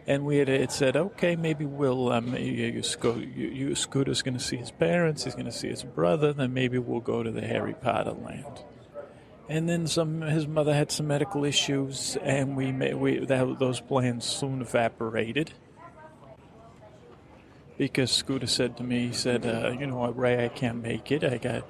And 0.08 0.26
we 0.26 0.38
had, 0.38 0.72
said, 0.72 0.98
okay, 0.98 1.36
maybe 1.36 1.64
we'll 1.64 2.12
um, 2.12 2.36
you, 2.36 2.42
you, 2.42 2.82
you, 2.82 3.48
you 3.50 3.76
Scooter's 3.76 4.24
going 4.24 4.34
to 4.34 4.44
see 4.44 4.58
his 4.58 4.72
parents, 4.72 5.24
he's 5.24 5.36
going 5.36 5.46
to 5.46 5.52
see 5.52 5.70
his 5.70 5.84
brother, 5.84 6.34
then 6.34 6.54
maybe 6.54 6.80
we'll 6.80 7.02
go 7.02 7.22
to 7.22 7.30
the 7.30 7.42
Harry 7.42 7.76
Potter 7.76 8.12
land. 8.14 8.64
And 9.48 9.70
then 9.70 9.86
some, 9.86 10.22
his 10.22 10.48
mother 10.48 10.74
had 10.74 10.92
some 10.92 11.08
medical 11.08 11.46
issues, 11.46 12.18
and 12.24 12.58
we, 12.58 12.72
we 12.72 13.20
that, 13.26 13.60
those 13.60 13.80
plans 13.80 14.26
soon 14.26 14.62
evaporated 14.62 15.54
because 17.82 18.12
Scooter 18.12 18.46
said 18.46 18.78
to 18.78 18.84
me, 18.84 19.08
he 19.08 19.12
said, 19.12 19.44
uh, 19.44 19.72
you 19.72 19.88
know 19.88 19.96
what, 19.96 20.16
Ray, 20.16 20.46
I 20.46 20.50
can't 20.50 20.84
make 20.84 21.12
it. 21.12 21.24
I 21.24 21.40
got, 21.40 21.68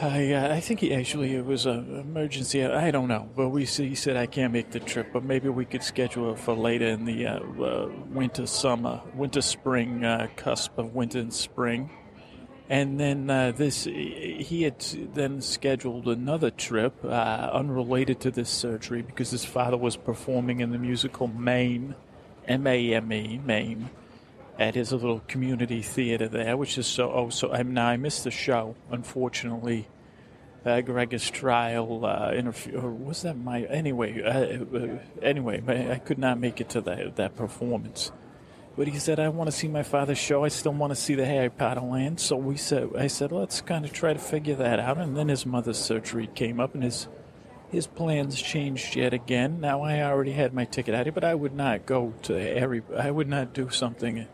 I, 0.00 0.32
uh, 0.32 0.54
I 0.54 0.60
think 0.60 0.78
he 0.78 0.94
actually, 0.94 1.34
it 1.34 1.44
was 1.44 1.66
an 1.66 1.98
emergency. 1.98 2.64
I 2.64 2.92
don't 2.92 3.08
know, 3.08 3.28
but 3.34 3.48
we 3.48 3.64
he 3.64 3.96
said 3.96 4.16
I 4.16 4.26
can't 4.26 4.52
make 4.52 4.70
the 4.70 4.78
trip, 4.78 5.08
but 5.12 5.24
maybe 5.24 5.48
we 5.48 5.64
could 5.64 5.82
schedule 5.82 6.32
it 6.32 6.38
for 6.38 6.54
later 6.54 6.86
in 6.86 7.06
the 7.06 7.26
uh, 7.26 7.40
uh 7.40 7.90
winter, 8.08 8.46
summer, 8.46 9.00
winter, 9.16 9.42
spring 9.42 10.04
uh, 10.04 10.28
cusp 10.36 10.78
of 10.78 10.94
winter 10.94 11.18
and 11.18 11.34
spring. 11.34 11.90
And 12.70 13.00
then 13.00 13.28
uh, 13.28 13.50
this, 13.50 13.82
he 13.82 14.62
had 14.62 14.78
then 15.12 15.40
scheduled 15.40 16.06
another 16.06 16.52
trip 16.52 17.04
unrelated 17.04 18.20
to 18.20 18.30
this 18.30 18.48
surgery 18.48 19.02
because 19.02 19.32
his 19.32 19.44
father 19.44 19.76
was 19.76 19.96
performing 19.96 20.60
in 20.60 20.70
the 20.70 20.78
musical 20.78 21.26
Mame, 21.26 21.96
M 22.46 22.64
A 22.68 22.94
M 22.94 23.12
E, 23.12 23.40
Mame 23.44 23.90
at 24.58 24.74
his 24.74 24.92
little 24.92 25.20
community 25.20 25.82
theater 25.82 26.28
there, 26.28 26.56
which 26.56 26.78
is 26.78 26.86
so. 26.86 27.10
Oh, 27.12 27.28
so 27.30 27.52
I'm 27.52 27.74
now 27.74 27.88
I 27.88 27.96
missed 27.96 28.24
the 28.24 28.30
show, 28.30 28.76
unfortunately. 28.90 29.88
Uh, 30.64 30.80
Gregor's 30.80 31.30
trial 31.30 32.06
uh, 32.06 32.32
interview, 32.32 32.80
was 32.80 33.22
that 33.22 33.36
my 33.36 33.64
anyway? 33.64 34.22
Uh, 34.22 34.64
uh 34.78 34.98
anyway, 35.20 35.62
I 35.90 35.98
could 35.98 36.18
not 36.18 36.40
make 36.40 36.60
it 36.60 36.70
to 36.70 36.80
that 36.82 37.16
that 37.16 37.36
performance. 37.36 38.12
But 38.76 38.88
he 38.88 38.98
said, 38.98 39.20
"I 39.20 39.28
want 39.28 39.48
to 39.50 39.56
see 39.56 39.68
my 39.68 39.82
father's 39.82 40.18
show. 40.18 40.44
I 40.44 40.48
still 40.48 40.72
want 40.72 40.90
to 40.92 40.96
see 40.96 41.14
the 41.14 41.26
Harry 41.26 41.50
Potter 41.50 41.82
land." 41.82 42.18
So 42.18 42.36
we 42.36 42.56
said, 42.56 42.90
"I 42.96 43.08
said, 43.08 43.30
let's 43.30 43.60
kind 43.60 43.84
of 43.84 43.92
try 43.92 44.12
to 44.12 44.18
figure 44.18 44.56
that 44.56 44.80
out." 44.80 44.98
And 44.98 45.16
then 45.16 45.28
his 45.28 45.44
mother's 45.44 45.78
surgery 45.78 46.28
came 46.34 46.58
up, 46.58 46.74
and 46.74 46.82
his 46.82 47.08
his 47.70 47.86
plans 47.86 48.40
changed 48.40 48.96
yet 48.96 49.12
again. 49.12 49.60
Now 49.60 49.82
I 49.82 50.02
already 50.02 50.32
had 50.32 50.54
my 50.54 50.64
ticket 50.64 50.94
out, 50.94 51.06
here, 51.06 51.12
but 51.12 51.24
I 51.24 51.34
would 51.34 51.54
not 51.54 51.86
go 51.86 52.14
to 52.22 52.34
Harry. 52.34 52.82
I 52.96 53.10
would 53.10 53.28
not 53.28 53.52
do 53.52 53.68
something 53.68 54.26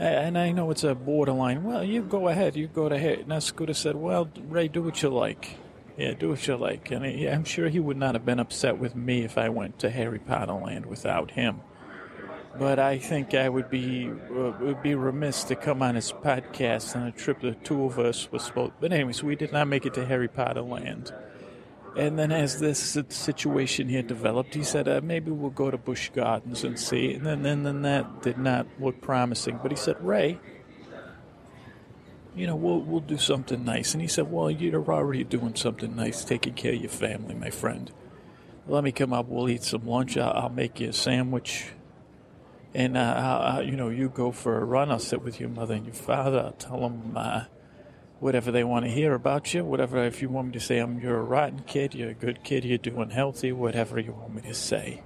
and 0.00 0.38
I 0.38 0.50
know 0.52 0.70
it's 0.70 0.84
a 0.84 0.94
borderline. 0.94 1.62
Well, 1.62 1.84
you 1.84 2.02
go 2.02 2.28
ahead. 2.28 2.56
You 2.56 2.68
go 2.68 2.86
ahead. 2.86 3.28
Now 3.28 3.38
Scooter 3.38 3.74
said, 3.74 3.96
"Well, 3.96 4.28
Ray, 4.48 4.68
do 4.68 4.82
what 4.82 5.02
you 5.02 5.10
like. 5.10 5.56
Yeah, 5.98 6.14
do 6.14 6.30
what 6.30 6.46
you 6.46 6.56
like." 6.56 6.90
And 6.90 7.04
he, 7.04 7.28
I'm 7.28 7.44
sure 7.44 7.68
he 7.68 7.80
would 7.80 7.98
not 7.98 8.14
have 8.14 8.24
been 8.24 8.40
upset 8.40 8.78
with 8.78 8.96
me 8.96 9.24
if 9.24 9.36
I 9.36 9.50
went 9.50 9.78
to 9.80 9.90
Harry 9.90 10.18
Potter 10.18 10.52
Land 10.52 10.86
without 10.86 11.32
him. 11.32 11.60
But 12.58 12.78
I 12.78 12.98
think 12.98 13.34
I 13.34 13.48
would 13.48 13.70
be 13.70 14.10
uh, 14.10 14.52
would 14.60 14.82
be 14.82 14.94
remiss 14.94 15.44
to 15.44 15.54
come 15.54 15.82
on 15.82 15.94
his 15.94 16.12
podcast 16.12 16.96
on 16.96 17.06
a 17.06 17.12
trip 17.12 17.40
the 17.40 17.52
two 17.52 17.84
of 17.84 17.98
us 17.98 18.30
were 18.32 18.38
supposed. 18.38 18.72
But 18.80 18.92
anyways, 18.92 19.22
we 19.22 19.36
did 19.36 19.52
not 19.52 19.68
make 19.68 19.86
it 19.86 19.94
to 19.94 20.06
Harry 20.06 20.28
Potter 20.28 20.62
Land. 20.62 21.12
And 21.96 22.18
then, 22.18 22.30
as 22.30 22.60
this 22.60 22.78
situation 23.08 23.88
here 23.88 24.02
developed, 24.02 24.54
he 24.54 24.62
said, 24.62 24.86
uh, 24.86 25.00
maybe 25.02 25.32
we'll 25.32 25.50
go 25.50 25.70
to 25.70 25.76
Busch 25.76 26.10
Gardens 26.10 26.62
and 26.62 26.78
see. 26.78 27.14
And 27.14 27.26
then, 27.26 27.42
then, 27.42 27.64
then 27.64 27.82
that 27.82 28.22
did 28.22 28.38
not 28.38 28.66
look 28.78 29.00
promising. 29.00 29.58
But 29.60 29.72
he 29.72 29.76
said, 29.76 29.96
Ray, 30.00 30.38
you 32.36 32.46
know, 32.46 32.54
we'll, 32.54 32.80
we'll 32.80 33.00
do 33.00 33.18
something 33.18 33.64
nice. 33.64 33.92
And 33.92 34.00
he 34.00 34.06
said, 34.06 34.30
well, 34.30 34.50
you're 34.50 34.88
already 34.90 35.24
doing 35.24 35.56
something 35.56 35.96
nice, 35.96 36.24
taking 36.24 36.54
care 36.54 36.72
of 36.72 36.80
your 36.80 36.90
family, 36.90 37.34
my 37.34 37.50
friend. 37.50 37.90
Let 38.68 38.84
me 38.84 38.92
come 38.92 39.12
up. 39.12 39.26
We'll 39.26 39.48
eat 39.48 39.64
some 39.64 39.86
lunch. 39.86 40.16
I'll, 40.16 40.32
I'll 40.32 40.48
make 40.48 40.78
you 40.78 40.90
a 40.90 40.92
sandwich. 40.92 41.72
And, 42.72 42.96
uh, 42.96 43.00
I'll, 43.00 43.62
you 43.64 43.72
know, 43.72 43.88
you 43.88 44.10
go 44.10 44.30
for 44.30 44.58
a 44.58 44.64
run. 44.64 44.92
I'll 44.92 45.00
sit 45.00 45.22
with 45.22 45.40
your 45.40 45.48
mother 45.48 45.74
and 45.74 45.86
your 45.86 45.94
father. 45.94 46.38
I'll 46.38 46.52
tell 46.52 46.80
them, 46.80 47.14
uh, 47.16 47.44
whatever 48.20 48.52
they 48.52 48.62
want 48.62 48.84
to 48.84 48.90
hear 48.90 49.14
about 49.14 49.52
you, 49.52 49.64
whatever, 49.64 50.04
if 50.04 50.22
you 50.22 50.28
want 50.28 50.48
me 50.48 50.52
to 50.52 50.60
say 50.60 50.78
I'm 50.78 51.00
you're 51.00 51.18
a 51.18 51.22
rotten 51.22 51.60
kid, 51.66 51.94
you're 51.94 52.10
a 52.10 52.14
good 52.14 52.44
kid, 52.44 52.64
you're 52.64 52.78
doing 52.78 53.10
healthy, 53.10 53.50
whatever 53.50 53.98
you 53.98 54.12
want 54.12 54.34
me 54.34 54.42
to 54.42 54.54
say. 54.54 55.02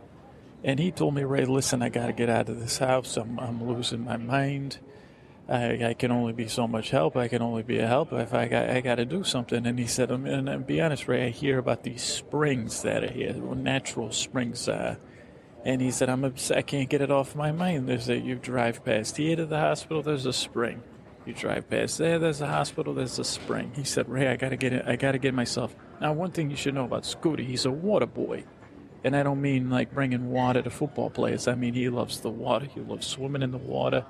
And 0.65 0.81
he 0.81 0.91
told 0.91 1.15
me, 1.15 1.25
Ray, 1.25 1.45
listen, 1.45 1.83
I 1.83 1.91
got 1.91 2.07
to 2.07 2.13
get 2.13 2.29
out 2.29 2.49
of 2.49 2.59
this 2.59 2.79
house. 2.79 3.17
I'm, 3.17 3.39
I'm 3.39 3.67
losing 3.67 4.05
my 4.05 4.17
mind. 4.17 4.79
I, 5.47 5.91
I 5.91 5.95
can 5.95 6.11
only 6.11 6.33
be 6.33 6.49
so 6.49 6.67
much 6.67 6.91
help. 6.91 7.17
I 7.17 7.29
can 7.29 7.43
only 7.43 7.63
be 7.63 7.79
a 7.79 7.87
help 7.87 8.13
if 8.15 8.33
I 8.33 8.49
got, 8.49 8.71
I 8.71 8.81
got 8.81 8.95
to 8.95 9.05
do 9.05 9.25
something. 9.25 9.67
And 9.67 9.79
he 9.79 9.87
said, 9.87 10.11
and, 10.11 10.49
and 10.49 10.67
be 10.67 10.81
honest, 10.81 11.07
Ray, 11.07 11.27
I 11.27 11.31
hear 11.31 11.59
about 11.59 11.83
these 11.83 12.03
springs 12.03 12.83
that 12.83 13.05
are 13.05 13.13
here, 13.13 13.35
natural 13.35 14.11
springs. 14.11 14.67
Uh, 14.69 14.97
and 15.65 15.81
he 15.81 15.91
said, 15.91 16.09
I'm. 16.09 16.25
I 16.25 16.63
can't 16.63 16.89
get 16.91 17.01
it 17.01 17.11
off 17.11 17.35
my 17.35 17.53
mind. 17.53 17.89
There's 17.89 18.09
a, 18.09 18.19
you 18.19 18.35
drive 18.35 18.85
past 18.85 19.17
here 19.17 19.37
to 19.37 19.47
the 19.47 19.59
hospital, 19.59 20.03
there's 20.03 20.27
a 20.27 20.33
spring. 20.33 20.83
You 21.27 21.33
drive 21.33 21.71
past 21.71 21.99
there. 21.99 22.19
There's 22.19 22.41
a 22.41 22.47
hospital. 22.47 22.95
There's 22.95 23.19
a 23.19 23.25
spring. 23.25 23.73
He 23.75 23.85
said, 23.85 24.09
"Ray, 24.09 24.29
I 24.29 24.37
gotta 24.37 24.57
get 24.57 24.73
it. 24.73 24.85
I 24.87 24.97
gotta 24.97 25.19
get 25.19 25.35
myself." 25.35 25.75
Now, 26.01 26.13
one 26.13 26.33
thing 26.33 26.51
you 26.51 26.57
should 26.57 26.75
know 26.75 26.85
about 26.85 27.05
Scooty, 27.05 27.47
he's 27.47 27.65
a 27.65 27.71
water 27.71 28.07
boy, 28.07 28.45
and 29.03 29.17
I 29.17 29.23
don't 29.23 29.41
mean 29.41 29.71
like 29.71 29.95
bringing 29.95 30.31
water 30.31 30.61
to 30.61 30.71
football 30.71 31.11
players. 31.11 31.49
I 31.49 31.55
mean 31.55 31.75
he 31.75 31.89
loves 31.89 32.21
the 32.21 32.31
water. 32.31 32.67
He 32.67 32.81
loves 32.81 33.07
swimming 33.07 33.43
in 33.43 33.53
the 33.53 33.59
water. 33.59 34.05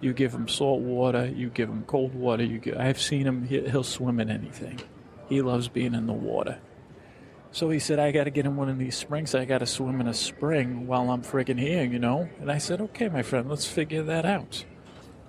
You 0.00 0.12
give 0.12 0.34
him 0.34 0.46
salt 0.46 0.82
water. 0.82 1.26
You 1.26 1.48
give 1.48 1.68
him 1.68 1.84
cold 1.86 2.14
water. 2.14 2.44
You 2.44 2.58
give, 2.58 2.76
I've 2.76 3.00
seen 3.00 3.26
him. 3.26 3.44
He'll 3.46 3.82
swim 3.82 4.20
in 4.20 4.30
anything. 4.30 4.80
He 5.28 5.42
loves 5.42 5.68
being 5.68 5.94
in 5.94 6.06
the 6.06 6.12
water. 6.12 6.58
So 7.50 7.70
he 7.70 7.78
said, 7.78 7.98
I 7.98 8.12
got 8.12 8.24
to 8.24 8.30
get 8.30 8.44
in 8.44 8.56
one 8.56 8.68
of 8.68 8.78
these 8.78 8.96
springs. 8.96 9.34
I 9.34 9.46
got 9.46 9.58
to 9.58 9.66
swim 9.66 10.00
in 10.00 10.08
a 10.08 10.12
spring 10.12 10.86
while 10.86 11.10
I'm 11.10 11.22
friggin' 11.22 11.58
here, 11.58 11.84
you 11.84 11.98
know? 11.98 12.28
And 12.38 12.52
I 12.52 12.58
said, 12.58 12.82
okay, 12.82 13.08
my 13.08 13.22
friend, 13.22 13.48
let's 13.48 13.66
figure 13.66 14.02
that 14.02 14.26
out. 14.26 14.66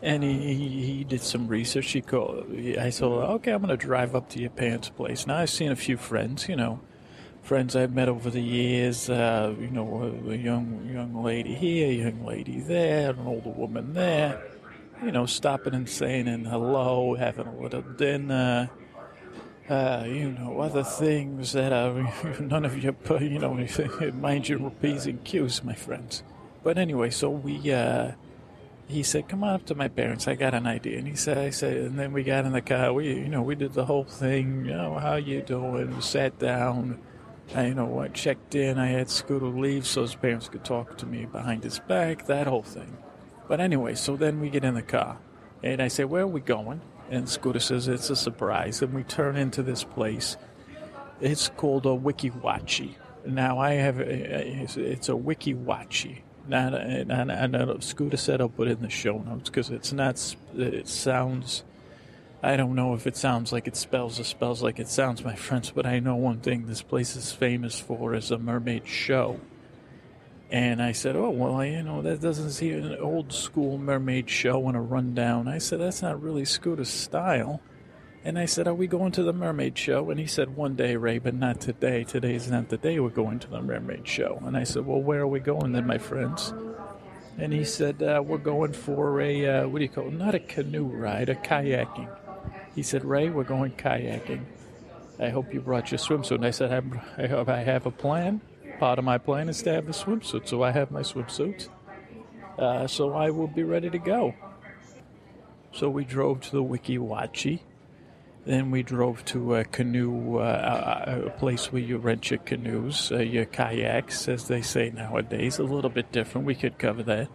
And 0.02 0.24
he, 0.24 0.54
he, 0.54 0.86
he 0.86 1.04
did 1.04 1.22
some 1.22 1.48
research. 1.48 1.92
He 1.92 2.02
called. 2.02 2.46
I 2.80 2.92
said, 2.92 3.06
"Okay, 3.06 3.52
I'm 3.52 3.64
going 3.64 3.70
to 3.70 3.78
drive 3.78 4.16
up 4.16 4.30
to 4.30 4.40
your 4.40 4.52
parents' 4.52 4.90
place." 4.90 5.26
Now 5.26 5.38
I've 5.38 5.50
seen 5.50 5.72
a 5.72 5.76
few 5.76 5.98
friends, 5.98 6.48
you 6.48 6.56
know, 6.56 6.80
friends 7.42 7.76
I've 7.76 7.94
met 7.94 8.08
over 8.08 8.30
the 8.30 8.42
years. 8.42 9.10
Uh, 9.10 9.56
you 9.60 9.70
know, 9.70 10.04
a, 10.04 10.32
a 10.32 10.36
young 10.36 10.88
young 10.92 11.24
lady 11.24 11.56
here, 11.56 11.88
a 11.90 12.12
young 12.12 12.26
lady 12.26 12.60
there, 12.60 13.12
an 13.12 13.26
older 13.26 13.50
woman 13.50 13.94
there. 13.94 14.42
You 15.04 15.12
know, 15.12 15.26
stopping 15.26 15.74
and 15.74 15.90
saying 15.90 16.28
and 16.28 16.48
hello, 16.48 17.16
having 17.16 17.48
a 17.48 17.56
little 17.60 17.82
dinner. 17.82 18.70
Uh, 19.70 20.06
you 20.08 20.32
know, 20.32 20.60
other 20.60 20.84
things 20.84 21.52
that 21.54 21.74
are 21.74 22.40
none 22.40 22.66
of 22.66 22.82
your, 22.82 22.96
you 23.22 23.40
know, 23.40 23.54
mind 24.14 24.48
your 24.48 24.70
p's 24.70 25.08
and 25.08 25.24
q's, 25.24 25.64
my 25.64 25.74
friends. 25.74 26.24
But 26.64 26.78
anyway, 26.78 27.10
so 27.10 27.32
we. 27.32 27.72
Uh, 27.72 28.12
he 28.88 29.04
said, 29.04 29.28
"Come 29.28 29.44
on 29.44 29.56
up 29.56 29.66
to 29.66 29.76
my 29.76 29.88
parents. 29.88 30.28
I 30.28 30.36
got 30.36 30.54
an 30.54 30.66
idea." 30.66 30.98
And 30.98 31.08
he 31.08 31.16
said, 31.16 31.38
"I 31.38 31.50
said," 31.50 31.78
and 31.78 32.00
then 32.00 32.14
we 32.14 32.24
got 32.24 32.46
in 32.46 32.54
the 32.54 32.62
car. 32.62 32.94
We, 32.94 33.14
you 33.14 33.28
know, 33.28 33.42
we 33.42 33.56
did 33.56 33.74
the 33.74 33.86
whole 33.86 34.06
thing. 34.06 34.66
You 34.66 34.74
know, 34.74 34.96
how 34.96 35.16
you 35.16 35.42
doing? 35.42 35.96
We 35.96 36.02
sat 36.02 36.40
down. 36.40 37.00
I, 37.56 37.68
you 37.68 37.76
know, 37.76 38.00
I 38.00 38.08
checked 38.10 38.56
in. 38.56 38.78
I 38.78 38.88
had 38.88 39.10
Scooter 39.10 39.48
leave 39.48 39.86
so 39.86 40.02
his 40.02 40.16
parents 40.16 40.50
could 40.50 40.66
talk 40.66 40.98
to 40.98 41.06
me 41.06 41.26
behind 41.26 41.64
his 41.64 41.80
back. 41.80 42.26
That 42.26 42.48
whole 42.48 42.64
thing. 42.64 42.98
But 43.48 43.60
anyway, 43.60 43.96
so 43.96 44.16
then 44.16 44.40
we 44.40 44.50
get 44.50 44.64
in 44.64 44.74
the 44.74 44.82
car, 44.82 45.18
and 45.64 45.82
I 45.82 45.88
say, 45.90 46.04
"Where 46.04 46.24
are 46.24 46.28
we 46.28 46.42
going?" 46.42 46.82
And 47.10 47.30
Scooter 47.30 47.60
says, 47.60 47.88
"It's 47.88 48.10
a 48.10 48.16
surprise." 48.16 48.82
And 48.82 48.94
we 48.94 49.04
turn 49.04 49.36
into 49.36 49.64
this 49.64 49.84
place. 49.84 50.38
It's 51.20 51.50
called 51.50 51.86
a 51.86 51.90
Weeki 51.90 52.42
Wachee. 52.42 52.96
Now 53.26 53.60
I 53.60 53.74
have 53.74 54.00
it's 54.00 55.10
a 55.10 55.14
Weeki 55.14 55.66
Not, 56.48 56.74
and 56.74 57.84
Scooter 57.84 58.18
said 58.18 58.40
I'll 58.40 58.50
put 58.50 58.68
it 58.68 58.78
in 58.78 58.82
the 58.82 58.90
show 58.90 59.18
notes 59.18 59.50
because 59.50 59.70
it's 59.70 59.92
not. 59.92 60.36
It 60.56 60.88
sounds. 60.88 61.64
I 62.42 62.56
don't 62.56 62.76
know 62.76 62.94
if 62.94 63.08
it 63.08 63.18
sounds 63.18 63.52
like 63.52 63.68
it 63.68 63.76
spells 63.76 64.20
or 64.20 64.24
spells 64.24 64.62
like 64.62 64.80
it 64.80 64.88
sounds, 64.88 65.24
my 65.24 65.36
friends. 65.36 65.72
But 65.72 65.86
I 65.86 66.00
know 66.00 66.16
one 66.16 66.40
thing: 66.40 66.68
this 66.68 66.82
place 66.82 67.16
is 67.16 67.32
famous 67.32 67.80
for 67.80 68.16
is 68.16 68.32
a 68.32 68.38
mermaid 68.38 68.88
show. 68.88 69.40
And 70.50 70.82
I 70.82 70.94
said, 70.94 71.18
"Oh 71.18 71.32
well, 71.32 71.66
you 71.66 71.84
know 71.84 72.02
that 72.02 72.22
doesn't 72.22 72.52
seem 72.52 72.82
an 72.84 72.98
old 73.00 73.34
school 73.34 73.78
mermaid 73.78 74.30
show 74.30 74.68
and 74.68 74.78
a 74.78 74.82
rundown." 74.82 75.48
I 75.48 75.58
said, 75.58 75.82
"That's 75.82 76.02
not 76.02 76.22
really 76.22 76.46
Scooter's 76.46 76.90
style." 76.90 77.60
And 78.24 78.38
I 78.38 78.46
said, 78.46 78.68
Are 78.68 78.74
we 78.74 78.88
going 78.88 79.12
to 79.14 79.24
the 79.24 79.34
mermaid 79.34 79.78
show? 79.78 80.10
And 80.10 80.20
he 80.20 80.26
said, 80.26 80.56
One 80.56 80.76
day, 80.76 80.96
Ray, 80.96 81.20
but 81.20 81.34
not 81.34 81.62
today. 81.62 82.04
Today's 82.04 82.50
not 82.50 82.70
the 82.70 82.78
day 82.78 83.00
we're 83.00 83.10
going 83.10 83.40
to 83.40 83.48
the 83.48 83.62
mermaid 83.62 84.08
show. 84.08 84.42
And 84.46 84.58
I 84.58 84.64
said, 84.64 84.86
Well, 84.86 85.02
where 85.02 85.22
are 85.22 85.28
we 85.28 85.40
going 85.40 85.72
then, 85.72 85.88
my 85.88 85.98
friends? 85.98 86.54
And 87.38 87.54
he 87.54 87.64
said, 87.64 88.02
uh, 88.02 88.22
We're 88.26 88.38
going 88.38 88.74
for 88.74 89.22
a, 89.22 89.46
uh, 89.46 89.68
what 89.68 89.80
do 89.80 89.84
you 89.84 89.90
call 89.90 90.08
it? 90.08 90.14
Not 90.14 90.36
a 90.36 90.40
canoe 90.40 90.86
ride, 90.86 91.30
a 91.30 91.36
kayaking. 91.36 92.10
He 92.76 92.84
said, 92.84 93.06
Ray, 93.06 93.30
we're 93.30 93.44
going 93.44 93.72
kayaking. 93.72 94.46
I 95.20 95.30
hope 95.30 95.54
you 95.54 95.62
brought 95.62 95.92
your 95.92 96.00
swimsuit. 96.00 96.36
And 96.36 96.46
I 96.46 96.52
said, 96.52 96.72
I 97.18 97.28
hope 97.28 97.50
I 97.50 97.64
have 97.64 97.86
a 97.86 97.92
plan. 97.92 98.42
Part 98.80 99.00
of 99.00 99.06
my 99.06 99.18
plan 99.18 99.50
is 99.50 99.62
to 99.64 99.74
have 99.74 99.86
the 99.86 99.94
swimsuit. 99.94 100.48
So 100.48 100.62
I 100.64 100.72
have 100.72 100.92
my 100.92 101.02
swimsuit. 101.02 101.70
Uh, 102.58 102.88
so 102.88 103.14
I 103.14 103.30
will 103.30 103.48
be 103.48 103.64
ready 103.64 103.90
to 103.90 104.00
go. 104.00 104.36
So 105.72 105.90
we 105.90 106.06
drove 106.06 106.42
to 106.42 106.52
the 106.52 106.64
Weeki 106.64 107.00
Wachee 107.00 107.62
then 108.48 108.72
we 108.72 108.82
drove 108.82 109.26
to 109.26 109.56
a 109.56 109.66
canoe, 109.66 110.38
uh, 110.38 111.24
a 111.26 111.30
place 111.32 111.72
where 111.72 111.82
you 111.82 111.98
rent 111.98 112.32
your 112.32 112.40
canoes, 112.40 113.12
uh, 113.12 113.18
your 113.18 113.44
kayaks, 113.44 114.30
as 114.30 114.48
they 114.48 114.62
say 114.62 114.90
nowadays. 114.90 115.60
A 115.60 115.64
little 115.64 115.90
bit 115.90 116.12
different. 116.14 116.48
We 116.48 116.56
could 116.56 116.78
cover 116.78 117.04
that. 117.04 117.28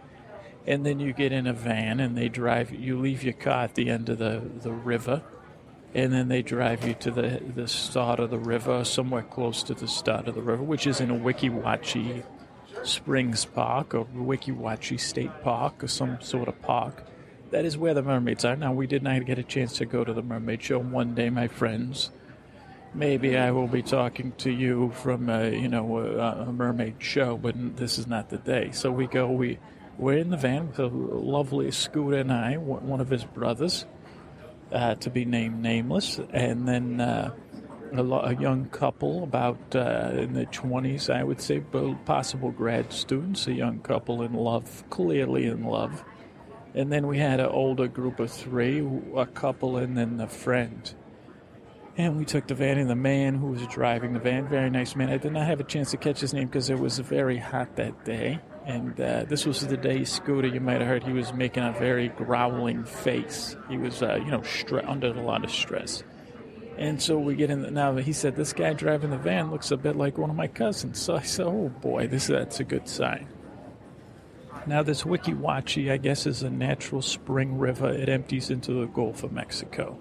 And 0.65 0.83
then 0.85 0.99
you 0.99 1.13
get 1.13 1.31
in 1.31 1.45
a 1.45 1.53
van 1.53 1.99
and 1.99 2.17
they 2.17 2.29
drive. 2.29 2.73
You 2.73 2.99
leave 2.99 3.23
your 3.23 3.33
car 3.33 3.65
at 3.65 3.75
the 3.75 3.89
end 3.89 4.09
of 4.09 4.17
the, 4.17 4.41
the 4.61 4.71
river, 4.71 5.21
and 5.93 6.11
then 6.11 6.29
they 6.29 6.41
drive 6.41 6.87
you 6.87 6.95
to 6.95 7.11
the 7.11 7.41
the 7.55 7.67
start 7.67 8.19
of 8.19 8.31
the 8.31 8.39
river, 8.39 8.83
somewhere 8.83 9.23
close 9.23 9.61
to 9.63 9.73
the 9.73 9.87
start 9.87 10.27
of 10.27 10.35
the 10.35 10.41
river, 10.41 10.63
which 10.63 10.87
is 10.87 10.99
in 10.99 11.11
a 11.11 11.15
Weeki 11.15 11.51
Wachee 11.61 12.23
Springs 12.83 13.45
Park 13.45 13.93
or 13.93 14.05
Weeki 14.05 14.57
Wachee 14.57 14.99
State 14.99 15.43
Park 15.43 15.83
or 15.83 15.87
some 15.87 16.19
sort 16.21 16.47
of 16.47 16.59
park 16.61 17.03
that 17.53 17.65
is 17.65 17.77
where 17.77 17.93
the 17.93 18.01
mermaids 18.01 18.43
are. 18.45 18.55
Now, 18.55 18.73
we 18.73 18.87
did 18.87 19.03
not 19.03 19.23
get 19.25 19.37
a 19.37 19.43
chance 19.43 19.77
to 19.77 19.85
go 19.85 20.03
to 20.03 20.11
the 20.11 20.23
mermaid 20.23 20.63
show 20.63 20.79
one 20.79 21.13
day, 21.13 21.29
my 21.29 21.47
friends. 21.47 22.09
Maybe 22.95 23.37
I 23.37 23.51
will 23.51 23.67
be 23.67 23.83
talking 23.83 24.31
to 24.39 24.51
you 24.51 24.91
from, 24.95 25.29
a, 25.29 25.51
you 25.51 25.67
know, 25.67 25.99
a, 25.99 26.47
a 26.47 26.51
mermaid 26.51 26.95
show, 26.97 27.37
but 27.37 27.77
this 27.77 27.99
is 27.99 28.07
not 28.07 28.31
the 28.31 28.39
day. 28.39 28.71
So 28.71 28.91
we 28.91 29.05
go, 29.05 29.27
we, 29.27 29.59
we're 29.99 30.17
in 30.17 30.31
the 30.31 30.37
van 30.37 30.67
with 30.67 30.79
a 30.79 30.87
lovely 30.87 31.69
Scooter 31.69 32.17
and 32.17 32.31
I, 32.31 32.57
one 32.57 32.99
of 32.99 33.09
his 33.09 33.23
brothers, 33.23 33.85
uh, 34.71 34.95
to 34.95 35.11
be 35.11 35.23
named 35.23 35.61
nameless, 35.61 36.19
and 36.31 36.67
then 36.67 36.99
uh, 37.01 37.35
a, 37.95 38.03
a, 38.03 38.35
young 38.35 38.65
couple, 38.65 39.21
about 39.23 39.75
uh, 39.75 40.09
in 40.13 40.33
the 40.33 40.47
20s, 40.47 41.13
I 41.13 41.23
would 41.23 41.39
say, 41.39 41.59
possible 42.05 42.49
grad 42.49 42.91
students, 42.91 43.45
a 43.45 43.53
young 43.53 43.77
couple 43.79 44.23
in 44.23 44.33
love, 44.33 44.83
clearly 44.89 45.45
in 45.45 45.65
love 45.65 46.03
and 46.73 46.91
then 46.91 47.07
we 47.07 47.19
had 47.19 47.39
an 47.39 47.47
older 47.47 47.87
group 47.87 48.19
of 48.19 48.31
three, 48.31 48.85
a 49.15 49.25
couple, 49.25 49.77
and 49.77 49.97
then 49.97 50.19
a 50.19 50.27
friend. 50.27 50.93
And 51.95 52.17
we 52.17 52.25
took 52.25 52.47
the 52.47 52.55
van, 52.55 52.79
and 52.79 52.89
the 52.89 52.95
man 52.95 53.35
who 53.35 53.47
was 53.47 53.65
driving 53.67 54.13
the 54.13 54.19
van, 54.19 54.47
very 54.47 54.69
nice 54.69 54.95
man. 54.95 55.09
I 55.09 55.17
did 55.17 55.31
not 55.31 55.45
have 55.45 55.59
a 55.59 55.63
chance 55.63 55.91
to 55.91 55.97
catch 55.97 56.19
his 56.19 56.33
name 56.33 56.47
because 56.47 56.69
it 56.69 56.79
was 56.79 56.97
very 56.99 57.37
hot 57.37 57.75
that 57.75 58.03
day. 58.03 58.39
And 58.65 58.99
uh, 58.99 59.25
this 59.25 59.45
was 59.45 59.61
the 59.67 59.77
day 59.77 60.03
Scooter, 60.03 60.47
you 60.47 60.61
might 60.61 60.79
have 60.79 60.87
heard, 60.87 61.03
he 61.03 61.11
was 61.11 61.33
making 61.33 61.63
a 61.63 61.73
very 61.73 62.09
growling 62.09 62.83
face. 62.83 63.55
He 63.69 63.77
was, 63.77 64.01
uh, 64.01 64.15
you 64.15 64.31
know, 64.31 64.39
stre- 64.39 64.87
under 64.87 65.07
a 65.07 65.21
lot 65.21 65.43
of 65.43 65.51
stress. 65.51 66.03
And 66.77 67.01
so 67.01 67.19
we 67.19 67.35
get 67.35 67.51
in. 67.51 67.61
The, 67.61 67.71
now 67.71 67.95
he 67.97 68.13
said, 68.13 68.35
"This 68.35 68.51
guy 68.51 68.73
driving 68.73 69.11
the 69.11 69.17
van 69.17 69.51
looks 69.51 69.69
a 69.69 69.77
bit 69.77 69.95
like 69.95 70.17
one 70.17 70.31
of 70.31 70.35
my 70.35 70.47
cousins." 70.47 70.99
So 70.99 71.15
I 71.15 71.21
said, 71.21 71.45
"Oh 71.45 71.69
boy, 71.69 72.07
this 72.07 72.27
that's 72.27 72.59
a 72.59 72.63
good 72.63 72.87
sign." 72.87 73.27
Now, 74.65 74.81
this 74.81 75.03
Weeki 75.03 75.37
Wachee, 75.37 75.91
I 75.91 75.97
guess, 75.97 76.25
is 76.25 76.41
a 76.41 76.49
natural 76.49 77.01
spring 77.01 77.57
river. 77.57 77.89
It 77.89 78.07
empties 78.07 78.49
into 78.49 78.71
the 78.73 78.85
Gulf 78.85 79.23
of 79.23 79.33
Mexico. 79.33 79.97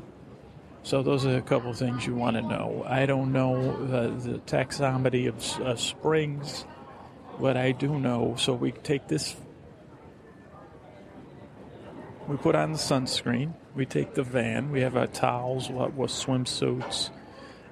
So, 0.84 1.02
those 1.02 1.26
are 1.26 1.36
a 1.36 1.42
couple 1.42 1.70
of 1.70 1.78
things 1.78 2.06
you 2.06 2.14
want 2.14 2.36
to 2.36 2.42
know. 2.42 2.84
I 2.86 3.06
don't 3.06 3.32
know 3.32 3.56
uh, 3.56 4.20
the 4.20 4.38
taxonomy 4.46 5.28
of 5.28 5.60
uh, 5.60 5.74
springs, 5.74 6.64
but 7.40 7.56
I 7.56 7.72
do 7.72 7.98
know. 7.98 8.36
So, 8.38 8.52
we 8.52 8.70
take 8.70 9.08
this, 9.08 9.34
we 12.28 12.36
put 12.36 12.54
on 12.54 12.70
the 12.70 12.78
sunscreen, 12.78 13.54
we 13.74 13.84
take 13.84 14.14
the 14.14 14.22
van, 14.22 14.70
we 14.70 14.82
have 14.82 14.96
our 14.96 15.08
towels, 15.08 15.70
what 15.70 15.94
was 15.94 16.12
swimsuits, 16.12 17.10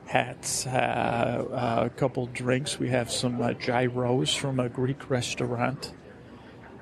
hats, 0.06 0.66
uh, 0.66 0.70
uh, 0.70 1.82
a 1.86 1.90
couple 1.90 2.26
drinks. 2.26 2.80
We 2.80 2.88
have 2.88 3.12
some 3.12 3.40
uh, 3.40 3.52
gyros 3.52 4.34
from 4.34 4.58
a 4.58 4.68
Greek 4.68 5.08
restaurant 5.08 5.92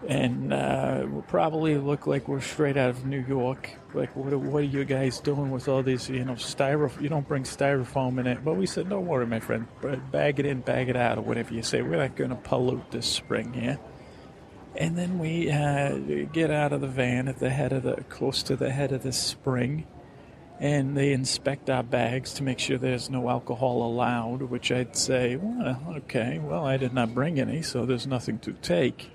and 0.07 0.53
uh, 0.53 1.05
we'll 1.09 1.23
probably 1.23 1.77
look 1.77 2.07
like 2.07 2.29
we're 2.29 2.41
straight 2.41 2.77
out 2.77 2.91
of 2.91 3.05
New 3.05 3.25
York. 3.27 3.71
Like, 3.95 4.15
what, 4.15 4.33
what 4.35 4.61
are 4.61 4.67
you 4.67 4.85
guys 4.85 5.19
doing 5.19 5.51
with 5.51 5.69
all 5.69 5.83
these, 5.83 6.09
you 6.09 6.25
know, 6.25 6.35
styrofoam? 6.35 7.03
You 7.03 7.09
don't 7.09 7.27
bring 7.27 7.43
styrofoam 7.43 8.21
in 8.21 8.27
it. 8.27 8.45
But 8.45 8.55
we 8.55 8.67
said, 8.67 8.89
don't 8.89 9.07
worry, 9.07 9.27
my 9.27 9.41
friend. 9.41 9.67
Bag 10.13 10.39
it 10.39 10.47
in, 10.47 10.61
bag 10.61 10.89
it 10.89 10.97
out, 10.97 11.19
or 11.19 11.23
whatever 11.23 11.53
you 11.53 11.63
say. 11.63 11.83
We're 11.83 11.97
not 11.97 12.15
going 12.15 12.31
to 12.31 12.37
pollute 12.37 12.91
this 12.93 13.07
spring 13.07 13.53
here. 13.53 13.79
And 14.77 14.97
then 14.97 15.19
we 15.19 15.51
uh, 15.51 15.97
get 16.33 16.53
out 16.53 16.73
of 16.73 16.81
the 16.81 16.87
van 16.87 17.27
at 17.27 17.41
the 17.41 17.51
head 17.51 17.73
of 17.73 17.83
the, 17.83 18.05
close 18.09 18.45
to 18.45 18.55
the 18.55 18.71
head 18.71 18.93
of 18.93 19.03
the 19.03 19.13
spring, 19.13 19.85
and 20.61 20.97
they 20.97 21.13
inspect 21.13 21.69
our 21.69 21.83
bags 21.83 22.35
to 22.35 22.45
make 22.45 22.61
sure 22.61 22.79
there's 22.79 23.11
no 23.11 23.29
alcohol 23.29 23.83
allowed. 23.83 24.43
Which 24.43 24.71
I'd 24.71 24.95
say, 24.95 25.35
well, 25.35 25.83
okay, 25.97 26.39
well, 26.39 26.65
I 26.65 26.77
did 26.77 26.95
not 26.95 27.13
bring 27.13 27.41
any, 27.41 27.63
so 27.63 27.85
there's 27.85 28.07
nothing 28.07 28.39
to 28.41 28.53
take. 28.53 29.11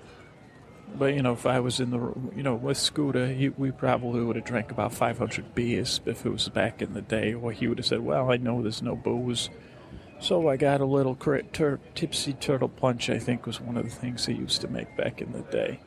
But 0.96 1.14
you 1.14 1.22
know, 1.22 1.32
if 1.32 1.46
I 1.46 1.60
was 1.60 1.80
in 1.80 1.90
the 1.90 1.98
you 2.36 2.42
know 2.42 2.54
with 2.54 2.78
Scooter, 2.78 3.26
he, 3.26 3.48
we 3.48 3.70
probably 3.70 4.22
would 4.22 4.36
have 4.36 4.44
drank 4.44 4.70
about 4.70 4.94
500 4.94 5.54
beers 5.54 6.00
if 6.06 6.24
it 6.24 6.30
was 6.30 6.48
back 6.48 6.80
in 6.80 6.94
the 6.94 7.02
day. 7.02 7.34
Or 7.34 7.52
he 7.52 7.66
would 7.66 7.78
have 7.78 7.86
said, 7.86 8.00
"Well, 8.00 8.30
I 8.30 8.36
know 8.36 8.62
there's 8.62 8.82
no 8.82 8.94
booze." 8.94 9.50
So 10.20 10.48
I 10.48 10.56
got 10.56 10.80
a 10.80 10.86
little 10.86 11.16
tur- 11.16 11.80
tipsy 11.94 12.32
turtle 12.34 12.68
punch. 12.68 13.10
I 13.10 13.18
think 13.18 13.46
was 13.46 13.60
one 13.60 13.76
of 13.76 13.84
the 13.84 13.90
things 13.90 14.26
he 14.26 14.34
used 14.34 14.60
to 14.60 14.68
make 14.68 14.96
back 14.96 15.20
in 15.20 15.32
the 15.32 15.42
day. 15.42 15.80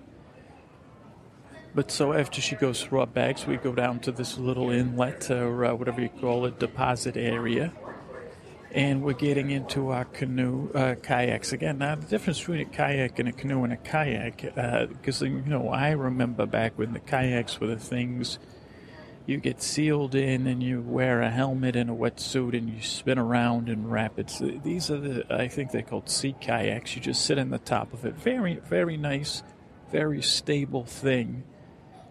But 1.74 1.92
so 1.92 2.14
after 2.14 2.42
she 2.42 2.56
goes 2.56 2.84
through 2.84 3.00
our 3.00 3.08
bags, 3.08 3.48
we 3.48 3.58
go 3.58 3.74
down 3.74 4.00
to 4.02 4.12
this 4.12 4.38
little 4.38 4.70
inlet 4.72 5.32
or 5.32 5.66
uh, 5.66 5.74
whatever 5.74 6.02
you 6.02 6.10
call 6.10 6.46
it, 6.46 6.60
deposit 6.60 7.16
area 7.16 7.72
and 8.78 9.02
we're 9.02 9.14
getting 9.14 9.50
into 9.50 9.90
our 9.90 10.06
canoe 10.06 10.70
uh, 10.74 10.94
kayaks 11.02 11.52
again. 11.52 11.80
Now, 11.80 11.96
the 11.96 12.06
difference 12.06 12.38
between 12.38 12.62
a 12.62 12.66
kayak 12.66 13.18
and 13.18 13.28
a 13.28 13.32
canoe 13.32 13.64
and 13.64 13.74
a 13.74 13.78
kayak, 13.78 14.44
because 14.44 15.24
uh, 15.24 15.26
you 15.26 15.42
know, 15.48 15.70
I 15.70 15.92
remember 15.92 16.46
back 16.46 16.78
when 16.78 16.94
the 16.94 17.00
kayaks 17.00 17.60
were 17.60 17.66
the 17.66 17.78
things 17.78 18.38
you 19.26 19.38
get 19.38 19.64
sealed 19.64 20.14
in 20.14 20.46
and 20.46 20.62
you 20.62 20.82
wear 20.82 21.24
a 21.24 21.32
helmet 21.32 21.76
and 21.76 21.90
a 21.90 21.94
wetsuit 21.94 22.56
and 22.56 22.70
you 22.70 22.80
spin 22.84 23.18
around 23.18 23.68
in 23.68 23.90
rapids. 23.90 24.44
These 24.64 24.92
are 24.92 25.00
the, 25.00 25.36
I 25.36 25.48
think 25.48 25.72
they're 25.72 25.82
called 25.82 26.08
sea 26.08 26.36
kayaks. 26.40 26.96
You 26.96 27.02
just 27.02 27.26
sit 27.26 27.40
in 27.40 27.50
the 27.50 27.58
top 27.58 27.94
of 27.94 28.06
it. 28.06 28.14
Very, 28.14 28.58
very 28.58 28.96
nice, 28.96 29.42
very 29.92 30.22
stable 30.22 30.86
thing. 30.86 31.44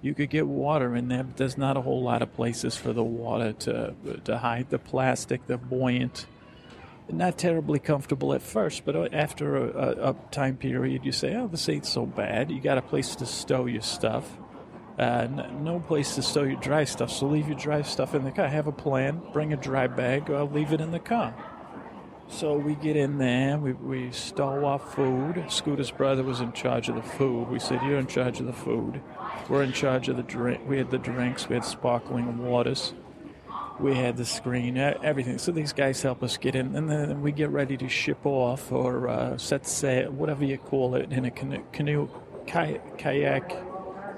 You 0.03 0.15
could 0.15 0.31
get 0.31 0.49
water 0.49 0.97
in 0.97 1.07
there, 1.07 1.23
but 1.23 1.37
there's 1.37 1.57
not 1.57 1.77
a 1.77 1.81
whole 1.81 2.03
lot 2.03 2.23
of 2.23 2.35
places 2.35 2.77
for 2.77 2.93
the 2.93 3.05
water 3.05 3.53
to 3.53 3.95
to 4.25 4.39
hide 4.39 4.71
the 4.71 4.79
plastic. 4.79 5.47
They're 5.47 5.57
buoyant 5.57 6.27
not 7.09 7.39
terribly 7.39 7.79
comfortable 7.79 8.33
at 8.33 8.43
first, 8.43 8.85
but 8.85 8.97
uh, 8.97 9.09
after 9.13 9.57
a, 9.57 9.69
a, 9.69 10.11
a, 10.11 10.17
time 10.31 10.57
period, 10.57 11.05
you 11.05 11.13
say, 11.13 11.35
"Oh, 11.37 11.47
this 11.47 11.69
ain't 11.69 11.87
so 11.87 12.07
bad." 12.07 12.51
You 12.51 12.61
got 12.61 12.79
a 12.79 12.83
place 12.83 13.15
to 13.17 13.27
stow 13.27 13.67
your 13.67 13.83
stuff. 13.83 14.39
Uh, 14.99 15.27
no 15.61 15.79
place 15.79 16.15
to 16.15 16.23
stow 16.23 16.43
your 16.43 16.61
dry 16.61 16.85
stuff, 16.85 17.11
so 17.11 17.27
leave 17.27 17.47
your 17.49 17.59
dry 17.59 17.83
stuff 17.83 18.15
in 18.15 18.25
the 18.25 18.31
car. 18.31 18.49
Have 18.49 18.67
a 18.67 18.73
plan. 18.73 19.23
Bring 19.33 19.53
a 19.53 19.57
dry 19.57 19.87
bag. 19.87 20.31
Or 20.31 20.45
leave 20.45 20.73
it 20.73 20.81
in 20.81 20.91
the 20.91 20.99
car. 20.99 21.35
So 22.29 22.57
we 22.57 22.75
get 22.75 22.97
in 22.97 23.19
there. 23.19 23.57
We 23.59 23.73
we 23.73 24.11
stow 24.11 24.65
our 24.65 24.81
food. 24.81 25.45
Scooter's 25.49 25.93
brother 25.93 26.25
was 26.25 26.41
in 26.41 26.53
charge 26.53 26.89
of 26.89 26.97
the 26.97 27.03
food. 27.03 27.49
We 27.49 27.61
said, 27.61 27.81
"You're 27.83 27.99
in 27.99 28.09
charge 28.09 28.41
of 28.41 28.47
the 28.47 28.53
food. 28.53 29.01
We're 29.49 29.63
in 29.63 29.73
charge 29.73 30.09
of 30.09 30.17
the 30.17 30.25
drink." 30.25 30.63
We 30.67 30.79
had 30.79 30.91
the 30.91 30.99
drinks. 30.99 31.49
We 31.49 31.55
had 31.55 31.65
sparkling 31.65 32.39
waters 32.39 32.95
we 33.79 33.95
had 33.95 34.17
the 34.17 34.25
screen, 34.25 34.77
everything. 34.79 35.39
So 35.39 35.53
these 35.53 35.73
guys 35.73 36.01
help 36.03 36.23
us 36.23 36.37
get 36.37 36.55
in, 36.55 36.75
and 36.75 36.89
then 36.89 37.21
we 37.21 37.33
get 37.33 37.51
ready 37.51 37.77
to 37.77 37.89
ship 37.89 38.25
off 38.25 38.73
or 38.73 39.09
uh, 39.09 39.37
set 39.37 39.67
sail, 39.67 40.11
whatever 40.11 40.45
you 40.45 40.59
call 40.59 40.95
it, 40.95 41.13
in 41.13 41.25
a 41.25 41.31
canoe, 41.31 41.63
canoe 41.73 42.09
kayak, 42.47 43.51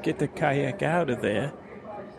get 0.02 0.18
the 0.18 0.28
kayak 0.28 0.82
out 0.82 1.10
of 1.10 1.20
there. 1.22 1.52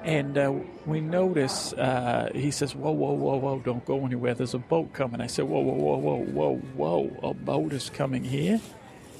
And 0.04 0.38
uh, 0.38 0.54
we 0.86 1.02
notice, 1.02 1.74
uh, 1.74 2.32
he 2.34 2.52
says, 2.52 2.74
Whoa, 2.74 2.92
whoa, 2.92 3.14
whoa, 3.14 3.38
whoa, 3.38 3.60
don't 3.60 3.86
go 3.86 4.06
anywhere. 4.06 4.34
There's 4.34 4.54
a 4.54 4.60
boat 4.60 4.94
coming. 4.94 5.20
I 5.20 5.28
said, 5.28 5.46
Whoa, 5.46 5.60
whoa, 5.60 5.74
whoa, 5.74 5.98
whoa, 5.98 6.24
whoa, 6.24 6.56
whoa, 6.56 7.30
a 7.30 7.34
boat 7.34 7.74
is 7.74 7.90
coming 7.90 8.24
here? 8.24 8.62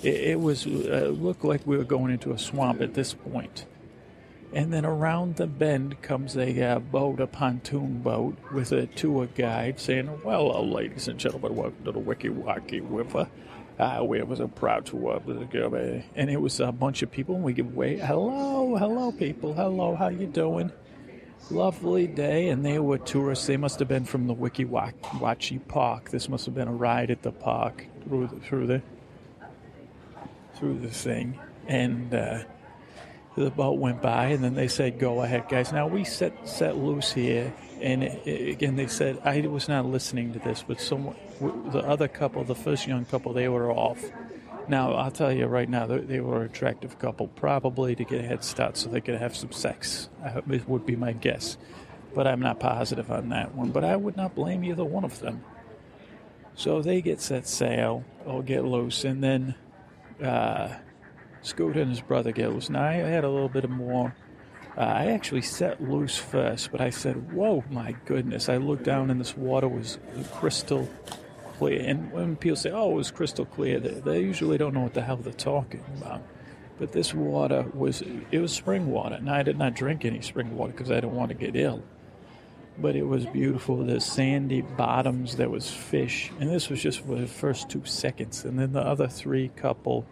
It, 0.04 0.16
it 0.16 0.40
was, 0.40 0.66
uh, 0.66 1.12
looked 1.14 1.44
like 1.44 1.68
we 1.68 1.78
were 1.78 1.84
going 1.84 2.14
into 2.14 2.32
a 2.32 2.40
swamp 2.40 2.82
at 2.82 2.94
this 2.94 3.14
point. 3.14 3.66
And 4.52 4.74
then 4.74 4.84
around 4.84 5.36
the 5.36 5.46
bend 5.46 6.02
comes 6.02 6.36
a 6.36 6.62
uh, 6.62 6.80
boat, 6.80 7.20
a 7.20 7.28
pontoon 7.28 8.02
boat, 8.02 8.36
with 8.52 8.72
a 8.72 8.88
tour 8.88 9.28
guide 9.28 9.80
saying, 9.80 10.24
Well, 10.24 10.52
uh, 10.52 10.62
ladies 10.62 11.08
and 11.08 11.20
gentlemen, 11.20 11.56
welcome 11.56 11.86
to 11.86 11.92
the 11.92 12.00
Weeki 12.00 12.36
Wachee 12.36 12.82
River. 12.84 13.30
Uh, 13.78 14.04
we 14.04 14.22
was 14.24 14.40
a 14.40 14.48
proud 14.48 14.88
tour. 14.88 15.22
And 16.16 16.30
it 16.32 16.42
was 16.42 16.60
a 16.60 16.72
bunch 16.72 17.04
of 17.04 17.12
people, 17.12 17.36
and 17.36 17.44
we 17.44 17.54
give 17.54 17.76
way 17.76 17.98
Hello, 17.98 18.76
hello, 18.76 19.12
people. 19.12 19.54
Hello, 19.54 19.96
how 19.96 20.08
you 20.08 20.26
doing? 20.26 20.72
Lovely 21.52 22.08
day. 22.08 22.50
And 22.50 22.66
they 22.66 22.80
were 22.80 22.98
tourists. 22.98 23.46
They 23.46 23.56
must 23.56 23.78
have 23.78 23.88
been 23.88 24.06
from 24.06 24.26
the 24.26 24.34
Weeki 24.34 24.68
Wachee 24.68 25.68
Park. 25.68 26.10
This 26.10 26.28
must 26.28 26.48
have 26.48 26.56
been 26.56 26.68
a 26.68 26.74
ride 26.74 27.12
at 27.12 27.22
the 27.22 27.32
park 27.32 27.86
through 28.04 28.28
the, 28.28 28.40
through 28.40 28.66
the, 28.66 28.82
through 30.56 30.80
the 30.80 30.90
thing. 30.90 31.40
And, 31.68 32.16
uh, 32.16 32.44
the 33.36 33.50
boat 33.50 33.80
went 33.80 34.02
by, 34.02 34.28
and 34.28 34.44
then 34.44 34.56
they 34.56 34.68
said, 34.68 35.00
"Go 35.00 35.22
ahead, 35.22 35.48
guys." 35.50 35.72
Now 35.72 35.88
we 35.88 36.04
set 36.04 36.48
set 36.48 36.78
loose 36.78 37.12
here, 37.12 37.54
and 37.82 38.04
it, 38.04 38.28
it, 38.28 38.50
again 38.50 38.76
they 38.76 38.88
said 38.88 39.20
I 39.24 39.42
was 39.42 39.68
not 39.68 39.86
listening 39.86 40.34
to 40.34 40.40
this, 40.40 40.64
but 40.68 40.82
some 40.82 41.16
the 41.40 41.80
other 41.80 42.08
couple, 42.08 42.44
the 42.44 42.56
first 42.56 42.88
young 42.88 43.06
couple, 43.06 43.34
they 43.34 43.48
were 43.48 43.72
off. 43.72 44.04
Now 44.68 44.94
I'll 44.94 45.12
tell 45.12 45.32
you 45.32 45.46
right 45.46 45.70
now, 45.70 45.88
they, 45.88 46.00
they 46.00 46.20
were 46.20 46.42
an 46.42 46.48
attractive 46.48 47.00
couple, 47.00 47.28
probably 47.28 47.96
to 47.96 48.04
get 48.04 48.24
a 48.24 48.28
head 48.28 48.44
start 48.44 48.78
so 48.78 48.90
they 48.90 49.02
could 49.02 49.16
have 49.16 49.36
some 49.36 49.52
sex. 49.52 50.10
I, 50.24 50.42
It 50.50 50.68
would 50.68 50.86
be 50.86 50.96
my 50.96 51.14
guess, 51.14 51.58
but 52.14 52.28
I'm 52.28 52.40
not 52.40 52.60
positive 52.60 53.10
on 53.12 53.30
that 53.30 53.56
one. 53.56 53.72
But 53.72 53.84
I 53.84 53.96
would 53.96 54.18
not 54.18 54.36
blame 54.36 54.64
either 54.64 54.84
one 54.84 55.06
of 55.06 55.20
them. 55.20 55.44
So 56.56 56.82
they 56.82 57.02
get 57.02 57.22
set 57.22 57.48
sail 57.48 58.04
or 58.26 58.44
get 58.44 58.66
loose, 58.66 59.06
and 59.06 59.24
then. 59.24 59.56
Uh, 60.22 60.76
Scooter 61.42 61.82
and 61.82 61.90
his 61.90 62.02
brother 62.02 62.32
loose. 62.32 62.70
Now 62.70 62.84
I 62.84 62.94
had 62.94 63.24
a 63.24 63.30
little 63.30 63.50
bit 63.50 63.64
of 63.64 63.70
more. 63.70 64.16
Uh, 64.78 64.82
I 64.82 65.06
actually 65.08 65.42
set 65.42 65.82
loose 65.82 66.18
first, 66.18 66.72
but 66.72 66.82
I 66.82 66.90
said, 66.90 67.34
"Whoa, 67.34 67.64
my 67.70 67.96
goodness!" 68.06 68.50
I 68.50 68.58
looked 68.58 68.84
down 68.84 69.10
and 69.10 69.20
this 69.20 69.36
water 69.36 69.68
was 69.68 69.98
crystal 70.34 70.90
clear. 71.58 71.82
And 71.82 72.12
when 72.12 72.36
people 72.36 72.56
say, 72.56 72.72
"Oh, 72.72 72.92
it 72.92 72.96
was 72.96 73.12
crystal 73.12 73.46
clear," 73.46 73.80
they, 73.80 74.00
they 74.00 74.22
usually 74.22 74.58
don't 74.58 74.74
know 74.74 74.82
what 74.82 74.94
the 74.94 75.02
hell 75.02 75.18
they're 75.18 75.34
talking 75.34 75.84
about. 75.98 76.22
But 76.78 76.94
this 76.94 77.14
water 77.14 77.66
was 77.74 78.02
it 78.32 78.40
was 78.40 78.54
spring 78.54 78.88
water. 78.88 79.20
Now 79.20 79.36
I 79.36 79.44
did 79.44 79.58
not 79.58 79.76
drink 79.76 80.06
any 80.06 80.22
spring 80.22 80.56
water 80.56 80.72
because 80.72 80.92
I 80.92 80.96
didn't 80.96 81.16
want 81.16 81.30
to 81.30 81.36
get 81.36 81.56
ill. 81.56 81.84
But 82.78 82.96
it 82.96 83.04
was 83.04 83.26
beautiful. 83.26 83.84
The 83.84 84.00
sandy 84.00 84.62
bottoms, 84.62 85.36
there 85.36 85.50
was 85.50 85.70
fish, 85.70 86.32
and 86.40 86.50
this 86.50 86.70
was 86.70 86.82
just 86.82 87.02
for 87.02 87.16
the 87.16 87.28
first 87.28 87.70
two 87.70 87.84
seconds. 87.84 88.46
And 88.46 88.58
then 88.58 88.72
the 88.72 88.82
other 88.82 89.10
three 89.10 89.50
couple 89.50 90.06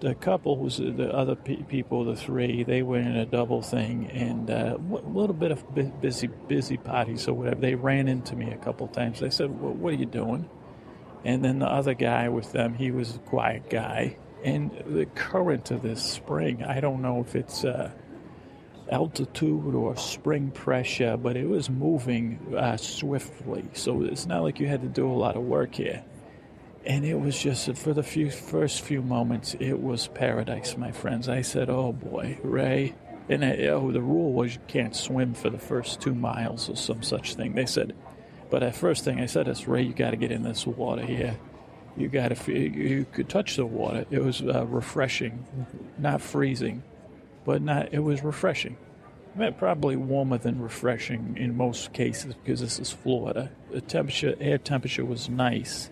the 0.00 0.14
couple 0.14 0.58
was 0.58 0.76
the 0.76 1.10
other 1.12 1.34
pe- 1.34 1.62
people, 1.62 2.04
the 2.04 2.16
three. 2.16 2.64
They 2.64 2.82
were 2.82 2.98
in 2.98 3.16
a 3.16 3.26
double 3.26 3.62
thing, 3.62 4.10
and 4.10 4.50
uh, 4.50 4.76
a 4.78 5.08
little 5.08 5.34
bit 5.34 5.50
of 5.50 5.64
busy, 6.00 6.28
busy 6.48 6.76
parties 6.76 7.28
or 7.28 7.34
whatever. 7.34 7.60
They 7.60 7.74
ran 7.74 8.08
into 8.08 8.36
me 8.36 8.50
a 8.50 8.58
couple 8.58 8.88
times. 8.88 9.20
They 9.20 9.30
said, 9.30 9.60
well, 9.60 9.72
"What 9.72 9.94
are 9.94 9.96
you 9.96 10.06
doing?" 10.06 10.48
And 11.24 11.44
then 11.44 11.58
the 11.58 11.66
other 11.66 11.94
guy 11.94 12.28
with 12.28 12.52
them, 12.52 12.74
he 12.74 12.90
was 12.90 13.16
a 13.16 13.18
quiet 13.20 13.70
guy. 13.70 14.16
And 14.44 14.70
the 14.86 15.06
current 15.06 15.70
of 15.70 15.82
this 15.82 16.02
spring, 16.02 16.62
I 16.62 16.78
don't 16.78 17.02
know 17.02 17.20
if 17.20 17.34
it's 17.34 17.64
uh, 17.64 17.90
altitude 18.92 19.74
or 19.74 19.96
spring 19.96 20.52
pressure, 20.52 21.16
but 21.16 21.36
it 21.36 21.48
was 21.48 21.68
moving 21.68 22.54
uh, 22.56 22.76
swiftly. 22.76 23.64
So 23.72 24.02
it's 24.02 24.26
not 24.26 24.42
like 24.42 24.60
you 24.60 24.68
had 24.68 24.82
to 24.82 24.88
do 24.88 25.10
a 25.10 25.14
lot 25.14 25.36
of 25.36 25.42
work 25.42 25.74
here 25.74 26.04
and 26.86 27.04
it 27.04 27.18
was 27.18 27.40
just 27.40 27.74
for 27.76 27.92
the 27.92 28.02
few 28.02 28.30
first 28.30 28.82
few 28.82 29.02
moments 29.02 29.54
it 29.60 29.80
was 29.80 30.08
paradise 30.08 30.76
my 30.76 30.92
friends. 30.92 31.28
I 31.28 31.42
said 31.42 31.68
oh 31.68 31.92
boy 31.92 32.38
ray. 32.42 32.94
And 33.28 33.44
I, 33.44 33.56
oh, 33.66 33.90
the 33.90 34.00
rule 34.00 34.32
was 34.32 34.54
you 34.54 34.60
can't 34.68 34.94
swim 34.94 35.34
for 35.34 35.50
the 35.50 35.58
first 35.58 36.00
two 36.00 36.14
miles 36.14 36.70
or 36.70 36.76
some 36.76 37.02
such 37.02 37.34
thing. 37.34 37.54
They 37.54 37.66
said 37.66 37.94
but 38.48 38.62
at 38.62 38.76
first 38.76 39.04
thing 39.04 39.20
i 39.20 39.26
said 39.26 39.48
is 39.48 39.66
ray 39.66 39.82
you 39.82 39.92
got 39.92 40.10
to 40.10 40.16
get 40.16 40.30
in 40.30 40.42
this 40.42 40.66
water 40.66 41.04
here. 41.04 41.38
You 41.96 42.08
got 42.08 42.28
to 42.28 42.52
you 42.52 43.06
could 43.12 43.28
touch 43.28 43.56
the 43.56 43.66
water. 43.66 44.06
It 44.10 44.22
was 44.22 44.42
uh, 44.42 44.64
refreshing 44.66 45.44
not 45.98 46.20
freezing 46.20 46.82
but 47.44 47.62
not 47.62 47.92
it 47.92 48.00
was 48.00 48.22
refreshing. 48.22 48.76
Probably 49.58 49.96
warmer 49.96 50.38
than 50.38 50.60
refreshing 50.60 51.36
in 51.36 51.56
most 51.56 51.92
cases 51.92 52.34
because 52.34 52.60
this 52.60 52.78
is 52.78 52.90
Florida. 52.90 53.50
The 53.70 53.82
temperature, 53.82 54.34
air 54.40 54.56
temperature 54.56 55.04
was 55.04 55.28
nice, 55.28 55.90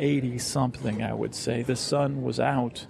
80 0.00 0.38
something, 0.38 1.02
I 1.02 1.12
would 1.12 1.34
say. 1.34 1.62
The 1.62 1.76
sun 1.76 2.22
was 2.22 2.40
out 2.40 2.86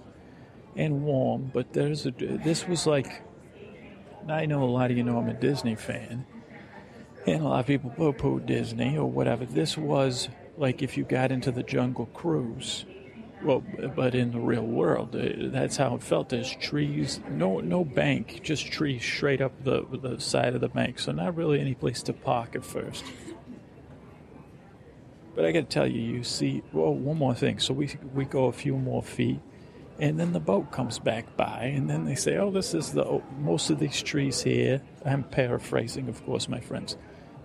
and 0.75 1.03
warm, 1.03 1.51
but 1.53 1.73
there's 1.73 2.05
a, 2.05 2.11
this 2.11 2.67
was 2.67 2.87
like, 2.87 3.21
I 4.27 4.45
know 4.45 4.63
a 4.63 4.65
lot 4.65 4.89
of 4.91 4.97
you 4.97 5.03
know 5.03 5.17
I'm 5.17 5.27
a 5.27 5.33
Disney 5.33 5.75
fan, 5.75 6.25
and 7.27 7.43
a 7.43 7.47
lot 7.47 7.59
of 7.59 7.67
people 7.67 7.89
poo 7.89 8.13
poo 8.13 8.39
Disney 8.39 8.97
or 8.97 9.09
whatever. 9.09 9.45
This 9.45 9.77
was 9.77 10.29
like 10.57 10.81
if 10.81 10.97
you 10.97 11.03
got 11.03 11.31
into 11.31 11.51
the 11.51 11.63
Jungle 11.63 12.05
Cruise. 12.07 12.85
Well, 13.43 13.63
but 13.95 14.13
in 14.13 14.31
the 14.31 14.39
real 14.39 14.65
world, 14.65 15.15
uh, 15.15 15.49
that's 15.49 15.75
how 15.75 15.95
it 15.95 16.03
felt. 16.03 16.29
There's 16.29 16.55
trees, 16.57 17.19
no 17.27 17.59
no 17.59 17.83
bank, 17.83 18.41
just 18.43 18.71
trees 18.71 19.03
straight 19.03 19.41
up 19.41 19.63
the 19.63 19.83
the 19.91 20.19
side 20.19 20.53
of 20.53 20.61
the 20.61 20.69
bank. 20.69 20.99
So 20.99 21.11
not 21.11 21.35
really 21.35 21.59
any 21.59 21.73
place 21.73 22.03
to 22.03 22.13
park 22.13 22.55
at 22.55 22.63
first. 22.63 23.03
But 25.35 25.45
I 25.45 25.51
got 25.51 25.61
to 25.61 25.65
tell 25.65 25.87
you, 25.87 26.01
you 26.01 26.23
see, 26.23 26.61
well, 26.73 26.93
one 26.93 27.17
more 27.17 27.33
thing. 27.33 27.59
So 27.59 27.73
we 27.73 27.89
we 28.13 28.25
go 28.25 28.45
a 28.45 28.51
few 28.51 28.75
more 28.75 29.01
feet, 29.01 29.39
and 29.99 30.19
then 30.19 30.33
the 30.33 30.39
boat 30.39 30.71
comes 30.71 30.99
back 30.99 31.37
by, 31.37 31.71
and 31.73 31.89
then 31.89 32.05
they 32.05 32.15
say, 32.15 32.37
"Oh, 32.37 32.51
this 32.51 32.73
is 32.73 32.91
the 32.91 33.05
oh, 33.05 33.23
most 33.39 33.69
of 33.69 33.79
these 33.79 34.01
trees 34.01 34.41
here." 34.41 34.81
I'm 35.05 35.23
paraphrasing, 35.23 36.09
of 36.09 36.23
course, 36.25 36.49
my 36.49 36.59
friends. 36.59 36.97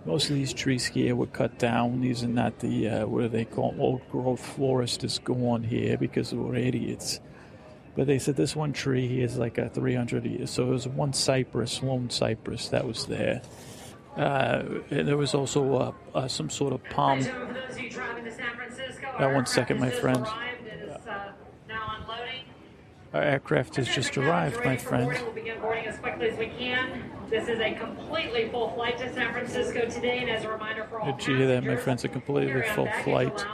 Most 0.05 0.29
of 0.29 0.35
these 0.35 0.53
trees 0.53 0.85
here 0.85 1.15
were 1.15 1.27
cut 1.27 1.59
down. 1.59 2.01
These 2.01 2.23
are 2.23 2.29
not 2.29 2.59
the 2.59 2.89
uh, 2.89 3.07
what 3.07 3.21
do 3.21 3.27
they 3.29 3.45
call 3.45 3.75
old 3.79 4.01
growth 4.09 4.45
forest 4.45 5.03
is 5.03 5.19
gone 5.19 5.63
here 5.63 5.97
because 5.97 6.33
we're 6.33 6.55
idiots. 6.55 7.19
But 7.95 8.05
they 8.05 8.19
said 8.19 8.35
this 8.35 8.55
one 8.55 8.73
tree 8.73 9.07
here 9.07 9.25
is 9.25 9.37
like 9.37 9.57
a 9.57 9.69
300 9.69 10.23
years. 10.23 10.51
So 10.51 10.67
it 10.67 10.69
was 10.69 10.87
one 10.87 11.13
cypress, 11.13 11.81
lone 11.81 12.11
cypress 12.11 12.69
that 12.69 12.85
was 12.85 13.07
there. 13.07 13.41
Uh, 14.15 14.63
there 14.89 15.17
was 15.17 15.33
also 15.33 15.75
uh, 15.75 15.91
uh, 16.13 16.27
some 16.27 16.49
sort 16.49 16.73
of 16.73 16.83
palm. 16.85 17.19
Uh, 17.99 19.29
one 19.29 19.45
second, 19.45 19.79
my 19.79 19.89
friend. 19.89 20.25
Our 23.13 23.23
aircraft 23.23 23.77
has 23.77 23.87
just 23.87 24.17
arrived, 24.17 24.63
my 24.65 24.77
friend. 24.77 25.07
We'll 25.07 25.31
begin 25.31 25.59
boarding 25.59 25.87
as 25.87 25.97
quickly 25.97 26.29
as 26.29 26.37
we 26.37 26.47
can. 26.47 27.09
This 27.29 27.47
is 27.47 27.59
a 27.59 27.73
completely 27.73 28.49
full 28.49 28.71
flight 28.71 28.97
to 28.99 29.13
San 29.13 29.31
Francisco 29.33 29.87
today, 29.87 30.19
and 30.19 30.29
as 30.29 30.43
a 30.43 30.49
reminder 30.49 30.85
for 30.89 30.99
all 30.99 31.11
Did 31.13 31.25
you 31.27 31.35
hear 31.35 31.47
that, 31.47 31.63
my 31.63 31.77
friends? 31.77 32.03
A 32.03 32.09
completely 32.09 32.61
full 32.73 32.89
flight. 33.03 33.45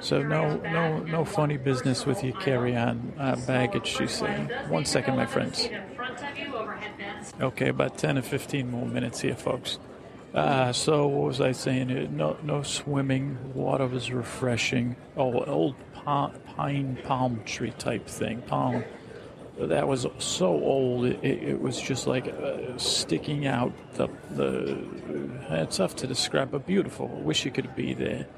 So 0.00 0.22
no, 0.22 0.56
no, 0.56 0.98
no 1.00 1.24
funny 1.24 1.56
business 1.56 2.06
with 2.06 2.24
your 2.24 2.34
carry-on 2.34 3.12
uh, 3.18 3.36
baggage. 3.46 3.98
You 4.00 4.08
see. 4.08 4.26
One 4.68 4.84
second, 4.84 5.16
my 5.16 5.26
friends. 5.26 5.68
Okay, 7.40 7.68
about 7.68 7.98
ten 7.98 8.18
or 8.18 8.22
fifteen 8.22 8.70
more 8.70 8.86
minutes 8.86 9.20
here, 9.20 9.36
folks. 9.36 9.78
Uh, 10.38 10.72
so 10.72 11.08
what 11.08 11.26
was 11.26 11.40
I 11.40 11.50
saying? 11.50 12.16
No, 12.16 12.36
no 12.44 12.62
swimming. 12.62 13.36
Water 13.54 13.88
was 13.88 14.12
refreshing. 14.12 14.94
Oh, 15.16 15.42
old 15.44 15.74
pine 16.04 16.96
palm 17.04 17.42
tree 17.44 17.72
type 17.76 18.06
thing. 18.06 18.42
Palm. 18.42 18.84
that 19.58 19.88
was 19.88 20.06
so 20.18 20.46
old. 20.46 21.06
It, 21.06 21.24
it 21.24 21.60
was 21.60 21.80
just 21.80 22.06
like 22.06 22.28
uh, 22.28 22.78
sticking 22.78 23.48
out. 23.48 23.72
The 23.94 24.08
the 24.30 24.78
it's 25.50 25.78
tough 25.78 25.96
to 25.96 26.06
describe, 26.06 26.52
but 26.52 26.66
beautiful. 26.66 27.10
I 27.18 27.20
wish 27.20 27.44
you 27.44 27.50
could 27.50 27.74
be 27.74 27.92
there. 27.94 28.28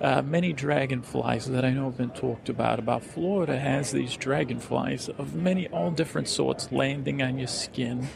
Uh, 0.00 0.22
many 0.22 0.54
dragonflies 0.54 1.46
that 1.50 1.64
I 1.64 1.70
know 1.70 1.84
have 1.84 1.98
been 1.98 2.10
talked 2.10 2.48
about. 2.48 2.78
About 2.78 3.04
Florida 3.04 3.58
has 3.58 3.92
these 3.92 4.16
dragonflies 4.16 5.10
of 5.10 5.34
many, 5.34 5.68
all 5.68 5.90
different 5.90 6.28
sorts, 6.28 6.72
landing 6.72 7.22
on 7.22 7.38
your 7.38 7.48
skin, 7.48 8.08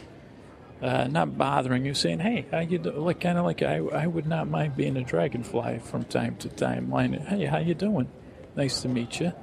uh, 0.81 1.07
not 1.07 1.37
bothering 1.37 1.85
you, 1.85 1.93
saying, 1.93 2.19
"Hey, 2.19 2.45
how 2.51 2.59
you 2.59 2.77
do?" 2.77 2.91
Like 2.91 3.19
kind 3.19 3.37
of 3.37 3.45
like 3.45 3.61
I, 3.61 3.77
I 3.77 4.07
would 4.07 4.27
not 4.27 4.47
mind 4.47 4.75
being 4.75 4.97
a 4.97 5.03
dragonfly 5.03 5.79
from 5.79 6.03
time 6.05 6.35
to 6.37 6.49
time. 6.49 6.89
Line, 6.89 7.13
hey, 7.13 7.45
how 7.45 7.59
you 7.59 7.73
doing? 7.73 8.09
Nice 8.55 8.81
to 8.81 8.87
meet 8.87 9.19
you 9.19 9.33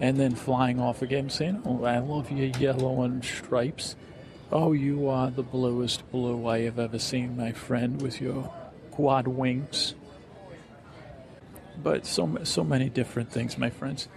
and 0.00 0.18
then 0.18 0.34
flying 0.34 0.80
off 0.80 1.02
again, 1.02 1.30
saying, 1.30 1.62
Oh, 1.64 1.84
I 1.84 1.98
love 1.98 2.30
your 2.30 2.48
yellow 2.58 3.02
and 3.02 3.24
stripes. 3.24 3.96
Oh, 4.50 4.72
you 4.72 5.08
are 5.08 5.30
the 5.30 5.42
bluest 5.42 6.08
blue 6.10 6.46
I 6.46 6.60
have 6.60 6.78
ever 6.78 6.98
seen, 6.98 7.36
my 7.36 7.52
friend, 7.52 8.00
with 8.00 8.20
your 8.20 8.52
quad 8.90 9.26
wings. 9.26 9.94
But 11.82 12.06
so, 12.06 12.38
so 12.44 12.64
many 12.64 12.88
different 12.88 13.30
things, 13.30 13.58
my 13.58 13.70
friends. 13.70 14.08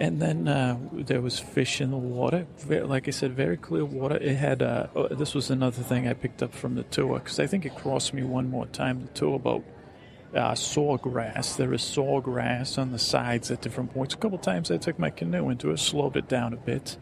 And 0.00 0.20
then 0.20 0.48
uh, 0.48 0.78
there 0.92 1.20
was 1.20 1.38
fish 1.38 1.82
in 1.82 1.90
the 1.90 1.98
water. 1.98 2.46
Like 2.66 3.06
I 3.06 3.10
said, 3.10 3.36
very 3.36 3.58
clear 3.58 3.84
water. 3.84 4.16
It 4.16 4.34
had, 4.36 4.62
uh, 4.62 4.86
oh, 4.96 5.08
this 5.08 5.34
was 5.34 5.50
another 5.50 5.82
thing 5.82 6.08
I 6.08 6.14
picked 6.14 6.42
up 6.42 6.54
from 6.54 6.74
the 6.74 6.84
tour, 6.84 7.18
because 7.18 7.38
I 7.38 7.46
think 7.46 7.66
it 7.66 7.74
crossed 7.74 8.14
me 8.14 8.22
one 8.22 8.48
more 8.48 8.66
time, 8.66 9.02
the 9.02 9.08
tour 9.08 9.38
boat 9.38 9.62
uh, 10.34 10.52
sawgrass. 10.52 11.56
There 11.56 11.74
is 11.74 11.82
sawgrass 11.82 12.78
on 12.78 12.92
the 12.92 12.98
sides 12.98 13.50
at 13.50 13.60
different 13.60 13.92
points. 13.92 14.14
A 14.14 14.16
couple 14.16 14.38
times 14.38 14.70
I 14.70 14.78
took 14.78 14.98
my 14.98 15.10
canoe 15.10 15.50
into 15.50 15.70
it, 15.70 15.78
slowed 15.78 16.16
it 16.16 16.28
down 16.28 16.54
a 16.54 16.56
bit. 16.56 16.96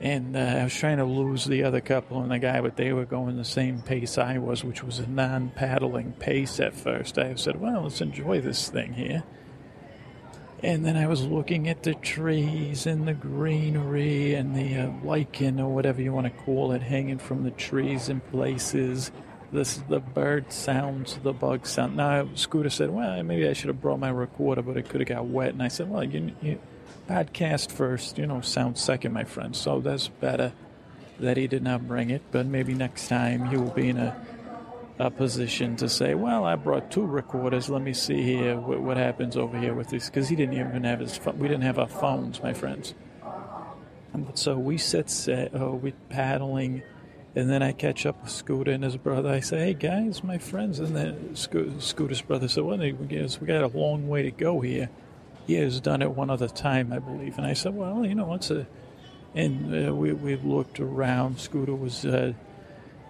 And 0.00 0.36
uh, 0.36 0.40
I 0.40 0.64
was 0.64 0.74
trying 0.74 0.98
to 0.98 1.04
lose 1.04 1.44
the 1.44 1.64
other 1.64 1.80
couple 1.80 2.22
and 2.22 2.30
the 2.30 2.38
guy, 2.38 2.60
but 2.60 2.76
they 2.76 2.92
were 2.92 3.04
going 3.04 3.36
the 3.36 3.44
same 3.44 3.82
pace 3.82 4.16
I 4.16 4.38
was, 4.38 4.62
which 4.62 4.82
was 4.82 5.00
a 5.00 5.06
non 5.06 5.50
paddling 5.50 6.12
pace 6.12 6.60
at 6.60 6.74
first. 6.74 7.18
I 7.18 7.34
said, 7.34 7.60
well, 7.60 7.82
let's 7.82 8.00
enjoy 8.00 8.40
this 8.40 8.68
thing 8.68 8.94
here. 8.94 9.24
And 10.62 10.84
then 10.84 10.96
I 10.96 11.06
was 11.06 11.24
looking 11.24 11.68
at 11.68 11.84
the 11.84 11.94
trees 11.94 12.86
and 12.86 13.06
the 13.06 13.14
greenery 13.14 14.34
and 14.34 14.56
the 14.56 14.76
uh, 14.76 14.90
lichen 15.04 15.60
or 15.60 15.72
whatever 15.72 16.02
you 16.02 16.12
want 16.12 16.26
to 16.26 16.42
call 16.42 16.72
it 16.72 16.82
hanging 16.82 17.18
from 17.18 17.44
the 17.44 17.52
trees 17.52 18.08
in 18.08 18.20
places 18.20 19.12
this 19.52 19.76
the 19.88 20.00
bird 20.00 20.52
sounds, 20.52 21.18
the 21.22 21.32
bug 21.32 21.66
sound. 21.66 21.96
Now, 21.96 22.28
Scooter 22.34 22.70
said, 22.70 22.90
"Well, 22.90 23.22
maybe 23.22 23.48
I 23.48 23.54
should 23.54 23.68
have 23.68 23.80
brought 23.80 23.98
my 23.98 24.10
recorder, 24.10 24.62
but 24.62 24.76
it 24.76 24.88
could 24.88 25.00
have 25.00 25.08
got 25.08 25.26
wet." 25.26 25.50
And 25.50 25.62
I 25.62 25.68
said, 25.68 25.90
"Well, 25.90 26.04
you, 26.04 26.32
you 26.42 26.58
podcast 27.08 27.72
first, 27.72 28.18
you 28.18 28.26
know, 28.26 28.40
sound 28.42 28.76
second, 28.76 29.12
my 29.12 29.24
friend." 29.24 29.56
So 29.56 29.80
that's 29.80 30.08
better 30.08 30.52
that 31.18 31.36
he 31.36 31.46
did 31.46 31.62
not 31.62 31.88
bring 31.88 32.10
it. 32.10 32.22
But 32.30 32.46
maybe 32.46 32.74
next 32.74 33.08
time 33.08 33.46
he 33.46 33.56
will 33.56 33.70
be 33.70 33.88
in 33.88 33.96
a 33.96 34.22
a 34.98 35.10
position 35.10 35.76
to 35.76 35.88
say, 35.88 36.14
"Well, 36.14 36.44
I 36.44 36.56
brought 36.56 36.90
two 36.90 37.06
recorders. 37.06 37.68
Let 37.68 37.82
me 37.82 37.92
see 37.92 38.22
here 38.22 38.58
what, 38.58 38.80
what 38.80 38.96
happens 38.96 39.36
over 39.36 39.58
here 39.58 39.74
with 39.74 39.88
this," 39.88 40.06
because 40.06 40.28
he 40.28 40.36
didn't 40.36 40.54
even 40.54 40.84
have 40.84 41.00
his. 41.00 41.20
We 41.36 41.48
didn't 41.48 41.62
have 41.62 41.78
our 41.78 41.88
phones, 41.88 42.42
my 42.42 42.52
friends. 42.52 42.94
So 44.34 44.58
we 44.58 44.78
sit, 44.78 45.10
set, 45.10 45.54
uh, 45.54 45.70
we 45.70 45.92
paddling 46.08 46.82
and 47.38 47.48
then 47.48 47.62
I 47.62 47.70
catch 47.70 48.04
up 48.04 48.20
with 48.22 48.32
Scooter 48.32 48.72
and 48.72 48.82
his 48.82 48.96
brother. 48.96 49.28
I 49.28 49.38
say, 49.38 49.58
"Hey 49.58 49.74
guys, 49.74 50.24
my 50.24 50.38
friends." 50.38 50.80
And 50.80 50.96
then 50.96 51.36
Scooter's 51.36 52.22
brother 52.22 52.48
said, 52.48 52.64
"Well, 52.64 52.78
we 52.78 52.92
got 53.46 53.62
a 53.62 53.68
long 53.68 54.08
way 54.08 54.22
to 54.22 54.32
go 54.32 54.60
here. 54.60 54.90
He 55.46 55.54
has 55.54 55.80
done 55.80 56.02
it 56.02 56.10
one 56.10 56.30
other 56.30 56.48
time, 56.48 56.92
I 56.92 56.98
believe." 56.98 57.36
And 57.36 57.46
I 57.46 57.52
said, 57.52 57.76
"Well, 57.76 58.04
you 58.04 58.16
know, 58.16 58.34
it's 58.34 58.50
a." 58.50 58.66
And 59.36 59.88
uh, 59.88 59.94
we 59.94 60.12
we 60.12 60.34
looked 60.36 60.80
around. 60.80 61.38
Scooter 61.38 61.74
was 61.74 62.04
uh, 62.04 62.32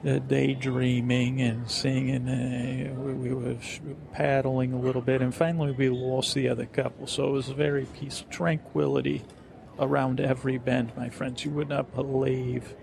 uh, 0.07 0.19
daydreaming 0.19 1.41
and 1.41 1.71
singing. 1.71 2.29
Uh, 2.29 2.95
we, 3.01 3.13
we, 3.15 3.35
were 3.35 3.57
paddling 4.13 4.73
a 4.73 4.79
little 4.79 5.03
bit, 5.03 5.23
and 5.23 5.35
finally 5.35 5.73
we 5.73 5.89
lost 5.89 6.35
the 6.35 6.49
other 6.49 6.67
couple. 6.67 7.07
So 7.07 7.29
it 7.29 7.33
was 7.33 7.49
very 7.49 7.87
peaceful, 7.87 8.31
tranquility 8.31 9.25
around 9.79 10.21
every 10.21 10.59
bend, 10.59 10.93
my 10.97 11.09
friends. 11.09 11.45
You 11.45 11.51
would 11.53 11.69
not 11.69 11.95
believe 11.95 12.75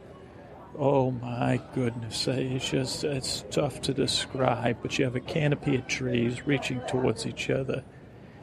Oh 0.77 1.11
my 1.11 1.61
goodness, 1.73 2.27
it's 2.27 2.69
just 2.69 3.05
it's 3.05 3.45
tough 3.49 3.81
to 3.83 3.93
describe. 3.93 4.77
But 4.81 4.99
you 4.99 5.05
have 5.05 5.15
a 5.15 5.21
canopy 5.21 5.75
of 5.75 5.87
trees 5.87 6.45
reaching 6.45 6.81
towards 6.81 7.25
each 7.25 7.49
other, 7.49 7.83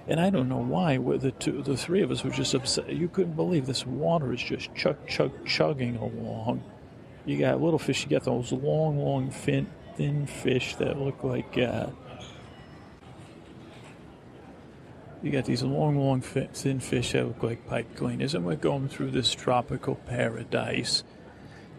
and 0.06 0.18
I 0.18 0.30
don't 0.30 0.48
know 0.48 0.62
why. 0.62 0.96
The 0.96 1.32
two, 1.32 1.62
the 1.62 1.76
three 1.76 2.00
of 2.02 2.10
us 2.10 2.24
were 2.24 2.30
just 2.30 2.54
upset. 2.54 2.88
You 2.88 3.08
couldn't 3.08 3.36
believe 3.36 3.66
this 3.66 3.86
water 3.86 4.32
is 4.32 4.42
just 4.42 4.74
chug 4.74 5.06
chug 5.06 5.44
chugging 5.44 5.96
along. 5.96 6.64
You 7.24 7.38
got 7.38 7.60
little 7.60 7.78
fish. 7.78 8.04
You 8.04 8.10
got 8.10 8.24
those 8.24 8.52
long, 8.52 8.98
long, 8.98 9.30
fin, 9.30 9.68
thin 9.96 10.26
fish 10.26 10.76
that 10.76 10.98
look 10.98 11.22
like. 11.22 11.56
Uh, 11.56 11.88
you 15.22 15.30
got 15.30 15.44
these 15.44 15.62
long, 15.62 15.96
long, 15.96 16.20
thin 16.20 16.80
fish 16.80 17.12
that 17.12 17.26
look 17.26 17.42
like 17.42 17.66
pipe 17.68 17.94
cleaners, 17.96 18.34
and 18.34 18.44
we're 18.44 18.56
going 18.56 18.88
through 18.88 19.12
this 19.12 19.32
tropical 19.32 19.94
paradise 19.94 21.04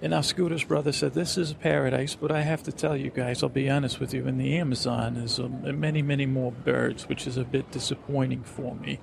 and 0.03 0.13
our 0.13 0.21
Scooter's 0.21 0.65
brother 0.65 0.91
said, 0.91 1.13
This 1.13 1.37
is 1.37 1.51
a 1.51 1.55
paradise, 1.55 2.13
but 2.13 2.29
I 2.29 2.41
have 2.41 2.61
to 2.63 2.73
tell 2.73 2.97
you 2.97 3.09
guys, 3.09 3.41
I'll 3.41 3.47
be 3.47 3.69
honest 3.69 4.01
with 4.01 4.13
you, 4.13 4.27
in 4.27 4.37
the 4.37 4.57
Amazon 4.57 5.15
is 5.15 5.39
um, 5.39 5.79
many, 5.79 6.01
many 6.01 6.25
more 6.25 6.51
birds, 6.51 7.07
which 7.07 7.25
is 7.25 7.37
a 7.37 7.45
bit 7.45 7.71
disappointing 7.71 8.43
for 8.43 8.75
me. 8.75 8.99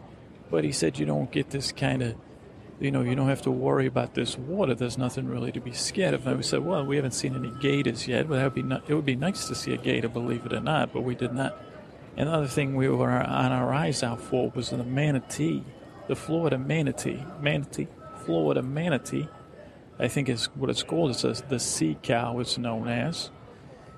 But 0.51 0.63
he 0.63 0.73
said, 0.73 0.99
You 0.99 1.07
don't 1.07 1.33
get 1.33 1.49
this 1.49 1.73
kind 1.73 2.03
of, 2.03 2.17
you 2.81 2.91
know, 2.91 3.03
you 3.03 3.15
don't 3.15 3.29
have 3.29 3.43
to 3.43 3.51
worry 3.51 3.87
about 3.87 4.15
this 4.15 4.37
water. 4.39 4.75
There's 4.75 4.99
nothing 4.99 5.29
really 5.29 5.53
to 5.53 5.61
be 5.61 5.73
scared 5.73 6.15
of. 6.15 6.27
And 6.27 6.39
we 6.39 6.43
said, 6.43 6.65
Well, 6.65 6.85
we 6.85 6.97
haven't 6.97 7.13
seen 7.13 7.37
any 7.37 7.51
gators 7.61 8.09
yet, 8.09 8.29
but 8.29 8.37
that 8.37 8.45
would 8.45 8.55
be 8.55 8.63
not, 8.63 8.83
it 8.89 8.95
would 8.95 9.07
be 9.07 9.17
nice 9.17 9.47
to 9.49 9.55
see 9.55 9.73
a 9.73 9.77
gator, 9.77 10.09
believe 10.09 10.47
it 10.47 10.53
or 10.53 10.61
not, 10.61 10.93
but 10.93 11.03
we 11.03 11.15
did 11.15 11.33
not. 11.33 11.57
Another 12.17 12.49
thing 12.49 12.75
we 12.75 12.89
were 12.89 13.11
on 13.11 13.53
our 13.53 13.73
eyes 13.73 14.03
out 14.03 14.21
for 14.21 14.51
was 14.55 14.71
the 14.71 14.83
manatee, 14.83 15.65
the 16.09 16.17
Florida 16.17 16.59
manatee. 16.59 17.25
Manatee, 17.41 17.89
Florida 18.25 18.63
manatee 18.63 19.29
I 20.01 20.09
think 20.09 20.31
is 20.31 20.47
what 20.55 20.71
it's 20.71 20.83
called. 20.83 21.11
It's 21.11 21.25
a, 21.25 21.33
the 21.49 21.61
sea 21.61 21.99
cow, 22.03 22.39
it's 22.41 22.57
known 22.57 22.89
as. 22.89 23.31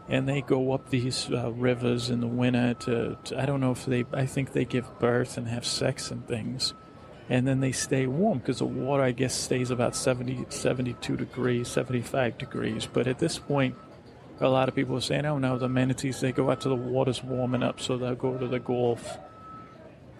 And 0.09 0.29
they 0.29 0.43
go 0.43 0.73
up 0.73 0.91
these 0.91 1.31
uh, 1.31 1.53
rivers 1.53 2.11
in 2.11 2.21
the 2.21 2.27
winter 2.27 2.75
to, 2.75 3.17
to, 3.25 3.41
I 3.41 3.47
don't 3.47 3.61
know 3.61 3.71
if 3.71 3.87
they, 3.87 4.05
I 4.13 4.27
think 4.27 4.53
they 4.53 4.65
give 4.65 4.99
birth 4.99 5.39
and 5.39 5.47
have 5.47 5.65
sex 5.65 6.11
and 6.11 6.27
things. 6.27 6.75
And 7.33 7.49
then 7.49 7.61
they 7.61 7.73
stay 7.73 8.07
warm 8.07 8.41
because 8.41 8.59
the 8.59 8.67
water, 8.67 9.03
I 9.03 9.13
guess, 9.13 9.33
stays 9.33 9.71
about 9.71 9.97
70, 9.97 10.45
72 10.51 11.17
degrees, 11.17 11.67
75 11.67 12.37
degrees. 12.37 12.85
But 12.85 13.07
at 13.07 13.21
this 13.21 13.39
point, 13.39 13.75
a 14.39 14.51
lot 14.51 14.69
of 14.69 14.75
people 14.75 14.99
are 14.99 15.01
saying, 15.01 15.25
oh 15.25 15.39
no, 15.39 15.57
the 15.57 15.67
manatees, 15.67 16.21
they 16.21 16.31
go 16.31 16.51
out 16.51 16.61
to 16.61 16.69
the 16.69 16.75
water's 16.75 17.25
warming 17.25 17.63
up, 17.63 17.81
so 17.81 17.97
they'll 17.97 18.15
go 18.17 18.37
to 18.37 18.47
the 18.47 18.59
Gulf 18.59 19.17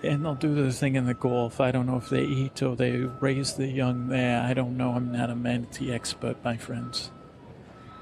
and 0.03 0.25
they'll 0.25 0.35
do 0.35 0.55
the 0.55 0.73
thing 0.73 0.97
in 0.97 1.05
the 1.05 1.13
Gulf. 1.13 1.61
I 1.61 1.71
don't 1.71 1.85
know 1.85 1.99
if 1.99 2.09
they 2.09 2.23
eat 2.23 2.63
or 2.63 2.77
they 2.77 2.93
raise 2.93 3.57
the 3.57 3.67
young 3.67 4.09
there. 4.09 4.41
I 4.41 4.55
don't 4.55 4.79
know. 4.79 4.93
I'm 4.93 5.13
not 5.13 5.29
a 5.29 5.37
manatee 5.37 5.93
expert, 5.93 6.43
my 6.43 6.57
friends. 6.57 7.11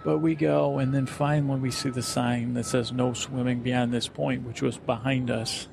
But 0.05 0.19
we 0.19 0.37
go, 0.37 0.79
and 0.79 0.95
then 0.95 1.07
finally 1.07 1.59
we 1.59 1.73
see 1.73 1.91
the 1.91 2.01
sign 2.01 2.55
that 2.55 2.65
says 2.65 2.93
no 2.93 3.13
swimming 3.13 3.59
beyond 3.65 3.93
this 3.93 4.07
point, 4.07 4.47
which 4.47 4.63
was 4.63 4.79
behind 4.79 5.33
us. 5.33 5.67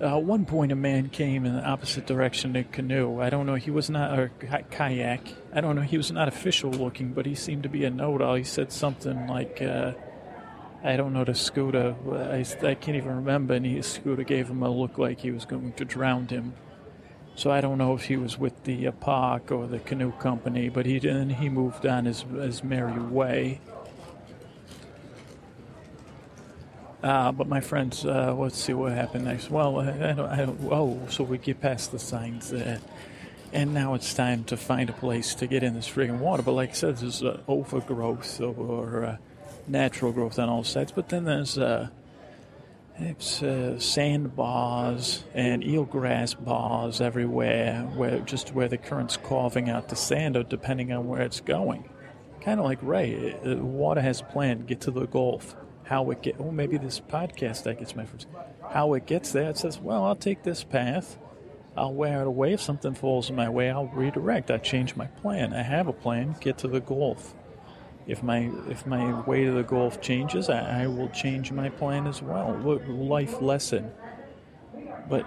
Uh, 0.00 0.16
at 0.16 0.22
one 0.22 0.46
point, 0.46 0.72
a 0.72 0.76
man 0.76 1.10
came 1.10 1.44
in 1.44 1.54
the 1.54 1.64
opposite 1.64 2.06
direction 2.06 2.56
a 2.56 2.64
canoe. 2.64 3.20
I 3.20 3.28
don't 3.28 3.44
know. 3.44 3.56
He 3.56 3.70
was 3.70 3.90
not 3.90 4.18
a 4.18 4.30
kayak. 4.70 5.20
I 5.52 5.60
don't 5.60 5.76
know. 5.76 5.82
He 5.82 5.98
was 5.98 6.10
not 6.10 6.26
official 6.26 6.70
looking, 6.70 7.12
but 7.12 7.26
he 7.26 7.34
seemed 7.34 7.64
to 7.64 7.68
be 7.68 7.84
a 7.84 7.90
know-it-all. 7.90 8.36
He 8.36 8.44
said 8.44 8.72
something 8.72 9.26
like. 9.26 9.60
Uh, 9.60 9.92
I 10.82 10.96
don't 10.96 11.12
know 11.12 11.24
the 11.24 11.34
Scooter. 11.34 11.94
I, 12.10 12.44
I 12.66 12.74
can't 12.74 12.96
even 12.96 13.16
remember. 13.16 13.54
And 13.54 13.66
he, 13.66 13.82
Scooter 13.82 14.22
gave 14.22 14.48
him 14.48 14.62
a 14.62 14.70
look 14.70 14.96
like 14.96 15.20
he 15.20 15.30
was 15.30 15.44
going 15.44 15.72
to 15.74 15.84
drown 15.84 16.26
him. 16.28 16.54
So 17.34 17.50
I 17.50 17.60
don't 17.60 17.78
know 17.78 17.94
if 17.94 18.04
he 18.04 18.16
was 18.16 18.38
with 18.38 18.64
the 18.64 18.88
uh, 18.88 18.92
park 18.92 19.52
or 19.52 19.66
the 19.66 19.78
canoe 19.78 20.12
company, 20.12 20.68
but 20.68 20.86
he 20.86 20.98
then 20.98 21.30
he 21.30 21.48
moved 21.48 21.86
on 21.86 22.06
his 22.06 22.22
his 22.22 22.64
merry 22.64 22.98
way. 22.98 23.60
Uh, 27.02 27.32
but 27.32 27.48
my 27.48 27.60
friends, 27.60 28.04
uh, 28.04 28.34
let's 28.34 28.58
see 28.58 28.74
what 28.74 28.92
happened 28.92 29.24
next. 29.24 29.50
Well, 29.50 29.80
I 29.80 30.12
don't, 30.12 30.20
I 30.20 30.44
oh, 30.70 31.00
so 31.08 31.24
we 31.24 31.38
get 31.38 31.60
past 31.60 31.92
the 31.92 31.98
signs 31.98 32.50
there. 32.50 32.80
And 33.52 33.74
now 33.74 33.94
it's 33.94 34.14
time 34.14 34.44
to 34.44 34.56
find 34.56 34.90
a 34.90 34.92
place 34.92 35.34
to 35.36 35.46
get 35.46 35.62
in 35.62 35.74
this 35.74 35.88
friggin' 35.88 36.18
water. 36.18 36.42
But 36.42 36.52
like 36.52 36.70
I 36.70 36.74
said, 36.74 36.98
there's 36.98 37.22
uh, 37.22 37.40
overgrowth 37.48 38.40
or 38.40 39.04
uh, 39.04 39.16
natural 39.66 40.12
growth 40.12 40.38
on 40.38 40.48
all 40.48 40.62
sides, 40.62 40.92
but 40.92 41.08
then 41.08 41.24
there's 41.24 41.58
uh, 41.58 41.88
it's 42.98 43.42
uh, 43.42 43.78
sand 43.78 44.36
bars 44.36 45.24
and 45.34 45.62
eelgrass 45.62 46.42
bars 46.42 47.00
everywhere, 47.00 47.82
where 47.96 48.18
just 48.20 48.54
where 48.54 48.68
the 48.68 48.76
current's 48.76 49.16
carving 49.16 49.70
out 49.70 49.88
the 49.88 49.96
sand, 49.96 50.36
or 50.36 50.42
depending 50.42 50.92
on 50.92 51.08
where 51.08 51.22
it's 51.22 51.40
going. 51.40 51.88
Kind 52.42 52.60
of 52.60 52.66
like 52.66 52.78
Ray, 52.82 53.34
uh, 53.44 53.56
water 53.56 54.00
has 54.00 54.20
a 54.20 54.24
plan. 54.24 54.66
Get 54.66 54.82
to 54.82 54.90
the 54.90 55.06
Gulf. 55.06 55.56
How 55.90 56.08
it 56.12 56.22
get? 56.22 56.36
Oh, 56.38 56.52
maybe 56.52 56.78
this 56.78 57.00
podcast 57.00 57.64
that 57.64 57.80
gets 57.80 57.96
my 57.96 58.04
friends. 58.04 58.28
How 58.70 58.94
it 58.94 59.06
gets 59.06 59.32
there? 59.32 59.50
It 59.50 59.58
says, 59.58 59.80
well, 59.80 60.04
I'll 60.04 60.14
take 60.14 60.44
this 60.44 60.62
path, 60.62 61.18
I'll 61.76 61.92
wear 61.92 62.20
it 62.20 62.28
away. 62.28 62.52
If 62.52 62.60
something 62.60 62.94
falls 62.94 63.28
in 63.28 63.34
my 63.34 63.48
way, 63.48 63.70
I'll 63.70 63.88
redirect. 63.88 64.52
I 64.52 64.58
change 64.58 64.94
my 64.94 65.06
plan. 65.06 65.52
I 65.52 65.62
have 65.62 65.88
a 65.88 65.92
plan. 65.92 66.36
Get 66.40 66.58
to 66.58 66.68
the 66.68 66.78
Gulf. 66.78 67.34
If 68.06 68.22
my 68.22 68.52
if 68.68 68.86
my 68.86 69.20
way 69.22 69.44
to 69.46 69.50
the 69.50 69.64
Gulf 69.64 70.00
changes, 70.00 70.48
I, 70.48 70.82
I 70.82 70.86
will 70.86 71.08
change 71.08 71.50
my 71.50 71.70
plan 71.70 72.06
as 72.06 72.22
well. 72.22 72.52
what 72.52 72.88
Life 72.88 73.42
lesson. 73.42 73.90
But 75.08 75.26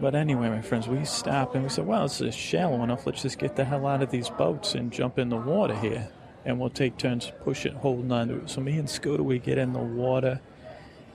but 0.00 0.14
anyway, 0.14 0.48
my 0.48 0.62
friends, 0.62 0.86
we 0.86 1.04
stop 1.06 1.56
and 1.56 1.64
we 1.64 1.70
said, 1.70 1.88
well, 1.88 2.04
it's 2.04 2.36
shallow 2.36 2.84
enough. 2.84 3.04
Let's 3.04 3.22
just 3.22 3.40
get 3.40 3.56
the 3.56 3.64
hell 3.64 3.84
out 3.84 4.00
of 4.00 4.12
these 4.12 4.30
boats 4.30 4.76
and 4.76 4.92
jump 4.92 5.18
in 5.18 5.28
the 5.28 5.36
water 5.36 5.74
here. 5.74 6.08
And 6.44 6.58
we'll 6.58 6.70
take 6.70 6.96
turns 6.96 7.30
pushing, 7.44 7.74
holding 7.74 8.10
on 8.12 8.28
to 8.28 8.36
it. 8.36 8.50
So 8.50 8.60
me 8.60 8.78
and 8.78 8.88
Scooter, 8.88 9.22
we 9.22 9.38
get 9.38 9.58
in 9.58 9.72
the 9.72 9.80
water 9.80 10.40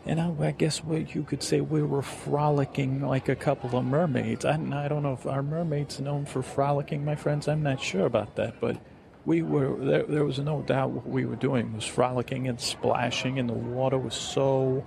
and 0.05 0.19
I, 0.19 0.47
I, 0.47 0.51
guess 0.51 0.83
what 0.83 1.15
you 1.15 1.23
could 1.23 1.41
say 1.41 1.61
we 1.61 1.81
were 1.81 2.01
frolicking 2.01 3.01
like 3.01 3.29
a 3.29 3.35
couple 3.35 3.77
of 3.77 3.85
mermaids. 3.85 4.43
I, 4.43 4.55
I 4.55 4.87
don't 4.87 5.03
know 5.03 5.13
if 5.13 5.25
our 5.25 5.41
mermaids 5.41 5.99
known 5.99 6.25
for 6.25 6.41
frolicking, 6.41 7.05
my 7.05 7.15
friends. 7.15 7.47
I'm 7.47 7.63
not 7.63 7.81
sure 7.81 8.05
about 8.05 8.35
that, 8.35 8.59
but 8.59 8.77
we 9.25 9.41
were 9.41 9.77
there. 9.77 10.03
There 10.03 10.25
was 10.25 10.39
no 10.39 10.61
doubt 10.61 10.89
what 10.89 11.07
we 11.07 11.25
were 11.25 11.37
doing 11.37 11.73
was 11.73 11.85
frolicking 11.85 12.49
and 12.49 12.59
splashing, 12.59 13.39
and 13.39 13.47
the 13.47 13.53
water 13.53 13.97
was 13.97 14.13
so, 14.13 14.85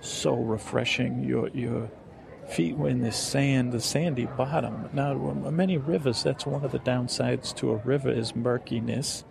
so 0.00 0.34
refreshing. 0.34 1.22
Your 1.22 1.48
your 1.50 1.88
feet 2.48 2.76
were 2.76 2.88
in 2.88 3.02
the 3.02 3.12
sand, 3.12 3.70
the 3.70 3.80
sandy 3.80 4.26
bottom. 4.26 4.88
Now, 4.92 5.14
many 5.14 5.78
rivers. 5.78 6.24
That's 6.24 6.46
one 6.46 6.64
of 6.64 6.72
the 6.72 6.80
downsides 6.80 7.54
to 7.56 7.70
a 7.70 7.76
river 7.76 8.10
is 8.10 8.34
murkiness 8.34 9.22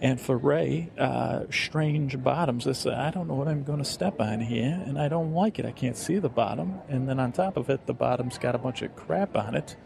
and 0.00 0.20
for 0.20 0.36
Ray, 0.36 0.90
uh, 0.98 1.44
strange 1.50 2.22
bottoms. 2.22 2.66
I 2.66 2.72
said, 2.72 2.94
I 2.94 3.10
don't 3.10 3.28
know 3.28 3.34
what 3.34 3.48
I'm 3.48 3.64
going 3.64 3.78
to 3.78 3.84
step 3.84 4.20
on 4.20 4.40
here, 4.40 4.82
and 4.86 4.98
I 4.98 5.08
don't 5.08 5.32
like 5.32 5.58
it. 5.58 5.64
I 5.64 5.72
can't 5.72 5.96
see 5.96 6.18
the 6.18 6.28
bottom. 6.28 6.80
And 6.88 7.08
then 7.08 7.18
on 7.18 7.32
top 7.32 7.56
of 7.56 7.70
it, 7.70 7.86
the 7.86 7.94
bottom's 7.94 8.38
got 8.38 8.54
a 8.54 8.58
bunch 8.58 8.82
of 8.82 8.94
crap 8.94 9.36
on 9.36 9.54
it. 9.54 9.76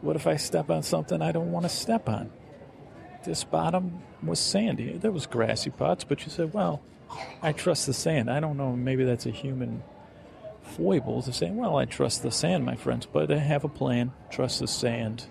What 0.00 0.14
if 0.14 0.26
I 0.26 0.36
step 0.36 0.70
on 0.70 0.82
something 0.82 1.20
I 1.20 1.32
don't 1.32 1.50
want 1.50 1.64
to 1.64 1.68
step 1.68 2.08
on? 2.08 2.30
This 3.24 3.42
bottom 3.42 4.02
was 4.22 4.38
sandy. 4.38 4.96
There 4.96 5.10
was 5.10 5.26
grassy 5.26 5.70
parts, 5.70 6.04
but 6.04 6.24
you 6.24 6.30
said, 6.30 6.54
well, 6.54 6.80
I 7.42 7.52
trust 7.52 7.86
the 7.86 7.94
sand. 7.94 8.30
I 8.30 8.38
don't 8.38 8.56
know, 8.56 8.76
maybe 8.76 9.04
that's 9.04 9.26
a 9.26 9.30
human 9.30 9.82
foible 10.62 11.22
to 11.22 11.32
say, 11.32 11.50
well, 11.50 11.76
I 11.76 11.84
trust 11.84 12.22
the 12.22 12.30
sand, 12.30 12.64
my 12.64 12.76
friends, 12.76 13.06
but 13.06 13.32
I 13.32 13.38
have 13.38 13.64
a 13.64 13.68
plan. 13.68 14.12
Trust 14.30 14.60
the 14.60 14.68
sand. 14.68 15.26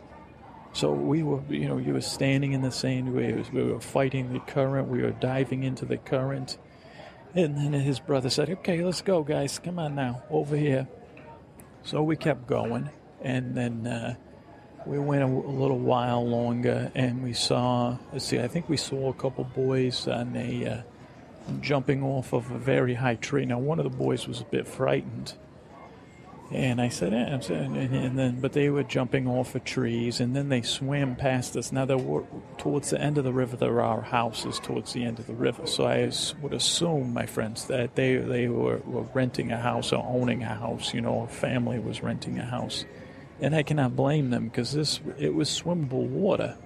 So 0.74 0.92
we 0.92 1.24
were, 1.24 1.42
you 1.50 1.68
know, 1.68 1.78
you 1.78 1.94
were 1.94 2.02
standing 2.02 2.54
in 2.54 2.62
the 2.62 2.72
sand. 2.72 3.14
We, 3.14 3.34
we 3.52 3.72
were 3.72 3.80
fighting 3.80 4.34
the 4.34 4.40
current. 4.40 4.88
We 4.88 5.02
were 5.02 5.12
diving 5.12 5.64
into 5.64 5.86
the 5.86 5.98
current. 5.98 6.58
And 7.34 7.58
then 7.58 7.74
his 7.74 8.00
brother 8.00 8.30
said, 8.30 8.50
"Okay, 8.50 8.84
let's 8.84 9.02
go, 9.02 9.24
guys. 9.24 9.60
Come 9.60 9.80
on 9.80 9.96
now, 9.96 10.24
over 10.30 10.56
here." 10.56 10.88
So 11.84 12.04
we 12.04 12.16
kept 12.16 12.48
going, 12.48 12.90
and 13.22 13.56
then 13.56 13.88
uh, 13.88 14.16
we 14.86 15.00
went 15.00 15.24
a, 15.24 15.28
a, 15.28 15.28
little 15.28 15.80
while 15.80 16.28
longer, 16.28 16.92
and 16.96 17.24
we 17.24 17.34
saw. 17.34 17.98
Let's 18.12 18.26
see, 18.26 18.40
I 18.40 18.48
think 18.48 18.70
we 18.70 18.78
saw 18.78 19.10
a 19.10 19.14
couple 19.14 19.44
boys 19.44 20.08
on 20.08 20.36
a 20.36 20.66
uh, 20.66 20.82
jumping 21.62 22.04
off 22.04 22.34
of 22.34 22.50
a 22.52 22.58
very 22.58 22.94
high 22.94 23.16
tree. 23.16 23.46
Now, 23.46 23.60
one 23.60 23.80
of 23.80 23.84
the 23.84 23.98
boys 23.98 24.28
was 24.28 24.42
a 24.42 24.46
bit 24.46 24.68
frightened 24.68 25.34
and 26.52 26.80
I 26.80 26.88
said, 26.88 27.12
and 27.12 28.18
then, 28.18 28.40
but 28.40 28.54
they 28.54 28.70
were 28.70 28.84
jumping 28.84 29.28
off 29.28 29.54
of 29.56 29.66
trees, 29.66 30.22
and 30.22 30.36
then 30.36 30.48
they 30.48 30.62
swam 30.62 31.16
past 31.16 31.58
us. 31.58 31.72
Now, 31.74 31.86
they 31.86 31.96
were 31.96 32.24
towards 32.58 32.90
the 32.92 33.02
end 33.02 33.18
of 33.18 33.26
the 33.26 33.34
river. 33.34 33.58
There 33.58 33.82
are 33.82 34.02
houses 34.02 34.60
towards 34.60 34.94
the 34.94 35.04
end 35.04 35.20
of 35.20 35.28
the 35.28 35.34
river, 35.34 35.68
so 35.68 35.86
I 35.86 36.10
would 36.42 36.54
assume, 36.54 37.14
my 37.14 37.26
friends, 37.26 37.68
that 37.68 37.96
they 37.96 38.16
they 38.16 38.48
were, 38.48 38.78
were 38.86 39.08
renting 39.14 39.52
a 39.52 39.58
house 39.58 39.92
or 39.92 40.06
owning 40.08 40.44
a 40.44 40.56
house. 40.56 40.94
You 40.94 41.02
know, 41.02 41.24
a 41.24 41.28
family 41.28 41.80
was 41.80 42.02
renting 42.02 42.40
a 42.40 42.46
house, 42.46 42.86
and 43.42 43.54
I 43.54 43.64
cannot 43.64 43.96
blame 43.96 44.30
them 44.30 44.46
because 44.46 44.72
this 44.72 45.02
it 45.18 45.34
was 45.34 45.50
swimmable 45.50 46.08
water. 46.08 46.58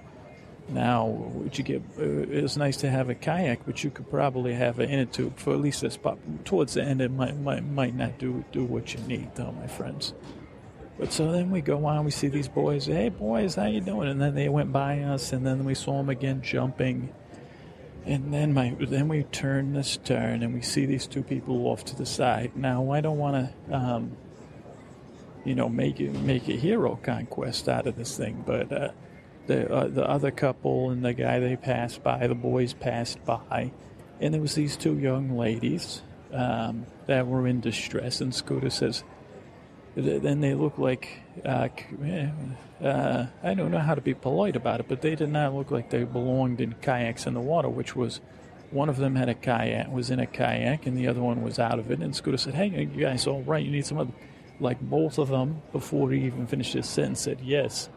Now, 0.68 1.06
would 1.06 1.58
you 1.58 1.64
get? 1.64 1.82
Uh, 1.98 2.24
it's 2.30 2.56
nice 2.56 2.76
to 2.78 2.90
have 2.90 3.10
a 3.10 3.14
kayak, 3.14 3.66
but 3.66 3.84
you 3.84 3.90
could 3.90 4.08
probably 4.10 4.54
have 4.54 4.78
an 4.78 4.88
inner 4.88 5.04
tube 5.04 5.36
for 5.38 5.52
at 5.52 5.60
least 5.60 5.82
this 5.82 5.96
pop. 5.96 6.18
Towards 6.44 6.74
the 6.74 6.82
end, 6.82 7.00
it 7.00 7.10
might 7.10 7.38
might 7.38 7.64
might 7.64 7.94
not 7.94 8.18
do 8.18 8.44
do 8.52 8.64
what 8.64 8.94
you 8.94 9.00
need, 9.00 9.34
though, 9.34 9.52
my 9.52 9.66
friends. 9.66 10.14
But 10.98 11.12
so 11.12 11.32
then 11.32 11.50
we 11.50 11.60
go 11.60 11.84
on. 11.86 12.04
We 12.04 12.10
see 12.10 12.28
these 12.28 12.48
boys. 12.48 12.86
Hey, 12.86 13.08
boys, 13.08 13.56
how 13.56 13.66
you 13.66 13.80
doing? 13.80 14.08
And 14.08 14.20
then 14.20 14.34
they 14.34 14.48
went 14.48 14.72
by 14.72 15.00
us, 15.00 15.32
and 15.32 15.44
then 15.44 15.64
we 15.64 15.74
saw 15.74 15.98
them 15.98 16.08
again 16.08 16.42
jumping. 16.42 17.12
And 18.04 18.32
then 18.32 18.54
my 18.54 18.76
then 18.80 19.08
we 19.08 19.24
turn 19.24 19.74
this 19.74 19.98
turn, 20.04 20.42
and 20.42 20.54
we 20.54 20.62
see 20.62 20.86
these 20.86 21.06
two 21.06 21.22
people 21.22 21.66
off 21.66 21.84
to 21.86 21.96
the 21.96 22.06
side. 22.06 22.52
Now 22.56 22.90
I 22.92 23.00
don't 23.00 23.18
want 23.18 23.52
to. 23.68 23.74
Um, 23.76 24.16
you 25.44 25.54
know, 25.54 25.68
make 25.68 26.00
it 26.00 26.12
make 26.12 26.48
a 26.48 26.52
hero 26.52 26.98
conquest 27.02 27.68
out 27.68 27.86
of 27.86 27.96
this 27.96 28.16
thing, 28.16 28.44
but 28.46 28.72
uh, 28.72 28.90
the 29.46 29.72
uh, 29.72 29.88
the 29.88 30.08
other 30.08 30.30
couple 30.30 30.90
and 30.90 31.04
the 31.04 31.12
guy 31.12 31.38
they 31.40 31.56
passed 31.56 32.02
by, 32.02 32.26
the 32.26 32.34
boys 32.34 32.72
passed 32.72 33.24
by, 33.24 33.72
and 34.20 34.34
there 34.34 34.40
was 34.40 34.54
these 34.54 34.76
two 34.76 34.98
young 34.98 35.36
ladies 35.36 36.02
um, 36.32 36.86
that 37.06 37.26
were 37.26 37.46
in 37.46 37.60
distress. 37.60 38.20
And 38.20 38.34
Scooter 38.34 38.70
says, 38.70 39.04
then 39.94 40.40
they 40.40 40.54
look 40.54 40.78
like 40.78 41.20
uh, 41.44 41.68
uh, 42.82 43.26
I 43.42 43.54
don't 43.54 43.70
know 43.70 43.78
how 43.78 43.94
to 43.94 44.00
be 44.00 44.14
polite 44.14 44.56
about 44.56 44.80
it, 44.80 44.86
but 44.88 45.02
they 45.02 45.14
did 45.14 45.28
not 45.28 45.54
look 45.54 45.70
like 45.70 45.90
they 45.90 46.04
belonged 46.04 46.60
in 46.60 46.74
kayaks 46.80 47.26
in 47.26 47.34
the 47.34 47.40
water, 47.40 47.68
which 47.68 47.94
was 47.94 48.20
one 48.70 48.88
of 48.88 48.96
them 48.96 49.16
had 49.16 49.28
a 49.28 49.34
kayak, 49.34 49.92
was 49.92 50.10
in 50.10 50.18
a 50.18 50.26
kayak, 50.26 50.86
and 50.86 50.96
the 50.96 51.06
other 51.08 51.20
one 51.20 51.42
was 51.42 51.58
out 51.58 51.78
of 51.78 51.90
it. 51.90 51.98
And 51.98 52.16
Scooter 52.16 52.38
said, 52.38 52.54
"Hey, 52.54 52.68
you 52.68 52.86
guys 52.86 53.26
all 53.26 53.42
right? 53.42 53.64
You 53.64 53.70
need 53.70 53.86
some 53.86 53.98
other." 53.98 54.12
Like 54.60 54.80
both 54.80 55.18
of 55.18 55.28
them, 55.28 55.60
before 55.72 56.10
he 56.12 56.24
even 56.24 56.46
finished 56.46 56.72
his 56.72 56.88
sentence, 56.88 57.20
said 57.20 57.40
yes. 57.42 57.88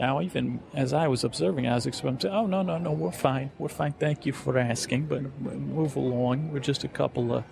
Now, 0.00 0.22
even 0.22 0.60
as 0.72 0.94
I 0.94 1.08
was 1.08 1.24
observing, 1.24 1.66
I 1.66 1.74
was 1.74 1.84
expecting, 1.84 2.30
oh, 2.30 2.46
no, 2.46 2.62
no, 2.62 2.78
no, 2.78 2.90
we're 2.90 3.12
fine. 3.12 3.50
We're 3.58 3.68
fine. 3.68 3.92
Thank 3.92 4.24
you 4.24 4.32
for 4.32 4.56
asking, 4.56 5.04
but 5.04 5.38
move 5.40 5.94
along. 5.94 6.50
We're 6.50 6.60
just 6.60 6.84
a 6.84 6.88
couple 6.88 7.34
of 7.34 7.44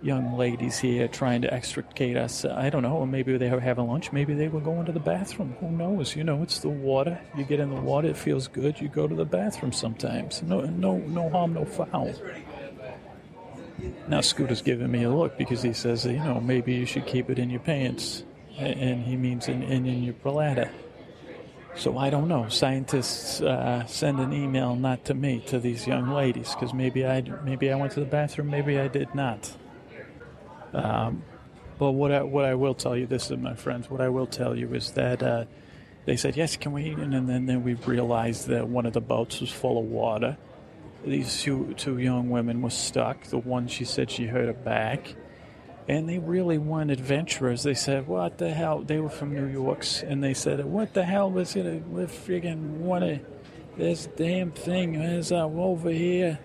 young 0.00 0.36
ladies 0.38 0.78
here 0.78 1.08
trying 1.08 1.42
to 1.42 1.52
extricate 1.52 2.16
us. 2.16 2.44
I 2.44 2.70
don't 2.70 2.82
know. 2.82 3.04
Maybe 3.04 3.36
they 3.38 3.50
were 3.50 3.58
having 3.58 3.88
lunch. 3.88 4.12
Maybe 4.12 4.34
they 4.34 4.46
were 4.46 4.60
going 4.60 4.86
to 4.86 4.92
the 4.92 5.00
bathroom. 5.00 5.56
Who 5.58 5.68
knows? 5.72 6.14
You 6.14 6.22
know, 6.22 6.44
it's 6.44 6.60
the 6.60 6.68
water. 6.68 7.18
You 7.36 7.42
get 7.42 7.58
in 7.58 7.74
the 7.74 7.80
water, 7.80 8.06
it 8.06 8.16
feels 8.16 8.46
good. 8.46 8.80
You 8.80 8.88
go 8.88 9.08
to 9.08 9.14
the 9.16 9.24
bathroom 9.24 9.72
sometimes. 9.72 10.44
No, 10.44 10.60
no, 10.60 10.98
no 10.98 11.28
harm, 11.30 11.54
no 11.54 11.64
foul. 11.64 12.14
Now 14.06 14.20
Scooter's 14.20 14.62
giving 14.62 14.92
me 14.92 15.02
a 15.02 15.10
look 15.10 15.36
because 15.36 15.62
he 15.62 15.72
says, 15.72 16.06
you 16.06 16.12
know, 16.12 16.40
maybe 16.40 16.72
you 16.72 16.86
should 16.86 17.06
keep 17.06 17.30
it 17.30 17.40
in 17.40 17.50
your 17.50 17.60
pants, 17.60 18.22
and 18.58 19.02
he 19.02 19.16
means 19.16 19.48
in, 19.48 19.64
in, 19.64 19.86
in 19.86 20.04
your 20.04 20.14
bladder. 20.14 20.70
So 21.76 21.98
I 21.98 22.08
don't 22.10 22.28
know. 22.28 22.48
Scientists 22.48 23.40
uh, 23.40 23.84
send 23.86 24.20
an 24.20 24.32
email 24.32 24.76
not 24.76 25.04
to 25.06 25.14
me 25.14 25.40
to 25.46 25.58
these 25.58 25.86
young 25.86 26.10
ladies 26.10 26.54
because 26.54 26.72
maybe 26.72 27.04
I 27.04 27.22
maybe 27.44 27.70
I 27.70 27.76
went 27.76 27.92
to 27.92 28.00
the 28.00 28.06
bathroom, 28.06 28.50
maybe 28.50 28.78
I 28.78 28.88
did 28.88 29.14
not. 29.14 29.50
Um, 30.72 31.24
but 31.78 31.92
what 31.92 32.12
I, 32.12 32.22
what 32.22 32.44
I 32.44 32.54
will 32.54 32.74
tell 32.74 32.96
you, 32.96 33.06
this 33.06 33.30
is 33.30 33.38
my 33.38 33.54
friends. 33.54 33.90
What 33.90 34.00
I 34.00 34.08
will 34.08 34.26
tell 34.26 34.56
you 34.56 34.72
is 34.74 34.92
that 34.92 35.22
uh, 35.22 35.44
they 36.04 36.16
said 36.16 36.36
yes, 36.36 36.56
can 36.56 36.72
we? 36.72 36.90
And 36.90 37.12
then 37.12 37.46
then 37.46 37.64
we 37.64 37.74
realized 37.74 38.46
that 38.48 38.68
one 38.68 38.86
of 38.86 38.92
the 38.92 39.00
boats 39.00 39.40
was 39.40 39.50
full 39.50 39.78
of 39.78 39.84
water. 39.84 40.36
These 41.04 41.42
two 41.42 41.74
two 41.76 41.98
young 41.98 42.30
women 42.30 42.62
were 42.62 42.70
stuck. 42.70 43.24
The 43.24 43.38
one 43.38 43.66
she 43.66 43.84
said 43.84 44.10
she 44.10 44.26
hurt 44.26 44.46
her 44.46 44.52
back 44.52 45.16
and 45.88 46.08
they 46.08 46.18
really 46.18 46.58
weren't 46.58 46.90
adventurers. 46.90 47.62
They 47.62 47.74
said, 47.74 48.06
"What 48.06 48.38
the 48.38 48.50
hell?" 48.50 48.80
They 48.80 48.98
were 48.98 49.10
from 49.10 49.34
New 49.34 49.46
York's, 49.46 50.02
and 50.02 50.22
they 50.22 50.34
said, 50.34 50.64
"What 50.64 50.94
the 50.94 51.04
hell 51.04 51.30
was 51.30 51.56
it? 51.56 51.86
We 51.88 52.04
friggin' 52.04 52.78
want 52.78 53.04
to 53.04 53.20
this 53.76 54.08
damn 54.16 54.52
thing 54.52 54.94
is 54.94 55.32
uh, 55.32 55.46
over 55.46 55.90
here." 55.90 56.38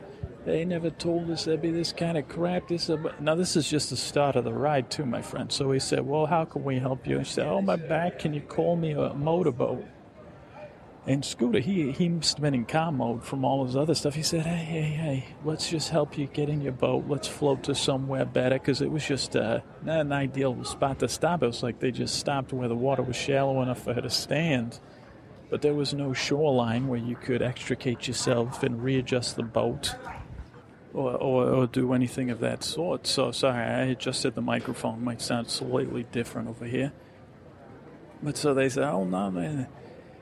They 0.45 0.65
never 0.65 0.89
told 0.89 1.29
us 1.29 1.45
there'd 1.45 1.61
be 1.61 1.69
this 1.69 1.91
kind 1.91 2.17
of 2.17 2.27
crap. 2.27 2.69
This 2.69 2.89
now 3.19 3.35
this 3.35 3.55
is 3.55 3.69
just 3.69 3.89
the 3.89 3.97
start 3.97 4.35
of 4.35 4.45
the 4.45 4.53
ride, 4.53 4.89
too, 4.89 5.05
my 5.05 5.21
friend. 5.21 5.51
So 5.51 5.71
he 5.71 5.79
said, 5.79 6.07
"Well, 6.07 6.25
how 6.25 6.45
can 6.45 6.63
we 6.63 6.79
help 6.79 7.05
you?" 7.05 7.23
She 7.23 7.33
said, 7.33 7.47
"Oh, 7.47 7.61
my 7.61 7.75
back. 7.75 8.19
Can 8.19 8.33
you 8.33 8.41
call 8.41 8.75
me 8.75 8.91
a 8.91 9.13
motorboat?" 9.13 9.85
And 11.07 11.23
Scooter, 11.23 11.59
he, 11.59 11.91
he 11.91 12.09
must 12.09 12.37
have 12.37 12.43
been 12.43 12.53
in 12.53 12.65
car 12.65 12.91
mode 12.91 13.23
from 13.23 13.45
all 13.45 13.65
his 13.65 13.75
other 13.75 13.95
stuff. 13.95 14.15
He 14.15 14.23
said, 14.23 14.45
hey, 14.45 14.63
hey, 14.63 14.81
hey, 14.81 15.25
let's 15.43 15.69
just 15.69 15.89
help 15.89 16.17
you 16.17 16.27
get 16.27 16.49
in 16.49 16.61
your 16.61 16.73
boat. 16.73 17.05
Let's 17.07 17.27
float 17.27 17.63
to 17.63 17.75
somewhere 17.75 18.25
better 18.25 18.59
because 18.59 18.81
it 18.81 18.91
was 18.91 19.05
just 19.05 19.35
uh, 19.35 19.61
not 19.81 20.01
an 20.01 20.11
ideal 20.11 20.63
spot 20.65 20.99
to 20.99 21.07
stop. 21.07 21.41
It 21.41 21.47
was 21.47 21.63
like 21.63 21.79
they 21.79 21.91
just 21.91 22.19
stopped 22.19 22.53
where 22.53 22.67
the 22.67 22.75
water 22.75 23.01
was 23.01 23.15
shallow 23.15 23.61
enough 23.61 23.83
for 23.83 23.93
her 23.93 24.01
to 24.01 24.09
stand. 24.09 24.79
But 25.49 25.61
there 25.61 25.73
was 25.73 25.93
no 25.93 26.13
shoreline 26.13 26.87
where 26.87 26.99
you 26.99 27.15
could 27.15 27.41
extricate 27.41 28.07
yourself 28.07 28.61
and 28.61 28.83
readjust 28.83 29.35
the 29.35 29.43
boat 29.43 29.95
or, 30.93 31.15
or, 31.15 31.49
or 31.49 31.67
do 31.67 31.93
anything 31.93 32.29
of 32.29 32.39
that 32.41 32.63
sort. 32.63 33.07
So, 33.07 33.31
sorry, 33.31 33.63
I 33.63 33.85
adjusted 33.85 34.35
the 34.35 34.41
microphone. 34.41 34.95
It 34.95 35.01
might 35.01 35.21
sound 35.21 35.49
slightly 35.49 36.03
different 36.03 36.49
over 36.49 36.65
here. 36.65 36.91
But 38.21 38.37
so 38.37 38.53
they 38.53 38.69
said, 38.69 38.83
oh, 38.83 39.05
no, 39.05 39.31
man 39.31 39.67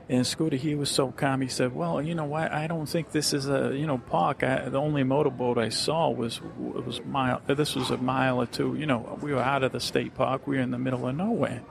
and 0.09 0.25
Scooter, 0.25 0.55
he 0.55 0.75
was 0.75 0.89
so 0.89 1.11
calm. 1.11 1.41
He 1.41 1.47
said, 1.47 1.75
"Well, 1.75 2.01
you 2.01 2.15
know 2.15 2.25
what? 2.25 2.51
I 2.51 2.67
don't 2.67 2.87
think 2.87 3.11
this 3.11 3.33
is 3.33 3.49
a 3.49 3.75
you 3.75 3.85
know 3.85 3.97
park. 3.97 4.43
I, 4.43 4.69
the 4.69 4.79
only 4.79 5.03
motorboat 5.03 5.57
I 5.57 5.69
saw 5.69 6.09
was 6.09 6.41
was 6.57 7.01
mile. 7.05 7.41
This 7.45 7.75
was 7.75 7.91
a 7.91 7.97
mile 7.97 8.41
or 8.41 8.45
two. 8.45 8.75
You 8.75 8.85
know, 8.85 9.19
we 9.21 9.33
were 9.33 9.41
out 9.41 9.63
of 9.63 9.71
the 9.71 9.79
state 9.79 10.15
park. 10.15 10.47
We 10.47 10.57
were 10.57 10.63
in 10.63 10.71
the 10.71 10.79
middle 10.79 11.07
of 11.07 11.15
nowhere." 11.15 11.63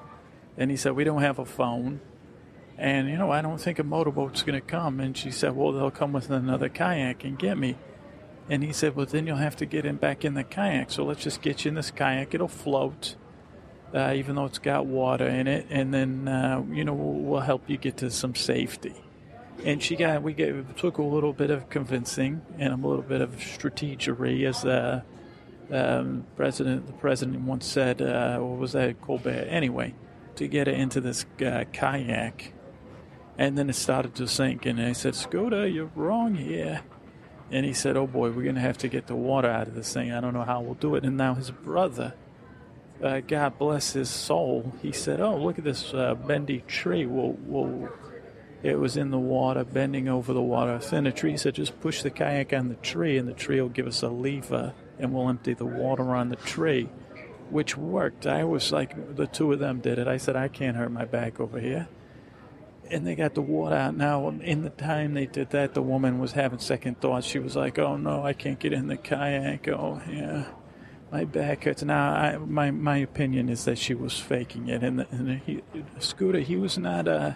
And 0.56 0.70
he 0.70 0.76
said, 0.76 0.92
We 0.92 1.04
don't 1.04 1.22
have 1.22 1.38
a 1.38 1.44
phone. 1.44 2.00
And, 2.78 3.08
you 3.08 3.16
know, 3.16 3.30
I 3.30 3.40
don't 3.40 3.60
think 3.60 3.78
a 3.78 3.84
motorboat's 3.84 4.42
going 4.42 4.60
to 4.60 4.66
come. 4.66 5.00
And 5.00 5.16
she 5.16 5.30
said, 5.30 5.56
Well, 5.56 5.72
they'll 5.72 5.90
come 5.90 6.12
with 6.12 6.30
another 6.30 6.68
kayak 6.68 7.24
and 7.24 7.38
get 7.38 7.58
me. 7.58 7.76
And 8.48 8.62
he 8.62 8.72
said, 8.72 8.96
Well, 8.96 9.06
then 9.06 9.26
you'll 9.26 9.36
have 9.36 9.56
to 9.56 9.66
get 9.66 9.84
in 9.84 9.96
back 9.96 10.24
in 10.24 10.34
the 10.34 10.44
kayak. 10.44 10.90
So 10.90 11.04
let's 11.04 11.22
just 11.22 11.42
get 11.42 11.64
you 11.64 11.70
in 11.70 11.74
this 11.74 11.90
kayak. 11.90 12.34
It'll 12.34 12.48
float, 12.48 13.16
uh, 13.96 14.12
even 14.14 14.36
though 14.36 14.44
it's 14.44 14.58
got 14.58 14.84
water 14.84 15.26
in 15.26 15.46
it. 15.46 15.66
And 15.70 15.92
then, 15.92 16.28
uh, 16.28 16.62
you 16.70 16.84
know, 16.84 16.92
we'll, 16.92 17.14
we'll, 17.14 17.40
help 17.40 17.70
you 17.70 17.78
get 17.78 17.96
to 17.98 18.10
some 18.10 18.34
safety. 18.34 18.94
And 19.64 19.82
she 19.82 19.96
got, 19.96 20.22
we 20.22 20.34
gave, 20.34 20.76
took 20.76 20.98
a 20.98 21.02
little 21.02 21.32
bit 21.32 21.50
of 21.50 21.70
convincing 21.70 22.42
and 22.58 22.74
a 22.74 22.76
little 22.76 23.02
bit 23.02 23.22
of 23.22 23.36
strategery, 23.36 24.46
as 24.46 24.66
uh, 24.66 25.00
um, 25.70 26.26
president, 26.36 26.86
the 26.86 26.92
president 26.92 27.40
once 27.40 27.64
said, 27.64 28.02
uh, 28.02 28.38
what 28.38 28.58
was 28.58 28.72
that, 28.72 29.00
Colbert? 29.00 29.46
Anyway, 29.48 29.94
to 30.36 30.46
get 30.46 30.68
it 30.68 30.74
into 30.74 31.00
this 31.00 31.24
uh, 31.40 31.64
kayak. 31.72 32.52
And 33.38 33.56
then 33.56 33.70
it 33.70 33.76
started 33.76 34.14
to 34.16 34.28
sink. 34.28 34.66
And 34.66 34.80
I 34.80 34.92
said, 34.92 35.14
Scooter, 35.14 35.66
you're 35.66 35.90
wrong 35.94 36.34
here. 36.34 36.82
And 37.50 37.64
he 37.64 37.72
said, 37.72 37.96
Oh 37.96 38.06
boy, 38.06 38.30
we're 38.30 38.42
going 38.42 38.56
to 38.56 38.60
have 38.60 38.78
to 38.78 38.88
get 38.88 39.06
the 39.06 39.16
water 39.16 39.48
out 39.48 39.68
of 39.68 39.74
this 39.74 39.92
thing. 39.92 40.12
I 40.12 40.20
don't 40.20 40.34
know 40.34 40.42
how 40.42 40.60
we'll 40.60 40.74
do 40.74 40.96
it. 40.96 41.04
And 41.04 41.16
now 41.16 41.34
his 41.34 41.50
brother, 41.50 42.14
uh, 43.02 43.20
God 43.20 43.58
bless 43.58 43.92
his 43.92 44.08
soul, 44.08 44.72
he 44.82 44.92
said, 44.92 45.20
Oh, 45.20 45.36
look 45.36 45.58
at 45.58 45.64
this 45.64 45.92
uh, 45.92 46.14
bendy 46.14 46.62
tree. 46.66 47.06
We'll, 47.06 47.36
we'll, 47.40 47.88
it 48.62 48.78
was 48.78 48.96
in 48.96 49.10
the 49.10 49.18
water, 49.18 49.64
bending 49.64 50.08
over 50.08 50.32
the 50.32 50.42
water. 50.42 50.78
Then 50.78 51.04
the 51.04 51.12
tree 51.12 51.36
said, 51.36 51.54
Just 51.54 51.80
push 51.80 52.02
the 52.02 52.10
kayak 52.10 52.52
on 52.52 52.68
the 52.68 52.74
tree, 52.76 53.18
and 53.18 53.28
the 53.28 53.34
tree 53.34 53.60
will 53.60 53.68
give 53.68 53.86
us 53.86 54.02
a 54.02 54.08
lever, 54.08 54.74
and 54.98 55.12
we'll 55.12 55.28
empty 55.28 55.54
the 55.54 55.66
water 55.66 56.14
on 56.14 56.30
the 56.30 56.36
tree, 56.36 56.88
which 57.50 57.76
worked. 57.76 58.26
I 58.26 58.44
was 58.44 58.72
like, 58.72 59.16
the 59.16 59.26
two 59.26 59.52
of 59.52 59.58
them 59.58 59.80
did 59.80 59.98
it. 59.98 60.08
I 60.08 60.16
said, 60.16 60.36
I 60.36 60.48
can't 60.48 60.76
hurt 60.76 60.90
my 60.90 61.04
back 61.04 61.38
over 61.38 61.60
here 61.60 61.88
and 62.90 63.06
they 63.06 63.14
got 63.14 63.34
the 63.34 63.42
water 63.42 63.74
out. 63.74 63.96
Now, 63.96 64.28
in 64.28 64.62
the 64.62 64.70
time 64.70 65.14
they 65.14 65.26
did 65.26 65.50
that, 65.50 65.74
the 65.74 65.82
woman 65.82 66.18
was 66.18 66.32
having 66.32 66.58
second 66.58 67.00
thoughts. 67.00 67.26
She 67.26 67.38
was 67.38 67.56
like, 67.56 67.78
"Oh 67.78 67.96
no, 67.96 68.24
I 68.24 68.32
can't 68.32 68.58
get 68.58 68.72
in 68.72 68.86
the 68.86 68.96
kayak. 68.96 69.68
Oh 69.68 70.00
yeah, 70.08 70.46
my 71.10 71.24
back 71.24 71.64
hurts." 71.64 71.82
Now, 71.82 72.12
I, 72.12 72.36
my 72.38 72.70
my 72.70 72.98
opinion 72.98 73.48
is 73.48 73.64
that 73.64 73.78
she 73.78 73.94
was 73.94 74.18
faking 74.18 74.68
it, 74.68 74.82
and, 74.82 75.00
the, 75.00 75.06
and 75.10 75.40
he, 75.40 75.62
Scooter, 75.98 76.40
he 76.40 76.56
was 76.56 76.78
not. 76.78 77.08
Uh, 77.08 77.34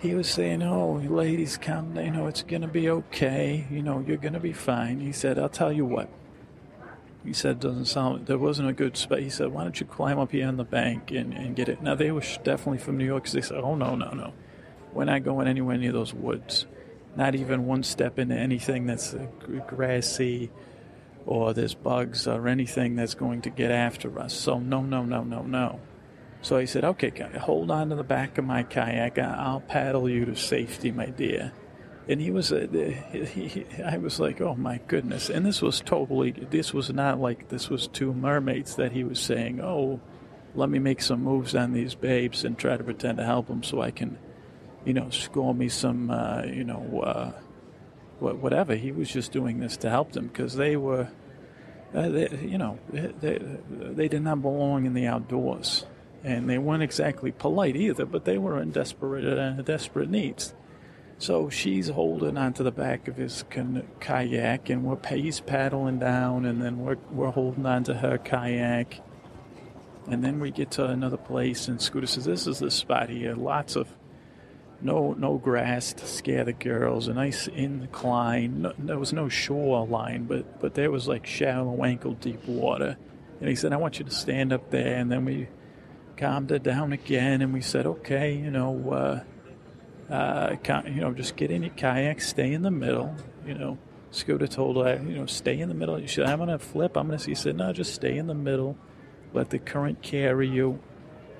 he 0.00 0.14
was 0.14 0.28
saying, 0.28 0.62
"Oh, 0.62 0.94
ladies, 0.94 1.56
come. 1.56 1.96
You 1.96 2.10
know, 2.10 2.26
it's 2.26 2.42
gonna 2.42 2.68
be 2.68 2.88
okay. 2.88 3.66
You 3.70 3.82
know, 3.82 4.04
you're 4.06 4.16
gonna 4.16 4.40
be 4.40 4.52
fine." 4.52 5.00
He 5.00 5.12
said, 5.12 5.38
"I'll 5.38 5.48
tell 5.48 5.72
you 5.72 5.84
what." 5.84 6.08
He 7.24 7.34
said, 7.34 7.60
doesn't 7.60 7.84
sound, 7.84 8.26
there 8.26 8.38
wasn't 8.38 8.70
a 8.70 8.72
good 8.72 8.96
spot. 8.96 9.20
He 9.20 9.28
said, 9.28 9.48
why 9.48 9.62
don't 9.62 9.78
you 9.78 9.84
climb 9.84 10.18
up 10.18 10.32
here 10.32 10.48
on 10.48 10.56
the 10.56 10.64
bank 10.64 11.10
and, 11.10 11.34
and 11.34 11.54
get 11.54 11.68
it? 11.68 11.82
Now, 11.82 11.94
they 11.94 12.10
were 12.10 12.22
definitely 12.42 12.78
from 12.78 12.96
New 12.96 13.04
York 13.04 13.24
because 13.24 13.34
they 13.34 13.42
said, 13.42 13.58
oh, 13.58 13.74
no, 13.74 13.94
no, 13.94 14.10
no. 14.12 14.32
We're 14.94 15.04
not 15.04 15.22
going 15.22 15.46
anywhere 15.46 15.76
near 15.76 15.92
those 15.92 16.14
woods. 16.14 16.66
Not 17.16 17.34
even 17.34 17.66
one 17.66 17.82
step 17.82 18.18
into 18.18 18.34
anything 18.34 18.86
that's 18.86 19.12
uh, 19.12 19.26
grassy 19.66 20.50
or 21.30 21.54
there's 21.54 21.74
bugs 21.74 22.26
or 22.26 22.48
anything 22.48 22.96
that's 22.96 23.14
going 23.14 23.40
to 23.42 23.50
get 23.50 23.70
after 23.70 24.18
us. 24.18 24.34
So, 24.34 24.58
no, 24.58 24.82
no, 24.82 25.04
no, 25.04 25.22
no, 25.22 25.42
no. 25.42 25.80
So 26.42 26.58
he 26.58 26.66
said, 26.66 26.84
okay, 26.84 27.12
hold 27.40 27.70
on 27.70 27.90
to 27.90 27.96
the 27.96 28.04
back 28.04 28.36
of 28.38 28.44
my 28.44 28.62
kayak. 28.62 29.18
I'll 29.18 29.60
paddle 29.60 30.08
you 30.08 30.24
to 30.26 30.36
safety, 30.36 30.90
my 30.90 31.06
dear 31.06 31.52
and 32.10 32.20
he 32.20 32.32
was, 32.32 32.52
uh, 32.52 32.66
he, 33.12 33.46
he, 33.46 33.82
I 33.82 33.98
was 33.98 34.18
like, 34.18 34.40
oh 34.40 34.56
my 34.56 34.80
goodness. 34.88 35.30
And 35.30 35.46
this 35.46 35.62
was 35.62 35.80
totally, 35.80 36.32
this 36.32 36.74
was 36.74 36.92
not 36.92 37.20
like 37.20 37.50
this 37.50 37.70
was 37.70 37.86
two 37.86 38.12
mermaids 38.12 38.74
that 38.74 38.90
he 38.90 39.04
was 39.04 39.20
saying, 39.20 39.60
oh, 39.60 40.00
let 40.56 40.68
me 40.68 40.80
make 40.80 41.02
some 41.02 41.22
moves 41.22 41.54
on 41.54 41.72
these 41.72 41.94
babes 41.94 42.44
and 42.44 42.58
try 42.58 42.76
to 42.76 42.82
pretend 42.82 43.18
to 43.18 43.24
help 43.24 43.46
them 43.46 43.62
so 43.62 43.80
I 43.80 43.92
can, 43.92 44.18
you 44.84 44.92
know, 44.92 45.08
score 45.10 45.54
me 45.54 45.68
some, 45.68 46.10
uh, 46.10 46.42
you 46.42 46.64
know, 46.64 47.00
uh, 47.00 47.32
whatever. 48.18 48.74
He 48.74 48.90
was 48.90 49.08
just 49.08 49.30
doing 49.30 49.60
this 49.60 49.76
to 49.76 49.88
help 49.88 50.10
them 50.10 50.26
because 50.26 50.56
they 50.56 50.76
were, 50.76 51.08
uh, 51.94 52.08
they, 52.08 52.28
you 52.42 52.58
know, 52.58 52.78
they, 52.90 53.38
they 53.70 54.08
did 54.08 54.22
not 54.22 54.42
belong 54.42 54.86
in 54.86 54.94
the 54.94 55.06
outdoors. 55.06 55.84
And 56.22 56.50
they 56.50 56.58
weren't 56.58 56.82
exactly 56.82 57.32
polite 57.32 57.76
either, 57.76 58.04
but 58.04 58.26
they 58.26 58.36
were 58.36 58.60
in 58.60 58.70
desperate, 58.70 59.24
uh, 59.24 59.62
desperate 59.62 60.10
needs. 60.10 60.54
So 61.20 61.50
she's 61.50 61.88
holding 61.88 62.38
onto 62.38 62.64
the 62.64 62.70
back 62.70 63.06
of 63.06 63.16
his 63.16 63.44
kayak, 64.00 64.70
and 64.70 64.84
we're 64.84 64.96
he's 65.14 65.40
paddling 65.40 65.98
down, 65.98 66.46
and 66.46 66.62
then 66.62 66.78
we're 66.78 66.96
we're 67.10 67.30
holding 67.30 67.66
onto 67.66 67.92
her 67.92 68.16
kayak, 68.16 69.02
and 70.08 70.24
then 70.24 70.40
we 70.40 70.50
get 70.50 70.70
to 70.72 70.86
another 70.86 71.18
place, 71.18 71.68
and 71.68 71.78
Scooter 71.78 72.06
says, 72.06 72.24
"This 72.24 72.46
is 72.46 72.60
the 72.60 72.70
spot 72.70 73.10
here. 73.10 73.34
Lots 73.34 73.76
of 73.76 73.94
no 74.82 75.12
no 75.12 75.38
grass 75.38 75.92
to 75.94 76.06
scare 76.06 76.44
the 76.44 76.52
girls. 76.52 77.08
A 77.08 77.14
nice 77.14 77.46
incline. 77.48 78.62
No, 78.62 78.72
there 78.78 78.98
was 78.98 79.12
no 79.12 79.28
shoreline, 79.28 80.24
but 80.24 80.60
but 80.60 80.74
there 80.74 80.90
was 80.90 81.08
like 81.08 81.26
shallow, 81.26 81.84
ankle 81.84 82.14
deep 82.14 82.44
water." 82.46 82.96
And 83.40 83.48
he 83.48 83.54
said, 83.54 83.72
"I 83.72 83.76
want 83.76 83.98
you 83.98 84.04
to 84.04 84.10
stand 84.10 84.52
up 84.52 84.70
there," 84.70 84.96
and 84.96 85.10
then 85.10 85.24
we 85.24 85.48
calmed 86.16 86.50
her 86.50 86.58
down 86.58 86.92
again, 86.92 87.42
and 87.42 87.52
we 87.52 87.60
said, 87.60 87.86
"Okay, 87.86 88.34
you 88.34 88.50
know." 88.50 88.90
Uh, 88.90 89.20
uh, 90.10 90.56
you 90.86 91.00
know, 91.00 91.12
just 91.12 91.36
get 91.36 91.50
in 91.50 91.62
your 91.62 91.72
kayak, 91.74 92.20
stay 92.20 92.52
in 92.52 92.62
the 92.62 92.70
middle. 92.70 93.14
You 93.46 93.54
know, 93.54 93.78
Scooter 94.10 94.48
told 94.48 94.84
her, 94.84 94.96
you 94.96 95.16
know, 95.16 95.26
stay 95.26 95.60
in 95.60 95.68
the 95.68 95.74
middle. 95.74 96.00
You 96.00 96.08
said, 96.08 96.26
I'm 96.26 96.38
going 96.38 96.50
to 96.50 96.58
flip. 96.58 96.96
I'm 96.96 97.06
going 97.06 97.18
to. 97.18 97.24
He 97.24 97.34
said, 97.34 97.56
no, 97.56 97.72
just 97.72 97.94
stay 97.94 98.16
in 98.16 98.26
the 98.26 98.34
middle. 98.34 98.76
Let 99.32 99.50
the 99.50 99.58
current 99.58 100.02
carry 100.02 100.48
you. 100.48 100.80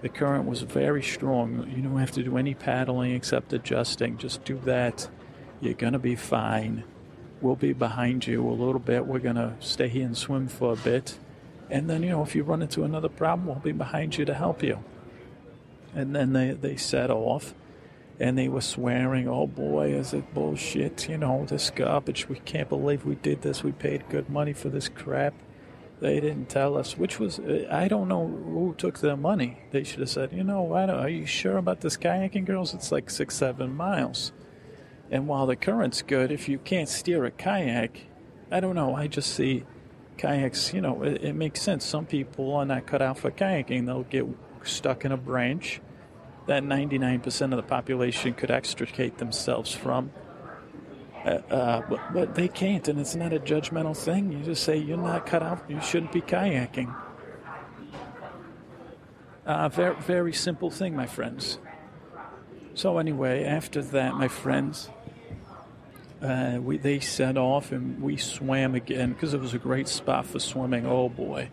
The 0.03 0.09
current 0.09 0.47
was 0.47 0.63
very 0.63 1.03
strong. 1.03 1.71
You 1.75 1.83
don't 1.83 1.99
have 1.99 2.13
to 2.13 2.23
do 2.23 2.39
any 2.39 2.55
paddling 2.55 3.13
except 3.13 3.53
adjusting. 3.53 4.17
Just 4.17 4.45
do 4.45 4.59
that. 4.65 5.09
You're 5.61 5.75
going 5.75 5.93
to 5.93 5.99
be 5.99 6.17
fine. 6.17 6.85
We'll 7.41 7.57
be 7.57 7.73
behind 7.73 8.27
you 8.27 8.49
a 8.49 8.51
little 8.51 8.81
bit. 8.81 9.07
We're 9.07 9.19
going 9.19 9.37
to 9.37 9.55
stay 9.61 9.89
here 9.89 10.07
and 10.07 10.17
swim 10.17 10.49
for 10.49 10.73
a 10.73 10.77
bit. 10.77 11.19
And 11.69 11.89
then, 11.89 12.03
you 12.03 12.11
know, 12.11 12.23
if 12.23 12.35
you 12.35 12.43
run 12.43 12.63
into 12.63 12.85
another 12.85 13.09
problem, 13.09 13.47
we'll 13.47 13.57
be 13.57 13.73
behind 13.73 14.17
you 14.17 14.25
to 14.25 14.35
help 14.35 14.63
you. 14.63 14.83
And 15.95 16.15
then 16.15 16.33
they, 16.33 16.53
they 16.53 16.77
set 16.77 17.11
off 17.11 17.55
and 18.21 18.37
they 18.37 18.49
were 18.49 18.61
swearing, 18.61 19.27
"Oh 19.27 19.47
boy, 19.47 19.95
is 19.95 20.13
it 20.13 20.35
bullshit? 20.35 21.09
You 21.09 21.17
know, 21.17 21.47
this 21.47 21.71
garbage. 21.71 22.29
We 22.29 22.39
can't 22.41 22.69
believe 22.69 23.05
we 23.05 23.15
did 23.15 23.41
this. 23.41 23.65
We 23.65 23.73
paid 23.73 24.09
good 24.11 24.29
money 24.29 24.53
for 24.53 24.69
this 24.69 24.89
crap." 24.89 25.35
They 26.01 26.19
didn't 26.19 26.49
tell 26.49 26.79
us, 26.79 26.97
which 26.97 27.21
was 27.21 27.41
I 27.71 27.87
don't 27.87 28.09
know 28.09 28.27
who 28.27 28.75
took 28.77 29.01
their 29.01 29.17
money. 29.17 29.59
They 29.71 29.85
should 29.85 30.01
have 30.01 30.09
said, 30.09 30.33
"You 30.33 30.45
know, 30.45 30.73
I 30.73 30.89
are 30.89 31.09
you 31.09 31.27
sure 31.27 31.59
about 31.59 31.83
this 31.83 31.97
kayaking, 31.97 32.47
girls? 32.47 32.73
It's 32.73 32.91
like 32.91 33.11
six, 33.11 33.37
seven 33.37 33.77
miles." 33.77 34.33
And 35.11 35.29
while 35.29 35.47
the 35.47 35.57
current's 35.57 36.03
good, 36.03 36.33
if 36.33 36.49
you 36.49 36.59
can't 36.59 36.89
steer 36.89 37.25
a 37.25 37.31
kayak, 37.31 38.07
I 38.51 38.61
don't 38.61 38.77
know. 38.77 38.95
I 38.95 39.09
just 39.09 39.35
see 39.35 39.65
kayaks. 40.17 40.73
You 40.73 40.81
know, 40.81 41.03
it, 41.03 41.23
it 41.23 41.35
makes 41.35 41.61
sense. 41.61 41.85
Some 41.85 42.07
people 42.07 42.55
are 42.55 42.65
not 42.65 42.87
cut 42.87 43.03
out 43.03 43.19
for 43.19 43.31
kayaking. 43.31 43.87
They'll 43.87 44.05
get 44.05 44.27
stuck 44.63 45.05
in 45.05 45.13
a 45.13 45.17
branch 45.17 45.81
that 46.47 46.63
99% 46.63 47.43
of 47.43 47.51
the 47.51 47.63
population 47.63 48.35
could 48.35 48.51
extricate 48.51 49.19
themselves 49.19 49.73
from. 49.73 50.13
Uh, 51.25 51.29
uh, 51.51 51.83
but, 51.89 52.13
but 52.15 52.35
they 52.35 52.49
can't, 52.49 52.89
and 52.89 52.99
it's 52.99 53.15
not 53.15 53.33
a 53.33 53.39
judgmental 53.39 53.97
thing. 53.97 54.33
You 54.33 54.43
just 54.43 54.63
say 54.63 54.77
you're 54.79 54.97
not 54.97 55.27
cut 55.27 55.43
out. 55.43 55.63
You 55.69 55.81
shouldn't 55.81 56.13
be 56.13 56.23
kayaking. 56.23 56.95
Uh, 59.45 59.69
very, 59.69 59.97
very 59.97 60.33
simple 60.33 60.71
thing, 60.71 60.95
my 60.95 61.07
friends. 61.07 61.59
So 62.75 62.99
anyway, 62.99 63.45
after 63.45 63.83
that, 63.83 64.15
my 64.15 64.29
friends, 64.29 64.89
uh, 66.23 66.59
we 66.63 66.79
they 66.79 67.01
set 67.01 67.37
off 67.37 67.73
and 67.73 68.01
we 68.01 68.17
swam 68.17 68.75
again 68.75 69.13
because 69.13 69.35
it 69.35 69.41
was 69.41 69.55
a 69.55 69.59
great 69.59 69.89
spot 69.89 70.27
for 70.27 70.39
swimming. 70.39 70.87
Oh 70.87 71.09
boy! 71.09 71.51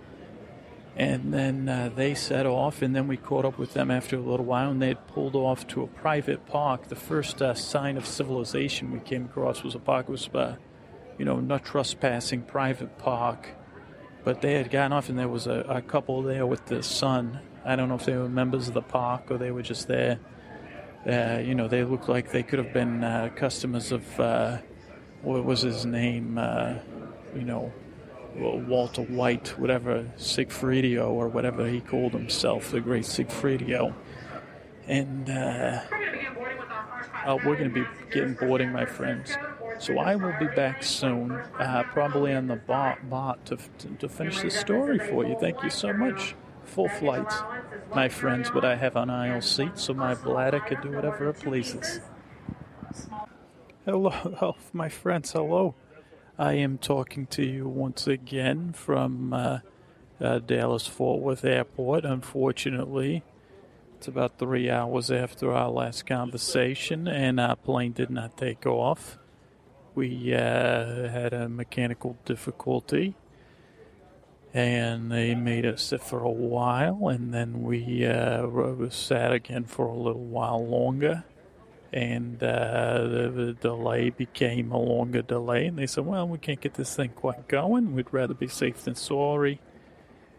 And 0.97 1.31
then 1.31 1.69
uh, 1.69 1.91
they 1.95 2.15
set 2.15 2.47
off, 2.47 2.81
and 2.81 2.95
then 2.95 3.07
we 3.07 3.17
caught 3.17 3.45
up 3.45 3.59
with 3.59 3.75
them 3.75 3.91
after 3.91 4.17
a 4.17 4.19
little 4.19 4.47
while, 4.47 4.71
and 4.71 4.81
they 4.81 4.87
had 4.87 5.07
pulled 5.07 5.35
off 5.35 5.67
to 5.67 5.83
a 5.83 5.87
private 5.87 6.47
park. 6.47 6.87
The 6.87 6.95
first 6.95 7.39
uh, 7.39 7.53
sign 7.53 7.97
of 7.97 8.07
civilization 8.07 8.91
we 8.91 8.99
came 8.99 9.25
across 9.25 9.61
was 9.61 9.75
a 9.75 9.79
park. 9.79 10.09
It 10.09 10.11
was, 10.11 10.27
uh, 10.33 10.55
you 11.19 11.23
know, 11.23 11.39
not 11.39 11.63
trespassing 11.63 12.41
private 12.41 12.97
park. 12.97 13.49
But 14.23 14.41
they 14.41 14.55
had 14.55 14.71
gotten 14.71 14.91
off, 14.91 15.07
and 15.07 15.19
there 15.19 15.27
was 15.27 15.45
a, 15.45 15.59
a, 15.69 15.83
couple 15.83 16.23
there 16.23 16.47
with 16.47 16.65
the 16.65 16.81
son. 16.81 17.41
I 17.63 17.75
don't 17.75 17.89
know 17.89 17.95
if 17.95 18.05
they 18.05 18.17
were 18.17 18.27
members 18.27 18.67
of 18.67 18.73
the 18.73 18.81
park 18.81 19.29
or 19.29 19.37
they 19.37 19.51
were 19.51 19.61
just 19.61 19.87
there. 19.87 20.19
Uh, 21.07 21.39
you 21.45 21.53
know, 21.53 21.67
they 21.67 21.83
looked 21.83 22.09
like 22.09 22.31
they 22.31 22.41
could 22.41 22.57
have 22.57 22.73
been 22.73 23.03
uh, 23.03 23.29
customers 23.35 23.91
of, 23.91 24.19
uh, 24.19 24.57
what 25.21 25.45
was 25.45 25.61
his 25.61 25.85
name? 25.85 26.39
you 27.35 27.43
know, 27.43 27.71
Walter 28.37 29.01
White, 29.03 29.57
whatever, 29.59 30.05
Sigfridio, 30.17 31.09
or 31.09 31.27
whatever 31.27 31.67
he 31.67 31.81
called 31.81 32.13
himself, 32.13 32.71
the 32.71 32.79
great 32.79 33.03
Sigfridio. 33.03 33.93
And 34.87 35.29
uh, 35.29 35.81
uh, 37.25 37.37
we're 37.45 37.57
going 37.57 37.73
to 37.73 37.83
be 37.83 37.85
getting 38.11 38.33
boarding, 38.35 38.71
my 38.71 38.85
friends. 38.85 39.35
So 39.79 39.99
I 39.99 40.15
will 40.15 40.33
be 40.39 40.47
back 40.47 40.81
soon, 40.81 41.31
uh, 41.31 41.83
probably 41.91 42.33
on 42.33 42.47
the 42.47 42.55
bot, 42.55 43.09
bot 43.09 43.45
to, 43.47 43.57
to 43.99 44.09
finish 44.09 44.41
the 44.41 44.49
story 44.49 44.97
for 44.97 45.25
you. 45.25 45.37
Thank 45.39 45.61
you 45.63 45.69
so 45.69 45.93
much. 45.93 46.35
Full 46.65 46.89
flight. 46.89 47.31
my 47.95 48.09
friends, 48.09 48.49
but 48.51 48.65
I 48.65 48.75
have 48.75 48.95
an 48.95 49.09
aisle 49.09 49.41
seat, 49.41 49.77
so 49.77 49.93
my 49.93 50.15
bladder 50.15 50.59
can 50.59 50.81
do 50.81 50.91
whatever 50.91 51.29
it 51.29 51.39
pleases. 51.39 52.01
Hello, 53.85 54.55
my 54.73 54.89
friends, 54.89 55.31
hello. 55.31 55.75
I 56.39 56.53
am 56.53 56.77
talking 56.77 57.25
to 57.27 57.43
you 57.43 57.67
once 57.67 58.05
again 58.05 58.71
from 58.73 59.33
uh, 59.33 59.59
uh, 60.21 60.37
Dallas 60.37 60.85
Fort 60.85 61.19
Worth 61.19 61.43
Airport. 61.43 62.05
Unfortunately, 62.05 63.23
it's 63.95 64.07
about 64.07 64.37
three 64.37 64.69
hours 64.69 65.09
after 65.09 65.51
our 65.51 65.71
last 65.71 66.05
conversation, 66.05 67.07
and 67.07 67.39
our 67.39 67.55
plane 67.55 67.91
did 67.93 68.11
not 68.11 68.37
take 68.37 68.67
off. 68.67 69.17
We 69.95 70.35
uh, 70.35 71.09
had 71.09 71.33
a 71.33 71.49
mechanical 71.49 72.19
difficulty, 72.23 73.15
and 74.53 75.11
they 75.11 75.33
made 75.33 75.65
us 75.65 75.81
sit 75.81 76.03
for 76.03 76.19
a 76.19 76.29
while, 76.29 77.07
and 77.07 77.33
then 77.33 77.63
we 77.63 78.05
uh, 78.05 78.89
sat 78.91 79.33
again 79.33 79.63
for 79.63 79.87
a 79.87 79.97
little 79.97 80.25
while 80.25 80.63
longer 80.63 81.23
and 81.97 82.43
uh, 82.43 83.07
the, 83.07 83.31
the, 83.35 83.53
delay 83.53 84.11
became 84.11 84.71
a 84.71 84.77
longer 84.77 85.23
delay. 85.23 85.65
And 85.65 85.79
they 85.79 85.87
said, 85.87 86.05
"Well, 86.05 86.27
we 86.27 86.37
can't 86.37 86.61
get 86.61 86.75
this 86.75 86.95
thing 86.95 87.09
quite 87.09 87.47
going. 87.47 87.95
We'd 87.95 88.13
rather 88.13 88.35
be 88.35 88.47
safe 88.47 88.83
than 88.83 88.93
sorry." 88.93 89.59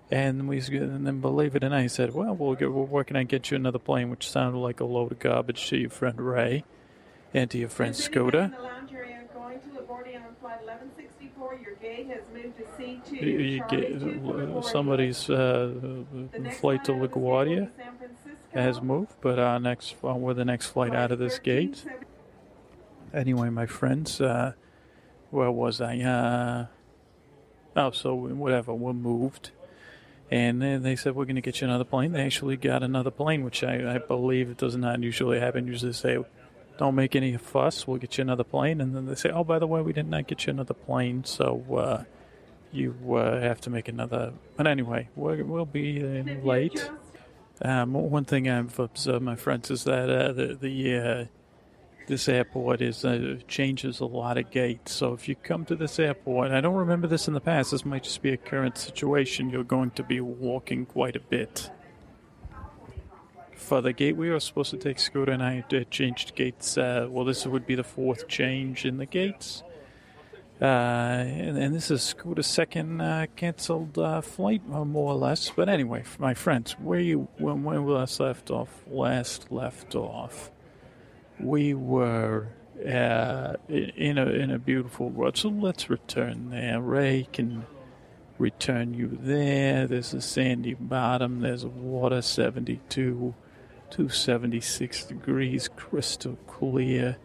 And 0.09 0.49
we 0.49 0.61
and 0.61 1.05
then 1.05 1.21
believe 1.21 1.57
it 1.57 1.65
or 1.65 1.71
not, 1.71 1.83
he 1.83 1.89
said, 1.89 2.15
"Well, 2.15 2.37
we'll 2.37 2.55
get, 2.55 2.73
we're 2.73 2.85
working 2.85 3.17
on 3.17 3.27
get 3.27 3.51
you 3.51 3.57
another 3.57 3.81
plane," 3.81 4.09
which 4.09 4.31
sounded 4.31 4.59
like 4.59 4.79
a 4.79 4.85
load 4.85 5.11
of 5.11 5.19
garbage 5.19 5.69
to 5.71 5.77
your 5.77 5.91
friend 5.91 6.21
Ray 6.21 6.63
and 7.35 7.51
to 7.51 7.59
your 7.59 7.69
friend 7.69 7.97
Scooter. 7.97 8.53
You 13.11 13.65
get, 13.69 14.65
somebody's 14.65 15.29
uh, 15.29 15.75
flight 16.61 16.85
to 16.85 16.93
LaGuardia 16.93 17.71
has 18.53 18.81
moved, 18.81 19.15
but 19.21 19.39
our 19.39 19.61
next 19.61 19.97
well, 20.03 20.19
we're 20.19 20.35
the 20.35 20.45
next 20.45 20.67
flight 20.67 20.95
out 20.95 21.13
of 21.13 21.19
this 21.19 21.39
gate. 21.39 21.85
Anyway, 23.13 23.49
my 23.51 23.67
friends, 23.67 24.21
uh, 24.21 24.53
where 25.31 25.51
was 25.51 25.81
I? 25.81 25.99
Uh, 25.99 26.67
oh, 27.77 27.91
so 27.91 28.15
whatever, 28.15 28.75
we're 28.75 28.93
moved. 28.93 29.51
And 30.31 30.61
then 30.61 30.83
they 30.83 30.95
said, 30.97 31.15
We're 31.15 31.25
going 31.25 31.37
to 31.37 31.43
get 31.43 31.61
you 31.61 31.67
another 31.67 31.85
plane. 31.85 32.13
They 32.13 32.25
actually 32.25 32.57
got 32.57 32.83
another 32.83 33.11
plane, 33.11 33.45
which 33.45 33.65
I, 33.65 33.95
I 33.95 33.99
believe 33.99 34.51
it 34.51 34.59
does 34.59 34.77
not 34.77 35.03
usually 35.03 35.41
happen. 35.41 35.67
Usually 35.67 35.93
say, 35.93 36.19
Don't 36.79 36.95
make 36.95 37.17
any 37.17 37.37
fuss, 37.37 37.87
we'll 37.87 37.99
get 37.99 38.19
you 38.19 38.23
another 38.23 38.45
plane. 38.45 38.81
And 38.81 38.95
then 38.95 39.07
they 39.07 39.15
say, 39.15 39.31
Oh, 39.31 39.45
by 39.45 39.59
the 39.59 39.67
way, 39.67 39.81
we 39.81 39.93
did 39.93 40.09
not 40.09 40.27
get 40.27 40.47
you 40.47 40.51
another 40.51 40.75
plane, 40.75 41.25
so 41.25 41.65
uh, 41.75 42.05
you 42.73 42.95
uh, 43.15 43.41
have 43.41 43.61
to 43.63 43.71
make 43.71 43.89
another. 43.89 44.35
But 44.57 44.67
anyway, 44.67 45.09
we 45.17 45.43
will 45.43 45.65
be 45.65 46.03
uh, 46.03 46.47
late. 46.47 46.91
Um, 47.61 47.93
one 47.93 48.25
thing 48.25 48.49
I've 48.49 48.79
observed, 48.79 49.25
my 49.25 49.37
friends, 49.37 49.71
is 49.71 49.85
that 49.85 50.09
uh, 50.09 50.33
the, 50.33 50.59
the 50.61 50.97
uh, 50.97 51.25
this 52.07 52.29
airport 52.29 52.81
is 52.81 53.05
uh, 53.05 53.39
changes 53.49 54.01
a 54.01 54.07
lot 54.07 54.39
of 54.39 54.51
gates. 54.51 54.93
So 54.93 55.13
if 55.13 55.29
you 55.29 55.35
come 55.35 55.65
to 55.67 55.77
this 55.77 55.99
airport, 55.99 56.53
I 56.53 56.61
don't 56.61 56.75
remember 56.75 57.07
this 57.07 57.29
in 57.29 57.35
the 57.35 57.41
past. 57.41 57.71
This 57.73 57.85
might 57.85 58.05
just 58.05 58.23
be 58.23 58.31
a 58.31 58.37
current 58.37 58.79
situation. 58.79 59.51
You're 59.51 59.65
going 59.65 59.91
to 59.93 60.03
be 60.03 60.21
walking 60.21 60.87
quite 60.87 61.17
a 61.17 61.21
bit. 61.21 61.71
For 63.55 63.83
the 63.83 63.93
gate 63.93 64.17
we 64.17 64.31
were 64.31 64.41
supposed 64.41 64.71
to 64.71 64.79
take, 64.79 64.99
Scooter 64.99 65.33
and 65.33 65.43
I 65.43 65.63
changed 65.91 66.35
gates. 66.35 66.79
Uh, 66.79 67.07
well, 67.11 67.25
this 67.25 67.45
would 67.47 67.67
be 67.67 67.75
the 67.75 67.85
fourth 67.85 68.27
change 68.29 68.87
in 68.87 68.97
the 68.97 69.07
gates. 69.07 69.63
Uh, 70.61 70.65
and, 70.65 71.57
and, 71.57 71.73
this 71.73 71.89
is 71.89 72.03
Scooter's 72.03 72.49
second 72.49 73.01
uh, 73.01 73.27
canceled 73.37 73.97
uh, 73.97 74.21
flight, 74.21 74.61
uh, 74.73 74.85
more 74.85 75.13
or 75.13 75.17
less. 75.17 75.51
But 75.51 75.69
anyway, 75.69 76.03
my 76.19 76.35
friends, 76.35 76.73
where 76.81 76.99
you 76.99 77.29
when, 77.39 77.63
we 77.63 77.77
last 77.77 78.19
left 78.19 78.51
off, 78.51 78.69
last 78.89 79.53
left 79.53 79.95
off, 79.95 80.51
we 81.39 81.75
were 81.75 82.49
uh, 82.85 83.55
in 83.69 84.19
a 84.19 84.27
in 84.27 84.51
a 84.51 84.59
beautiful 84.59 85.11
world. 85.11 85.37
So 85.37 85.49
let's 85.49 85.89
return 85.89 86.51
there. 86.51 86.81
Ray 86.81 87.29
can 87.33 87.65
return 88.37 88.95
you 88.95 89.17
there. 89.21 89.87
There's 89.87 90.13
a 90.13 90.21
sandy 90.21 90.75
bottom. 90.75 91.39
There's 91.41 91.65
water, 91.65 92.21
72 92.21 93.33
to 93.91 94.09
76 94.09 95.05
degrees, 95.05 95.69
crystal 95.69 96.37
clear 96.49 97.17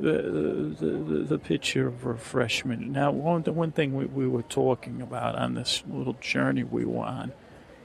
the, 0.00 0.76
the, 0.78 1.24
the 1.28 1.38
picture 1.38 1.88
of 1.88 2.04
refreshment. 2.04 2.88
Now, 2.88 3.10
one, 3.10 3.42
the 3.42 3.52
one 3.52 3.72
thing 3.72 3.94
we, 3.94 4.06
we 4.06 4.28
were 4.28 4.42
talking 4.42 5.02
about 5.02 5.34
on 5.34 5.54
this 5.54 5.82
little 5.88 6.16
journey 6.20 6.62
we 6.62 6.84
were 6.84 7.04
on 7.04 7.32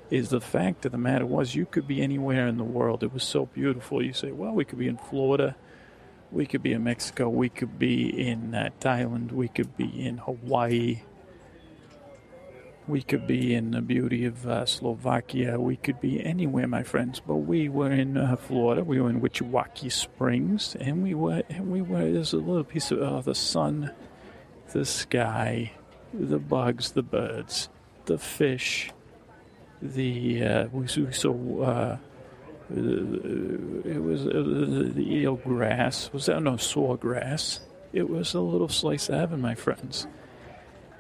is 0.10 0.30
the 0.30 0.42
fact 0.42 0.86
of 0.86 0.92
the 0.92 0.98
matter 0.98 1.26
was 1.26 1.56
you 1.56 1.66
could 1.66 1.88
be 1.88 2.02
anywhere 2.02 2.48
in 2.48 2.58
the 2.58 2.64
world. 2.64 3.04
It 3.04 3.14
was 3.14 3.24
so 3.24 3.48
beautiful. 3.48 4.04
You 4.04 4.14
say, 4.14 4.32
well, 4.32 4.52
we 4.52 4.64
could 4.64 4.78
be 4.78 4.88
in 4.88 4.98
Florida, 4.98 5.56
we 6.32 6.46
could 6.46 6.62
be 6.62 6.74
in 6.74 6.84
Mexico, 6.84 7.30
we 7.30 7.50
could 7.50 7.80
be 7.80 8.28
in 8.28 8.54
uh, 8.54 8.70
Thailand, 8.80 9.32
we 9.32 9.48
could 9.48 9.76
be 9.76 10.06
in 10.06 10.20
Hawaii, 10.20 11.02
we 12.88 13.02
could 13.02 13.26
be 13.28 13.54
in 13.56 13.72
the 13.72 13.82
beauty 13.82 14.26
of 14.26 14.46
uh, 14.46 14.66
Slovakia. 14.66 15.60
We 15.60 15.78
could 15.78 16.02
be 16.02 16.24
anywhere, 16.24 16.68
my 16.68 16.84
friends. 16.84 17.22
But 17.26 17.38
we 17.38 17.70
were 17.70 17.92
in 17.92 18.18
uh, 18.18 18.36
Florida. 18.36 18.84
We 18.84 19.00
were 19.00 19.10
in 19.10 19.22
Witchawaki 19.22 19.92
Springs, 19.92 20.76
and 20.80 21.04
we 21.04 21.14
were 21.14 21.44
and 21.50 21.72
we 21.72 21.82
were. 21.82 22.12
There's 22.12 22.34
a 22.34 22.38
little 22.38 22.64
piece 22.64 22.92
of 22.92 23.02
uh, 23.02 23.22
the 23.22 23.36
sun, 23.36 23.92
the 24.72 24.86
sky, 24.86 25.72
the 26.14 26.40
bugs, 26.40 26.92
the 26.92 27.04
birds, 27.04 27.70
the 28.06 28.18
fish. 28.18 28.92
The 29.82 30.44
uh, 30.44 30.68
we, 30.72 30.82
we 30.82 31.14
saw. 31.14 31.62
Uh, 31.62 31.98
it 32.70 34.02
was 34.02 34.26
uh, 34.26 34.92
the 34.96 35.06
eel 35.06 35.36
grass. 35.36 36.12
Was 36.12 36.26
that 36.26 36.42
no 36.42 36.54
sawgrass? 36.54 37.60
It 37.92 38.10
was 38.10 38.34
a 38.34 38.40
little 38.40 38.70
slice 38.70 39.10
of 39.10 39.16
heaven, 39.16 39.42
my 39.42 39.54
friends. 39.54 40.08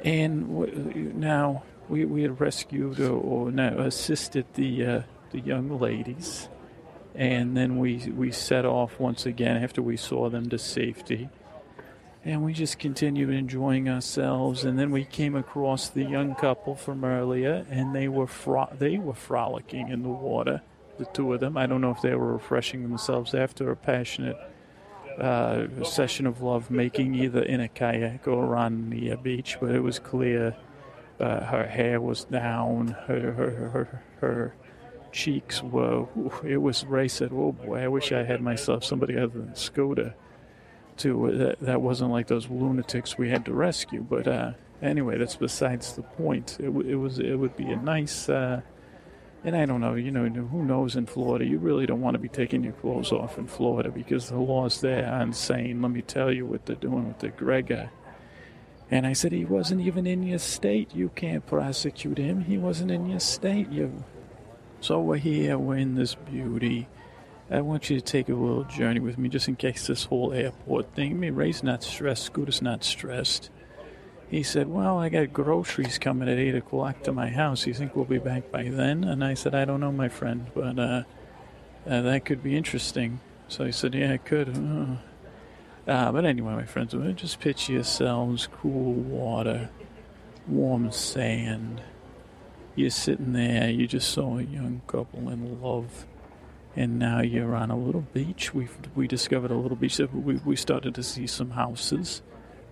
And 0.04 1.16
now 1.16 1.64
we, 1.90 2.06
we 2.06 2.22
had 2.22 2.40
rescued 2.40 3.00
or, 3.00 3.12
or 3.12 3.52
no, 3.52 3.80
assisted 3.80 4.46
the 4.54 4.86
uh, 4.86 5.02
the 5.32 5.40
young 5.40 5.80
ladies, 5.80 6.50
and 7.16 7.58
then 7.58 7.78
we 7.78 7.98
we 8.16 8.32
set 8.32 8.66
off 8.66 9.00
once 9.00 9.26
again 9.26 9.64
after 9.64 9.82
we 9.82 9.98
saw 9.98 10.30
them 10.30 10.50
to 10.50 10.58
safety, 10.58 11.30
and 12.24 12.44
we 12.44 12.54
just 12.54 12.80
continued 12.80 13.30
enjoying 13.30 13.90
ourselves. 13.90 14.64
And 14.64 14.80
then 14.80 14.92
we 14.92 15.06
came 15.06 15.36
across 15.36 15.90
the 15.90 16.04
young 16.04 16.36
couple 16.36 16.76
from 16.76 17.04
earlier, 17.04 17.66
and 17.70 17.94
they 17.94 18.08
were 18.08 18.28
fro- 18.28 18.74
they 18.78 18.98
were 18.98 19.14
frolicking 19.16 19.90
in 19.90 20.04
the 20.04 20.10
water. 20.10 20.62
The 21.00 21.06
two 21.06 21.34
of 21.34 21.40
them. 21.40 21.58
I 21.58 21.66
don't 21.66 21.82
know 21.82 21.92
if 21.92 22.02
they 22.02 22.14
were 22.16 22.34
refreshing 22.34 22.84
themselves 22.84 23.34
after 23.34 23.72
a 23.72 23.76
passionate 23.76 24.38
uh, 25.18 25.84
session 25.84 26.28
of 26.28 26.42
love 26.42 26.70
making, 26.70 27.16
either 27.16 27.42
in 27.42 27.60
a 27.60 27.68
kayak 27.68 28.28
or 28.28 28.56
on 28.56 28.92
the 28.92 29.16
beach, 29.16 29.58
but 29.60 29.72
it 29.72 29.82
was 29.82 29.98
clear 29.98 30.56
uh, 31.24 31.46
her 31.46 31.66
hair 31.66 32.02
was 32.02 32.26
down, 32.26 32.90
her, 33.08 33.32
her, 33.32 33.50
her, 33.70 34.04
her 34.20 34.56
cheeks 35.14 35.64
were, 35.64 36.06
it 36.46 36.58
was, 36.58 36.86
Ray 36.86 37.08
said, 37.08 37.32
oh 37.32 37.54
boy, 37.54 37.80
I 37.80 37.88
wish 37.88 38.12
I 38.12 38.24
had 38.24 38.42
myself 38.42 38.84
somebody 38.84 39.18
other 39.18 39.40
than 39.40 39.56
Scooter. 39.56 40.16
To, 40.98 41.28
uh, 41.28 41.38
that, 41.38 41.60
that 41.62 41.82
wasn't 41.82 42.12
like 42.12 42.28
those 42.28 42.50
lunatics 42.50 43.18
we 43.18 43.30
had 43.30 43.46
to 43.46 43.54
rescue, 43.54 44.06
but 44.08 44.28
uh, 44.28 44.52
anyway, 44.82 45.18
that's 45.18 45.38
besides 45.38 45.94
the 45.94 46.04
point. 46.04 46.58
It, 46.60 46.68
it 46.68 46.96
was, 46.96 47.20
it 47.20 47.36
would 47.36 47.56
be 47.56 47.72
a 47.72 47.78
nice, 47.78 48.28
uh, 48.30 48.62
and 49.46 49.56
I 49.56 49.66
don't 49.66 49.82
know, 49.82 49.96
you 49.96 50.12
know, 50.12 50.26
who 50.26 50.64
knows 50.64 50.96
in 50.96 51.06
Florida? 51.06 51.46
You 51.46 51.58
really 51.58 51.86
don't 51.86 52.02
want 52.02 52.16
to 52.16 52.20
be 52.20 52.30
taking 52.30 52.64
your 52.64 52.74
clothes 52.74 53.12
off 53.12 53.38
in 53.38 53.48
Florida 53.48 53.90
because 53.90 54.30
the 54.30 54.38
laws 54.38 54.82
there 54.82 55.10
are 55.10 55.22
insane. 55.22 55.82
Let 55.82 55.92
me 55.92 56.02
tell 56.02 56.32
you 56.32 56.46
what 56.46 56.66
they're 56.66 56.76
doing 56.76 57.08
with 57.08 57.20
the 57.20 57.30
Gregor 57.30 57.90
and 58.94 59.08
I 59.08 59.14
said, 59.14 59.32
He 59.32 59.44
wasn't 59.44 59.82
even 59.82 60.06
in 60.06 60.22
your 60.22 60.38
state. 60.38 60.94
You 60.94 61.10
can't 61.10 61.44
prosecute 61.48 62.20
him. 62.20 62.42
He 62.42 62.60
wasn't 62.60 62.92
in 62.92 63.10
your 63.10 63.20
state. 63.20 63.68
You. 63.72 64.04
So 64.82 65.02
we're 65.02 65.18
here, 65.18 65.58
we're 65.58 65.78
in 65.78 65.96
this 65.96 66.14
beauty. 66.14 66.88
I 67.50 67.62
want 67.62 67.90
you 67.90 68.00
to 68.00 68.06
take 68.06 68.30
a 68.30 68.36
little 68.36 68.66
journey 68.66 69.00
with 69.00 69.18
me 69.18 69.30
just 69.30 69.48
in 69.48 69.56
case 69.56 69.88
this 69.88 70.06
whole 70.06 70.32
airport 70.32 70.94
thing. 70.94 71.10
I 71.10 71.16
mean, 71.16 71.34
Ray's 71.34 71.64
not 71.64 71.82
stressed, 71.82 72.22
Scooter's 72.22 72.62
not 72.62 72.84
stressed. 72.84 73.50
He 74.30 74.44
said, 74.44 74.68
Well, 74.68 75.00
I 75.00 75.10
got 75.10 75.34
groceries 75.34 75.98
coming 75.98 76.30
at 76.30 76.38
8 76.38 76.54
o'clock 76.54 77.02
to 77.04 77.12
my 77.12 77.30
house. 77.30 77.66
You 77.66 77.74
think 77.74 77.96
we'll 77.96 78.06
be 78.06 78.20
back 78.20 78.52
by 78.52 78.66
then? 78.66 79.04
And 79.04 79.24
I 79.24 79.34
said, 79.34 79.56
I 79.56 79.66
don't 79.66 79.80
know, 79.80 79.92
my 79.92 80.10
friend, 80.10 80.52
but 80.54 80.78
uh, 80.78 81.04
uh, 81.88 82.02
that 82.04 82.26
could 82.26 82.44
be 82.44 82.56
interesting. 82.56 83.22
So 83.48 83.66
he 83.66 83.72
said, 83.72 83.96
Yeah, 83.96 84.12
it 84.12 84.26
could. 84.26 84.50
Uh, 84.50 84.98
uh, 85.88 86.12
but 86.12 86.26
anyway, 86.26 86.54
my 86.54 86.66
friends, 86.66 86.96
just 87.16 87.40
picture 87.40 87.74
yourselves 87.74 88.48
cool 88.48 88.94
water, 88.94 89.70
warm 90.48 90.92
sand. 90.92 91.82
You're 92.76 92.90
sitting 92.90 93.34
there, 93.34 93.70
you 93.70 93.88
just 93.88 94.10
saw 94.10 94.40
a 94.40 94.44
young 94.44 94.82
couple 94.88 95.30
in 95.30 95.62
love, 95.62 96.08
and 96.76 96.98
now 96.98 97.22
you're 97.22 97.56
on 97.56 97.70
a 97.70 97.78
little 97.78 98.06
beach. 98.14 98.54
We 98.54 98.68
we 98.96 99.08
discovered 99.08 99.52
a 99.52 99.56
little 99.56 99.78
beach. 99.78 100.00
We, 100.00 100.36
we 100.38 100.56
started 100.56 100.96
to 100.96 101.04
see 101.04 101.28
some 101.28 101.52
houses, 101.52 102.24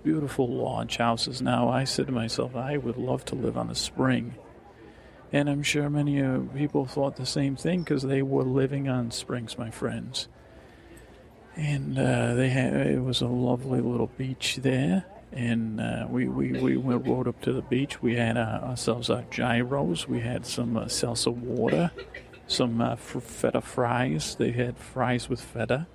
beautiful 0.04 0.48
lodge 0.48 0.98
houses. 0.98 1.42
Now 1.42 1.70
I 1.70 1.84
said 1.84 2.08
to 2.08 2.12
myself, 2.12 2.56
I 2.56 2.78
would 2.78 2.98
love 2.98 3.26
to 3.26 3.36
live 3.36 3.58
on 3.58 3.70
a 3.70 3.76
spring. 3.76 4.36
And 5.34 5.50
I'm 5.50 5.64
sure 5.64 5.90
many 5.90 6.22
uh, 6.22 6.40
people 6.54 6.86
thought 6.86 7.16
the 7.16 7.26
same 7.26 7.56
thing 7.56 7.84
because 7.84 8.04
they 8.04 8.22
were 8.22 8.44
living 8.44 8.90
on 8.90 9.12
springs, 9.12 9.58
my 9.58 9.70
friends. 9.70 10.28
And 11.56 11.98
uh, 11.98 12.34
they 12.36 12.50
had 12.50 12.74
it 12.74 13.04
was 13.04 13.22
a 13.22 13.28
lovely 13.28 13.82
little 13.82 14.08
beach 14.08 14.60
there, 14.62 15.06
and 15.32 15.82
uh, 15.82 16.08
we, 16.10 16.28
we, 16.28 16.54
we 16.54 16.78
went, 16.78 17.06
rode 17.06 17.28
up 17.28 17.42
to 17.42 17.52
the 17.52 17.62
beach. 17.62 18.02
We 18.02 18.16
had 18.16 18.38
uh, 18.38 18.62
ourselves 18.64 19.10
our 19.10 19.24
gyros. 19.30 20.08
We 20.08 20.22
had 20.22 20.46
some 20.46 20.78
uh, 20.78 20.86
salsa 20.86 21.32
water, 21.32 21.92
some 22.48 22.80
uh, 22.80 22.96
feta 22.96 23.62
fries. 23.62 24.36
They 24.36 24.52
had 24.52 24.78
fries 24.78 25.28
with 25.28 25.42
feta, 25.42 25.88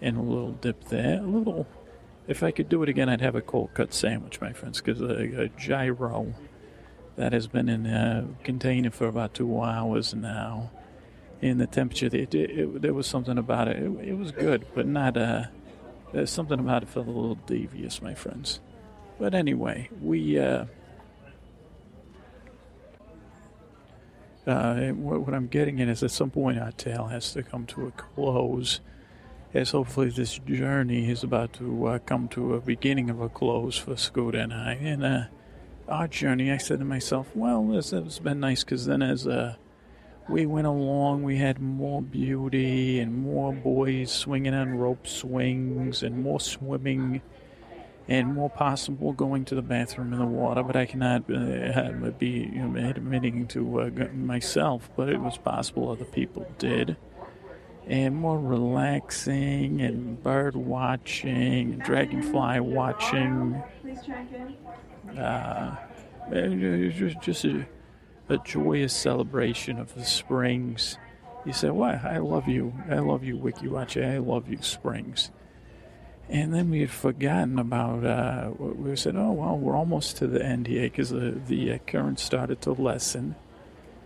and 0.00 0.16
a 0.16 0.22
little 0.22 0.52
dip 0.52 0.84
there. 0.84 1.18
A 1.18 1.26
little. 1.26 1.66
If 2.28 2.44
I 2.44 2.52
could 2.52 2.68
do 2.68 2.82
it 2.84 2.88
again, 2.88 3.08
I'd 3.08 3.20
have 3.20 3.34
a 3.34 3.42
cold 3.42 3.70
cut 3.74 3.92
sandwich, 3.92 4.40
my 4.40 4.52
friends, 4.52 4.80
because 4.80 5.00
a, 5.00 5.42
a 5.42 5.48
gyro 5.48 6.32
that 7.16 7.32
has 7.32 7.48
been 7.48 7.68
in 7.68 7.86
a 7.86 8.28
container 8.44 8.90
for 8.90 9.06
about 9.06 9.34
two 9.34 9.60
hours 9.60 10.14
now. 10.14 10.70
In 11.42 11.58
the 11.58 11.66
temperature, 11.66 12.06
it, 12.06 12.14
it, 12.14 12.34
it, 12.34 12.82
there 12.82 12.94
was 12.94 13.06
something 13.06 13.36
about 13.36 13.66
it. 13.66 13.82
it. 13.82 14.16
was 14.16 14.30
good, 14.30 14.64
but 14.74 14.86
not. 14.86 15.16
Uh, 15.16 15.44
there's 16.12 16.30
something 16.30 16.60
about 16.60 16.84
it 16.84 16.88
felt 16.88 17.08
a 17.08 17.10
little 17.10 17.34
devious, 17.34 18.00
my 18.00 18.14
friends. 18.14 18.60
But 19.18 19.34
anyway, 19.34 19.88
we. 20.00 20.38
Uh, 20.38 20.66
uh, 24.46 24.90
what, 24.90 25.22
what 25.22 25.34
I'm 25.34 25.48
getting 25.48 25.80
at 25.80 25.88
is 25.88 26.02
at 26.02 26.12
some 26.12 26.30
point 26.30 26.58
our 26.58 26.72
tale 26.72 27.06
has 27.06 27.32
to 27.32 27.42
come 27.42 27.66
to 27.66 27.88
a 27.88 27.90
close, 27.90 28.80
as 29.52 29.70
hopefully 29.70 30.10
this 30.10 30.38
journey 30.38 31.10
is 31.10 31.24
about 31.24 31.52
to 31.54 31.86
uh, 31.86 31.98
come 32.00 32.28
to 32.28 32.54
a 32.54 32.60
beginning 32.60 33.10
of 33.10 33.20
a 33.20 33.28
close 33.28 33.76
for 33.76 33.96
Scooter 33.96 34.38
and 34.38 34.54
I. 34.54 34.74
And 34.74 35.04
uh, 35.04 35.24
our 35.88 36.06
journey, 36.08 36.52
I 36.52 36.56
said 36.56 36.78
to 36.78 36.84
myself, 36.84 37.28
well, 37.34 37.66
this 37.66 37.90
has 37.90 38.18
been 38.18 38.40
nice 38.40 38.62
because 38.62 38.86
then 38.86 39.02
as 39.02 39.26
uh, 39.26 39.56
we 40.32 40.46
went 40.46 40.66
along, 40.66 41.22
we 41.22 41.36
had 41.36 41.60
more 41.60 42.00
beauty 42.00 42.98
and 43.00 43.14
more 43.14 43.52
boys 43.52 44.10
swinging 44.10 44.54
on 44.54 44.70
rope 44.78 45.06
swings 45.06 46.02
and 46.02 46.22
more 46.22 46.40
swimming 46.40 47.20
and 48.08 48.34
more 48.34 48.48
possible 48.48 49.12
going 49.12 49.44
to 49.44 49.54
the 49.54 49.62
bathroom 49.62 50.12
in 50.14 50.18
the 50.18 50.24
water. 50.24 50.62
But 50.62 50.74
I 50.74 50.86
cannot 50.86 51.30
uh, 51.30 52.10
be 52.18 52.50
you 52.50 52.66
know, 52.66 52.88
admitting 52.88 53.46
to 53.48 53.80
uh, 53.82 53.90
myself, 54.14 54.88
but 54.96 55.10
it 55.10 55.20
was 55.20 55.36
possible 55.36 55.90
other 55.90 56.06
people 56.06 56.50
did. 56.58 56.96
And 57.86 58.16
more 58.16 58.38
relaxing 58.38 59.82
and 59.82 60.22
bird 60.22 60.56
watching 60.56 61.72
and 61.74 61.82
dragonfly 61.82 62.60
watching. 62.60 63.62
Please 63.82 63.98
check 64.06 64.28
in. 64.32 65.18
Uh, 65.18 65.76
just, 66.30 67.20
just 67.20 67.44
a, 67.44 67.66
a 68.32 68.38
joyous 68.38 68.94
celebration 68.94 69.78
of 69.78 69.94
the 69.94 70.04
springs. 70.04 70.98
You 71.44 71.52
say, 71.52 71.70
"Why? 71.70 72.00
I 72.02 72.18
love 72.18 72.48
you. 72.48 72.72
I 72.90 72.98
love 72.98 73.24
you, 73.24 73.36
Weeki 73.36 73.68
Wachee. 73.68 74.04
I 74.04 74.18
love 74.18 74.48
you, 74.48 74.58
springs." 74.62 75.30
And 76.28 76.54
then 76.54 76.70
we 76.70 76.80
had 76.80 76.90
forgotten 76.90 77.58
about. 77.58 78.04
Uh, 78.04 78.50
we 78.58 78.96
said, 78.96 79.16
"Oh 79.16 79.32
well, 79.32 79.58
we're 79.58 79.76
almost 79.76 80.16
to 80.18 80.26
the 80.26 80.44
end 80.44 80.66
here 80.66 80.82
because 80.84 81.10
the 81.10 81.40
the 81.46 81.72
uh, 81.72 81.78
current 81.86 82.18
started 82.18 82.60
to 82.62 82.72
lessen. 82.72 83.36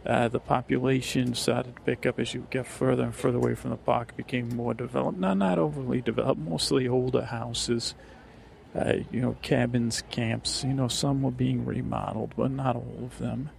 Uh, 0.04 0.28
the 0.28 0.40
population 0.40 1.34
started 1.34 1.76
to 1.76 1.82
pick 1.82 2.06
up 2.06 2.20
as 2.20 2.32
you 2.32 2.46
get 2.50 2.66
further 2.66 3.02
and 3.02 3.14
further 3.14 3.38
away 3.38 3.54
from 3.54 3.70
the 3.70 3.76
park. 3.76 4.16
Became 4.16 4.48
more 4.50 4.74
developed, 4.74 5.18
not 5.18 5.36
not 5.36 5.58
overly 5.58 6.00
developed, 6.00 6.40
mostly 6.40 6.88
older 6.88 7.24
houses." 7.24 7.94
uh, 8.76 8.94
you 9.10 9.20
know, 9.20 9.36
cabins, 9.42 10.02
camps. 10.10 10.64
You 10.64 10.74
know, 10.74 10.88
some 10.88 11.22
were 11.22 11.30
being 11.30 11.64
remodeled, 11.64 12.34
but 12.36 12.50
not 12.50 12.76
all 12.76 12.98
of 13.02 13.18
them. 13.18 13.50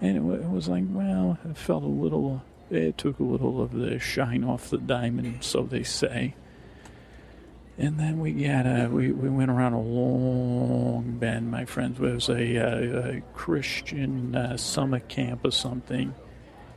And 0.00 0.16
it, 0.16 0.40
it 0.40 0.50
was 0.50 0.68
like, 0.68 0.84
well, 0.88 1.38
it 1.48 1.56
felt 1.56 1.82
a 1.82 1.86
little, 1.86 2.42
it 2.70 2.98
took 2.98 3.18
a 3.18 3.22
little 3.24 3.62
of 3.62 3.72
the 3.72 3.98
shine 3.98 4.44
off 4.44 4.70
the 4.70 4.78
diamond, 4.78 5.42
so 5.42 5.62
they 5.62 5.82
say. 5.82 6.34
And 7.78 7.98
then 8.00 8.20
we 8.20 8.32
got 8.32 8.66
a, 8.66 8.88
we, 8.90 9.12
we 9.12 9.28
went 9.28 9.50
around 9.50 9.74
a 9.74 9.80
long 9.80 11.18
bend, 11.18 11.50
my 11.50 11.66
friends. 11.66 11.98
It 11.98 12.02
was 12.02 12.28
a, 12.28 12.56
a, 12.56 13.16
a 13.16 13.20
Christian 13.34 14.34
uh, 14.34 14.56
summer 14.56 15.00
camp 15.00 15.44
or 15.44 15.50
something. 15.50 16.14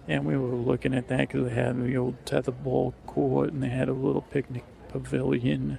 And 0.08 0.26
we 0.26 0.36
were 0.36 0.56
looking 0.56 0.94
at 0.94 1.08
that 1.08 1.20
because 1.20 1.48
they 1.48 1.54
had 1.54 1.82
the 1.82 1.96
old 1.96 2.26
tetherball 2.26 2.94
court 3.06 3.54
and 3.54 3.64
they 3.64 3.70
had 3.70 3.88
a 3.88 3.94
little 3.94 4.24
picnic 4.24 4.66
pavilion 4.90 5.78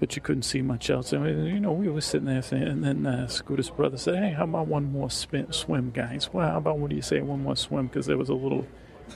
but 0.00 0.16
you 0.16 0.22
couldn't 0.22 0.42
see 0.42 0.62
much 0.62 0.88
else. 0.88 1.12
And, 1.12 1.46
you 1.46 1.60
know, 1.60 1.72
we 1.72 1.88
were 1.88 2.00
sitting 2.00 2.26
there, 2.26 2.40
saying, 2.40 2.62
and 2.62 2.82
then 2.82 3.06
uh, 3.06 3.28
Scooter's 3.28 3.68
brother 3.68 3.98
said, 3.98 4.16
"Hey, 4.16 4.30
how 4.30 4.44
about 4.44 4.66
one 4.66 4.90
more 4.90 5.10
spin, 5.10 5.52
swim, 5.52 5.90
guys? 5.90 6.30
Well, 6.32 6.48
how 6.48 6.56
about 6.56 6.78
what 6.78 6.88
do 6.88 6.96
you 6.96 7.02
say, 7.02 7.20
one 7.20 7.42
more 7.42 7.54
swim? 7.54 7.86
Because 7.86 8.06
there 8.06 8.16
was 8.16 8.30
a 8.30 8.34
little 8.34 8.66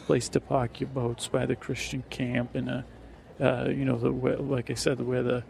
place 0.07 0.29
to 0.29 0.41
park 0.41 0.81
your 0.81 0.91
boats 0.91 1.27
by 1.27 1.47
the 1.47 1.57
Christian 1.57 2.05
camp, 2.11 2.55
and 2.55 2.69
uh, 2.69 2.83
uh, 3.41 3.69
you 3.71 3.87
know, 3.87 3.97
the 3.97 4.11
like 4.11 4.71
I 4.71 4.75
said, 4.75 5.01
where 5.01 5.23
the 5.23 5.45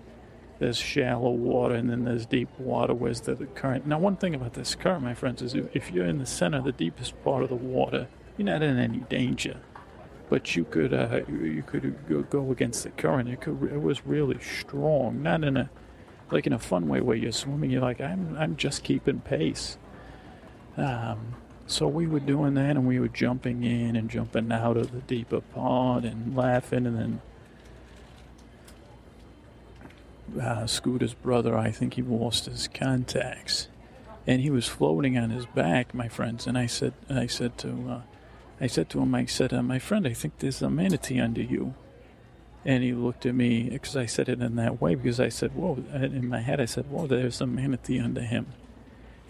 there's 0.60 0.76
shallow 0.76 1.32
water 1.32 1.74
and 1.74 1.90
then 1.90 2.04
there's 2.04 2.26
deep 2.26 2.48
water. 2.60 2.94
Where's 2.94 3.22
the, 3.22 3.34
the 3.34 3.46
current? 3.46 3.88
Now, 3.88 3.98
one 3.98 4.16
thing 4.16 4.36
about 4.36 4.54
this 4.54 4.76
current, 4.76 5.02
my 5.02 5.12
friends, 5.12 5.42
is 5.42 5.54
if 5.54 5.90
you're 5.90 6.06
in 6.06 6.18
the 6.18 6.26
center, 6.26 6.62
the 6.62 6.70
deepest 6.70 7.20
part 7.24 7.42
of 7.42 7.48
the 7.48 7.56
water, 7.56 8.06
you're 8.36 8.46
not 8.46 8.62
in 8.62 8.78
any 8.78 8.98
danger 8.98 9.56
but 10.28 10.56
you 10.56 10.64
could 10.64 10.92
uh, 10.92 11.20
you 11.28 11.62
could 11.66 12.30
go 12.30 12.50
against 12.50 12.84
the 12.84 12.90
current. 12.90 13.28
It 13.28 13.40
could 13.40 13.62
it 13.64 13.82
was 13.82 14.06
really 14.06 14.38
strong, 14.40 15.22
not 15.22 15.44
in 15.44 15.56
a 15.56 15.70
like 16.30 16.46
in 16.46 16.52
a 16.52 16.58
fun 16.58 16.88
way 16.88 17.00
where 17.00 17.16
you're 17.16 17.32
swimming. 17.32 17.70
You're 17.70 17.82
like 17.82 18.00
I'm 18.00 18.36
I'm 18.38 18.56
just 18.56 18.82
keeping 18.82 19.20
pace. 19.20 19.78
Um, 20.76 21.36
so 21.66 21.88
we 21.88 22.06
were 22.06 22.20
doing 22.20 22.54
that, 22.54 22.70
and 22.70 22.86
we 22.86 23.00
were 23.00 23.08
jumping 23.08 23.64
in 23.64 23.96
and 23.96 24.10
jumping 24.10 24.52
out 24.52 24.76
of 24.76 24.92
the 24.92 25.00
deeper 25.00 25.40
part 25.40 26.04
and 26.04 26.36
laughing, 26.36 26.86
and 26.86 26.98
then 26.98 27.20
uh, 30.40 30.66
Scooter's 30.66 31.14
brother, 31.14 31.56
I 31.56 31.70
think 31.70 31.94
he 31.94 32.02
lost 32.02 32.46
his 32.46 32.68
contacts, 32.68 33.68
and 34.26 34.40
he 34.40 34.50
was 34.50 34.66
floating 34.66 35.16
on 35.16 35.30
his 35.30 35.46
back, 35.46 35.94
my 35.94 36.08
friends. 36.08 36.46
And 36.46 36.58
I 36.58 36.66
said, 36.66 36.92
I 37.08 37.26
said 37.26 37.56
to 37.58 37.68
uh, 37.88 38.00
I 38.60 38.66
said 38.66 38.88
to 38.90 39.00
him, 39.00 39.14
I 39.14 39.26
said, 39.26 39.52
uh, 39.52 39.62
my 39.62 39.78
friend, 39.78 40.06
I 40.06 40.12
think 40.12 40.38
there's 40.38 40.62
a 40.62 40.70
manatee 40.70 41.20
under 41.20 41.42
you. 41.42 41.74
And 42.64 42.82
he 42.82 42.92
looked 42.92 43.26
at 43.26 43.34
me 43.34 43.68
because 43.68 43.96
I 43.96 44.06
said 44.06 44.28
it 44.28 44.40
in 44.40 44.56
that 44.56 44.80
way 44.80 44.94
because 44.94 45.20
I 45.20 45.28
said, 45.28 45.54
whoa, 45.54 45.84
in 45.92 46.28
my 46.28 46.40
head, 46.40 46.60
I 46.60 46.64
said, 46.64 46.90
whoa, 46.90 47.06
there's 47.06 47.40
a 47.40 47.46
manatee 47.46 48.00
under 48.00 48.22
him. 48.22 48.46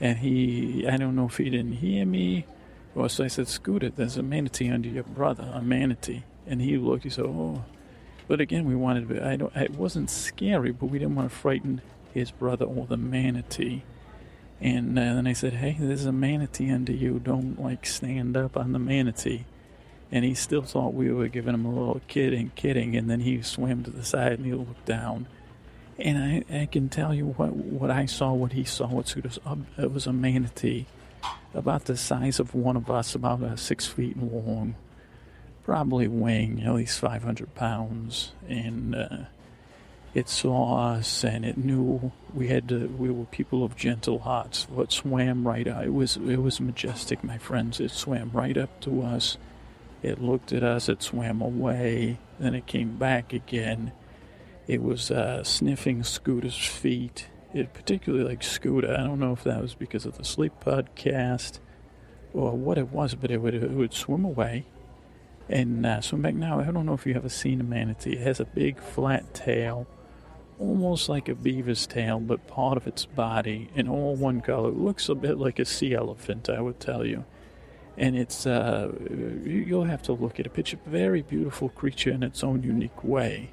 And 0.00 0.18
he, 0.18 0.86
I 0.86 0.96
don't 0.96 1.16
know 1.16 1.26
if 1.26 1.38
he 1.38 1.50
didn't 1.50 1.74
hear 1.74 2.06
me 2.06 2.46
or 2.94 3.08
so 3.08 3.24
I 3.24 3.28
said, 3.28 3.48
Scooter, 3.48 3.90
there's 3.90 4.16
a 4.16 4.22
manatee 4.22 4.70
under 4.70 4.88
your 4.88 5.02
brother, 5.02 5.50
a 5.52 5.60
manatee. 5.60 6.22
And 6.46 6.60
he 6.60 6.76
looked, 6.76 7.04
he 7.04 7.10
said, 7.10 7.24
oh. 7.24 7.64
But 8.28 8.40
again, 8.40 8.64
we 8.66 8.76
wanted 8.76 9.08
to, 9.08 9.26
I 9.26 9.36
don't, 9.36 9.54
it 9.56 9.72
wasn't 9.72 10.10
scary, 10.10 10.70
but 10.70 10.86
we 10.86 10.98
didn't 10.98 11.16
want 11.16 11.30
to 11.30 11.36
frighten 11.36 11.82
his 12.12 12.30
brother 12.30 12.64
or 12.64 12.86
the 12.86 12.96
manatee. 12.96 13.82
And 14.64 14.98
uh, 14.98 15.14
then 15.14 15.26
I 15.26 15.34
said, 15.34 15.52
Hey, 15.52 15.76
there's 15.78 16.06
a 16.06 16.12
manatee 16.12 16.72
under 16.72 16.92
you. 16.92 17.18
Don't 17.18 17.60
like 17.60 17.84
stand 17.84 18.34
up 18.34 18.56
on 18.56 18.72
the 18.72 18.78
manatee. 18.78 19.44
And 20.10 20.24
he 20.24 20.32
still 20.32 20.62
thought 20.62 20.94
we 20.94 21.12
were 21.12 21.28
giving 21.28 21.52
him 21.52 21.66
a 21.66 21.70
little 21.70 22.00
kidding, 22.08 22.50
kidding. 22.54 22.96
And 22.96 23.10
then 23.10 23.20
he 23.20 23.42
swam 23.42 23.84
to 23.84 23.90
the 23.90 24.04
side 24.04 24.32
and 24.32 24.46
he 24.46 24.54
looked 24.54 24.86
down. 24.86 25.26
And 25.98 26.44
I, 26.50 26.62
I 26.62 26.66
can 26.66 26.88
tell 26.88 27.12
you 27.12 27.26
what, 27.26 27.54
what 27.54 27.90
I 27.90 28.06
saw, 28.06 28.32
what 28.32 28.52
he 28.52 28.64
saw. 28.64 28.86
what 28.86 29.14
It 29.14 29.24
was, 29.24 29.38
it 29.76 29.92
was 29.92 30.06
a 30.06 30.14
manatee 30.14 30.86
about 31.52 31.84
the 31.84 31.96
size 31.96 32.40
of 32.40 32.54
one 32.54 32.76
of 32.76 32.90
us, 32.90 33.14
about 33.14 33.42
uh, 33.42 33.56
six 33.56 33.86
feet 33.86 34.16
long, 34.16 34.76
probably 35.62 36.08
weighing 36.08 36.62
at 36.62 36.74
least 36.74 36.98
500 37.00 37.54
pounds. 37.54 38.32
And 38.48 38.94
uh, 38.94 39.18
it 40.14 40.28
saw 40.28 40.92
us 40.92 41.24
and 41.24 41.44
it 41.44 41.58
knew 41.58 42.12
we 42.32 42.46
had 42.46 42.68
to, 42.68 42.86
we 42.86 43.10
were 43.10 43.24
people 43.26 43.64
of 43.64 43.74
gentle 43.74 44.20
hearts. 44.20 44.66
It 44.78 44.92
swam 44.92 45.46
right 45.46 45.66
up. 45.66 45.82
It 45.82 45.92
was 45.92 46.16
it 46.16 46.36
was 46.36 46.60
majestic, 46.60 47.24
my 47.24 47.36
friends. 47.36 47.80
It 47.80 47.90
swam 47.90 48.30
right 48.32 48.56
up 48.56 48.80
to 48.82 49.02
us. 49.02 49.36
It 50.02 50.22
looked 50.22 50.52
at 50.52 50.62
us. 50.62 50.88
It 50.88 51.02
swam 51.02 51.42
away. 51.42 52.18
Then 52.38 52.54
it 52.54 52.66
came 52.66 52.96
back 52.96 53.32
again. 53.32 53.90
It 54.68 54.82
was 54.82 55.10
uh, 55.10 55.42
sniffing 55.42 56.04
Scooter's 56.04 56.56
feet. 56.56 57.26
It 57.52 57.74
particularly 57.74 58.24
like 58.24 58.42
Scooter. 58.44 58.94
I 58.94 59.02
don't 59.02 59.18
know 59.18 59.32
if 59.32 59.42
that 59.44 59.60
was 59.60 59.74
because 59.74 60.06
of 60.06 60.16
the 60.16 60.24
sleep 60.24 60.52
podcast 60.64 61.58
or 62.32 62.52
what 62.52 62.78
it 62.78 62.90
was, 62.90 63.16
but 63.16 63.32
it 63.32 63.38
would 63.38 63.54
it 63.54 63.70
would 63.70 63.94
swim 63.94 64.24
away 64.24 64.66
and 65.48 65.84
uh, 65.84 66.00
swim 66.00 66.22
back. 66.22 66.34
Now 66.34 66.60
I 66.60 66.70
don't 66.70 66.86
know 66.86 66.94
if 66.94 67.04
you 67.04 67.14
ever 67.14 67.28
seen 67.28 67.60
a 67.60 67.64
manatee. 67.64 68.12
It 68.12 68.20
has 68.20 68.38
a 68.38 68.44
big 68.44 68.78
flat 68.78 69.34
tail 69.34 69.88
almost 70.58 71.08
like 71.08 71.28
a 71.28 71.34
beaver's 71.34 71.86
tail, 71.86 72.20
but 72.20 72.46
part 72.46 72.76
of 72.76 72.86
its 72.86 73.04
body 73.04 73.70
in 73.74 73.88
all 73.88 74.14
one 74.14 74.40
color. 74.40 74.68
It 74.68 74.76
looks 74.76 75.08
a 75.08 75.14
bit 75.14 75.38
like 75.38 75.58
a 75.58 75.64
sea 75.64 75.94
elephant, 75.94 76.48
I 76.48 76.60
would 76.60 76.80
tell 76.80 77.04
you. 77.04 77.24
And 77.96 78.16
it's, 78.16 78.46
uh, 78.46 78.92
you'll 79.44 79.84
have 79.84 80.02
to 80.02 80.12
look 80.12 80.40
at 80.40 80.46
a 80.46 80.76
very 80.86 81.22
beautiful 81.22 81.68
creature 81.68 82.10
in 82.10 82.22
its 82.22 82.42
own 82.42 82.62
unique 82.62 83.04
way. 83.04 83.50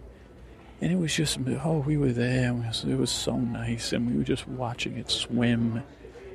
And 0.81 0.91
it 0.91 0.95
was 0.95 1.15
just, 1.15 1.37
oh, 1.63 1.83
we 1.85 1.95
were 1.95 2.11
there. 2.11 2.51
It 2.87 2.97
was 2.97 3.11
so 3.11 3.37
nice. 3.37 3.93
And 3.93 4.09
we 4.09 4.17
were 4.17 4.23
just 4.23 4.47
watching 4.47 4.97
it 4.97 5.11
swim 5.11 5.83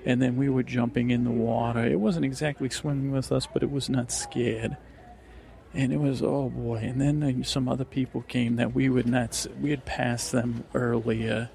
And 0.04 0.22
then 0.22 0.36
we 0.36 0.48
were 0.48 0.62
jumping 0.62 1.10
in 1.10 1.24
the 1.24 1.32
water. 1.32 1.84
It 1.84 1.98
wasn't 1.98 2.24
exactly 2.24 2.70
swimming 2.70 3.10
with 3.10 3.32
us, 3.32 3.48
but 3.52 3.64
it 3.64 3.72
was 3.72 3.90
not 3.90 4.12
scared. 4.12 4.76
And 5.76 5.92
it 5.92 6.00
was, 6.00 6.22
oh 6.22 6.48
boy. 6.48 6.76
And 6.76 6.98
then 6.98 7.22
uh, 7.22 7.44
some 7.44 7.68
other 7.68 7.84
people 7.84 8.22
came 8.22 8.56
that 8.56 8.74
we 8.74 8.88
would 8.88 9.06
not, 9.06 9.46
we 9.60 9.70
had 9.70 9.84
passed 9.84 10.32
them 10.32 10.64
earlier. 10.72 11.50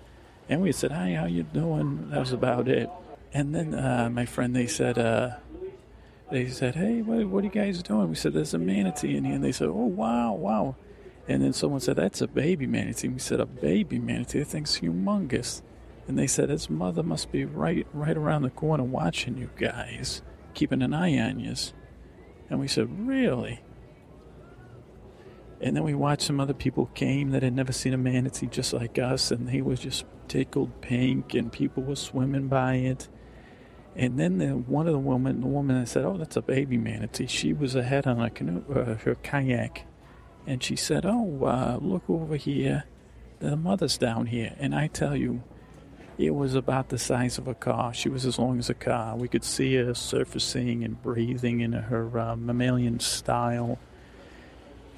And 0.47 0.61
we 0.61 0.71
said, 0.71 0.91
hi, 0.91 1.15
how 1.15 1.25
you 1.25 1.41
doing? 1.41 2.11
That 2.11 2.19
was 2.19 2.31
about 2.31 2.67
it. 2.67 2.87
And 3.33 3.55
then 3.55 3.73
uh, 3.73 4.11
my 4.11 4.27
friend, 4.27 4.55
they 4.55 4.67
said, 4.67 4.99
uh, 4.99 5.37
they 6.29 6.49
said, 6.49 6.75
hey, 6.75 7.01
what, 7.01 7.25
what 7.29 7.41
are 7.41 7.47
you 7.47 7.51
guys 7.51 7.81
doing? 7.81 8.09
We 8.09 8.15
said, 8.15 8.33
there's 8.33 8.53
a 8.53 8.59
manatee 8.59 9.17
in 9.17 9.23
here. 9.23 9.33
And 9.33 9.43
they 9.43 9.51
said, 9.51 9.69
oh, 9.69 9.87
wow, 9.87 10.33
wow. 10.33 10.75
And 11.27 11.41
then 11.41 11.53
someone 11.53 11.79
said, 11.79 11.95
that's 11.95 12.21
a 12.21 12.27
baby 12.27 12.67
manatee. 12.67 13.07
We 13.07 13.17
said, 13.17 13.39
a 13.39 13.47
baby 13.47 13.97
manatee? 13.97 14.39
That 14.39 14.49
thing's 14.49 14.81
humongous. 14.81 15.63
And 16.07 16.19
they 16.19 16.27
said, 16.27 16.49
his 16.49 16.69
mother 16.69 17.01
must 17.01 17.31
be 17.31 17.43
right, 17.45 17.87
right 17.91 18.17
around 18.17 18.43
the 18.43 18.51
corner 18.51 18.83
watching 18.83 19.37
you 19.37 19.49
guys, 19.57 20.21
keeping 20.53 20.83
an 20.83 20.93
eye 20.93 21.17
on 21.17 21.39
you. 21.39 21.55
And 22.51 22.59
we 22.59 22.67
said, 22.67 23.07
really? 23.07 23.61
And 25.61 25.75
then 25.75 25.83
we 25.83 25.93
watched 25.93 26.23
some 26.23 26.39
other 26.39 26.55
people 26.55 26.87
came 26.95 27.29
that 27.31 27.43
had 27.43 27.53
never 27.53 27.71
seen 27.71 27.93
a 27.93 27.97
manatee 27.97 28.47
just 28.47 28.73
like 28.73 28.97
us, 28.97 29.29
and 29.29 29.47
they 29.47 29.61
was 29.61 29.79
just 29.79 30.05
tickled 30.27 30.81
pink, 30.81 31.35
and 31.35 31.51
people 31.51 31.83
were 31.83 31.95
swimming 31.95 32.47
by 32.47 32.75
it. 32.75 33.07
And 33.95 34.19
then 34.19 34.39
the, 34.39 34.49
one 34.55 34.87
of 34.87 34.93
the 34.93 34.99
women, 34.99 35.41
the 35.41 35.47
woman 35.47 35.79
that 35.79 35.87
said, 35.87 36.03
"Oh, 36.03 36.17
that's 36.17 36.35
a 36.35 36.41
baby 36.41 36.77
manatee," 36.77 37.27
she 37.27 37.53
was 37.53 37.75
ahead 37.75 38.07
on 38.07 38.19
a 38.19 38.29
canoe, 38.31 38.63
uh, 38.73 38.95
her 38.95 39.15
kayak, 39.15 39.85
and 40.47 40.63
she 40.63 40.75
said, 40.75 41.05
"Oh, 41.05 41.45
uh, 41.45 41.77
look 41.79 42.09
over 42.09 42.37
here, 42.37 42.85
the 43.39 43.55
mother's 43.55 43.97
down 43.97 44.27
here." 44.27 44.55
And 44.57 44.73
I 44.73 44.87
tell 44.87 45.15
you, 45.15 45.43
it 46.17 46.33
was 46.33 46.55
about 46.55 46.89
the 46.89 46.97
size 46.97 47.37
of 47.37 47.47
a 47.47 47.53
car. 47.53 47.93
She 47.93 48.09
was 48.09 48.25
as 48.25 48.39
long 48.39 48.57
as 48.57 48.69
a 48.69 48.73
car. 48.73 49.15
We 49.15 49.27
could 49.27 49.43
see 49.43 49.75
her 49.75 49.93
surfacing 49.93 50.83
and 50.83 51.01
breathing 51.01 51.59
in 51.59 51.73
her 51.73 52.17
uh, 52.17 52.35
mammalian 52.35 52.99
style. 52.99 53.77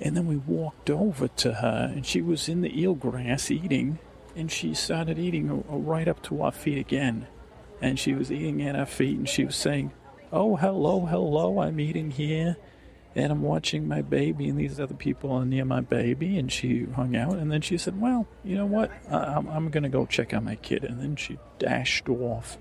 And 0.04 0.18
then 0.18 0.28
we 0.28 0.36
walked 0.36 0.90
over 0.90 1.30
to 1.30 1.54
her, 1.54 1.90
and 1.96 2.06
she 2.06 2.22
was 2.22 2.50
in 2.50 2.60
the 2.60 2.78
eel 2.78 2.94
grass 2.94 3.50
eating, 3.50 4.00
and 4.36 4.52
she 4.52 4.74
started 4.74 5.18
eating 5.18 5.64
right 5.66 6.10
up 6.10 6.22
to 6.24 6.42
our 6.42 6.52
feet 6.52 6.78
again. 6.78 7.28
And 7.82 7.98
she 7.98 8.14
was 8.14 8.30
eating 8.30 8.62
at 8.62 8.76
our 8.76 8.86
feet, 8.86 9.18
and 9.18 9.30
she 9.30 9.46
was 9.46 9.56
saying, 9.56 9.94
Oh, 10.30 10.58
hello, 10.58 11.06
hello, 11.06 11.62
I'm 11.62 11.80
eating 11.80 12.12
here, 12.12 12.58
and 13.16 13.32
I'm 13.32 13.44
watching 13.44 13.88
my 13.88 14.02
baby, 14.02 14.50
and 14.50 14.60
these 14.60 14.78
other 14.78 14.94
people 14.94 15.32
are 15.32 15.46
near 15.46 15.64
my 15.64 15.80
baby. 15.80 16.38
And 16.38 16.52
she 16.52 16.84
hung 16.84 17.16
out, 17.16 17.38
and 17.38 17.50
then 17.50 17.62
she 17.62 17.78
said, 17.78 18.02
Well, 18.02 18.28
you 18.44 18.58
know 18.58 18.66
what? 18.66 18.92
I'm, 19.10 19.48
I'm 19.48 19.70
going 19.70 19.84
to 19.84 19.90
go 19.90 20.06
check 20.06 20.34
on 20.34 20.44
my 20.44 20.56
kid. 20.56 20.84
And 20.84 21.00
then 21.00 21.16
she 21.16 21.40
dashed 21.60 22.10
off. 22.10 22.58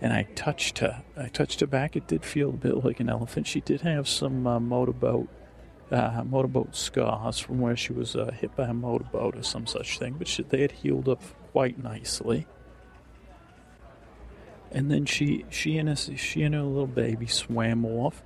And 0.00 0.12
I 0.12 0.28
touched 0.36 0.78
her. 0.78 1.02
I 1.16 1.26
touched 1.26 1.58
her 1.58 1.66
back. 1.66 1.96
It 1.96 2.06
did 2.06 2.24
feel 2.24 2.50
a 2.50 2.52
bit 2.52 2.84
like 2.84 3.00
an 3.00 3.08
elephant. 3.08 3.48
She 3.48 3.60
did 3.60 3.80
have 3.80 4.06
some 4.06 4.46
uh, 4.46 4.60
motorboat 4.60 5.28
uh, 5.92 6.24
motorboat 6.24 6.74
scars 6.74 7.38
from 7.38 7.60
where 7.60 7.76
she 7.76 7.92
was 7.92 8.16
uh, 8.16 8.32
hit 8.32 8.56
by 8.56 8.66
a 8.68 8.74
motorboat 8.74 9.36
or 9.36 9.42
some 9.42 9.66
such 9.66 9.98
thing, 9.98 10.14
but 10.18 10.26
she, 10.26 10.42
they 10.42 10.62
had 10.62 10.72
healed 10.72 11.08
up 11.08 11.22
quite 11.52 11.82
nicely. 11.82 12.46
And 14.70 14.90
then 14.90 15.04
she, 15.04 15.44
she 15.50 15.76
and 15.76 15.88
her, 15.90 15.96
she 15.96 16.42
and 16.42 16.54
her 16.54 16.62
little 16.62 16.86
baby 16.86 17.26
swam 17.26 17.84
off, 17.84 18.22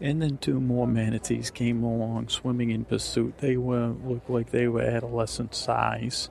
and 0.00 0.20
then 0.20 0.38
two 0.38 0.60
more 0.60 0.88
manatees 0.88 1.50
came 1.50 1.84
along, 1.84 2.28
swimming 2.28 2.70
in 2.70 2.84
pursuit. 2.84 3.38
They 3.38 3.56
were 3.56 3.94
looked 4.04 4.28
like 4.28 4.50
they 4.50 4.66
were 4.66 4.82
adolescent 4.82 5.54
size, 5.54 6.30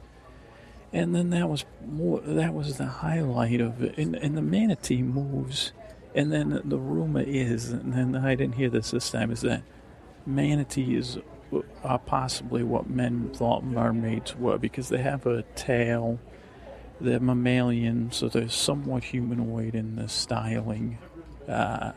and 0.91 1.15
then 1.15 1.29
that 1.29 1.47
was 1.47 1.63
more. 1.87 2.19
That 2.19 2.53
was 2.53 2.77
the 2.77 2.87
highlight 2.87 3.61
of 3.61 3.81
it. 3.81 3.97
And, 3.97 4.15
and 4.17 4.35
the 4.35 4.41
manatee 4.41 5.01
moves, 5.01 5.71
and 6.13 6.29
then 6.29 6.61
the 6.65 6.77
rumor 6.77 7.23
is, 7.25 7.71
and 7.71 7.93
then 7.93 8.17
I 8.17 8.35
didn't 8.35 8.55
hear 8.55 8.69
this 8.69 8.91
this 8.91 9.09
time, 9.09 9.31
is 9.31 9.41
that 9.41 9.63
manatees 10.25 11.17
are 11.83 11.99
possibly 11.99 12.63
what 12.63 12.89
men 12.89 13.29
thought 13.33 13.63
mermaids 13.63 14.35
were 14.35 14.57
because 14.57 14.89
they 14.89 14.99
have 14.99 15.25
a 15.25 15.43
tail. 15.55 16.19
They're 16.99 17.19
mammalian, 17.19 18.11
so 18.11 18.29
they're 18.29 18.49
somewhat 18.49 19.03
humanoid 19.03 19.75
in 19.75 19.95
the 19.95 20.07
styling. 20.07 20.97
Uh, 21.47 21.91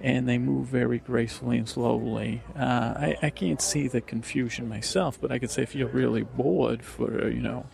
and 0.00 0.28
they 0.28 0.36
move 0.36 0.66
very 0.66 0.98
gracefully 0.98 1.56
and 1.56 1.68
slowly. 1.68 2.42
Uh, 2.54 2.94
I, 2.96 3.16
I 3.22 3.30
can't 3.30 3.62
see 3.62 3.88
the 3.88 4.00
confusion 4.00 4.68
myself, 4.68 5.18
but 5.20 5.32
I 5.32 5.38
could 5.38 5.50
say 5.50 5.62
if 5.62 5.74
you're 5.74 5.88
really 5.88 6.22
bored 6.22 6.82
for, 6.84 7.28
you 7.28 7.40
know, 7.40 7.66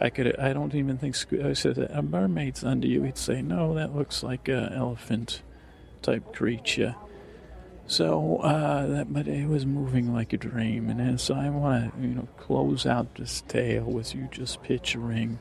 I 0.00 0.08
could. 0.08 0.38
I 0.38 0.54
don't 0.54 0.74
even 0.74 0.96
think. 0.96 1.14
I 1.44 1.52
said 1.52 1.76
a 1.76 2.00
mermaid's 2.00 2.64
under 2.64 2.86
you. 2.86 3.02
He'd 3.02 3.18
say 3.18 3.42
no. 3.42 3.74
That 3.74 3.94
looks 3.94 4.22
like 4.22 4.48
a 4.48 4.72
elephant 4.74 5.42
type 6.00 6.32
creature. 6.32 6.96
So, 7.90 8.36
uh, 8.36 8.86
that, 8.86 9.12
but 9.12 9.26
it 9.26 9.48
was 9.48 9.66
moving 9.66 10.14
like 10.14 10.32
a 10.32 10.36
dream, 10.36 10.88
and 10.90 11.00
then, 11.00 11.18
so 11.18 11.34
I 11.34 11.50
want 11.50 11.92
to, 11.92 12.00
you 12.00 12.14
know, 12.14 12.28
close 12.36 12.86
out 12.86 13.16
this 13.16 13.42
tale 13.48 13.82
with 13.82 14.14
you 14.14 14.28
just 14.30 14.62
picturing 14.62 15.40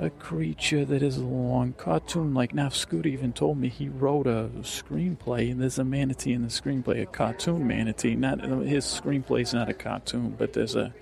a 0.00 0.10
creature 0.10 0.84
that 0.84 1.00
is 1.00 1.18
long, 1.18 1.74
cartoon-like. 1.74 2.54
Now, 2.54 2.70
Scoot 2.70 3.06
even 3.06 3.32
told 3.32 3.58
me 3.58 3.68
he 3.68 3.88
wrote 3.88 4.26
a 4.26 4.50
screenplay, 4.62 5.52
and 5.52 5.62
there's 5.62 5.78
a 5.78 5.84
manatee 5.84 6.32
in 6.32 6.42
the 6.42 6.48
screenplay, 6.48 7.02
a 7.02 7.06
cartoon 7.06 7.68
manatee. 7.68 8.16
Not 8.16 8.40
his 8.40 8.84
screenplay 8.84 9.42
is 9.42 9.54
not 9.54 9.68
a 9.68 9.74
cartoon, 9.74 10.34
but 10.36 10.54
there's 10.54 10.74
a 10.74 10.92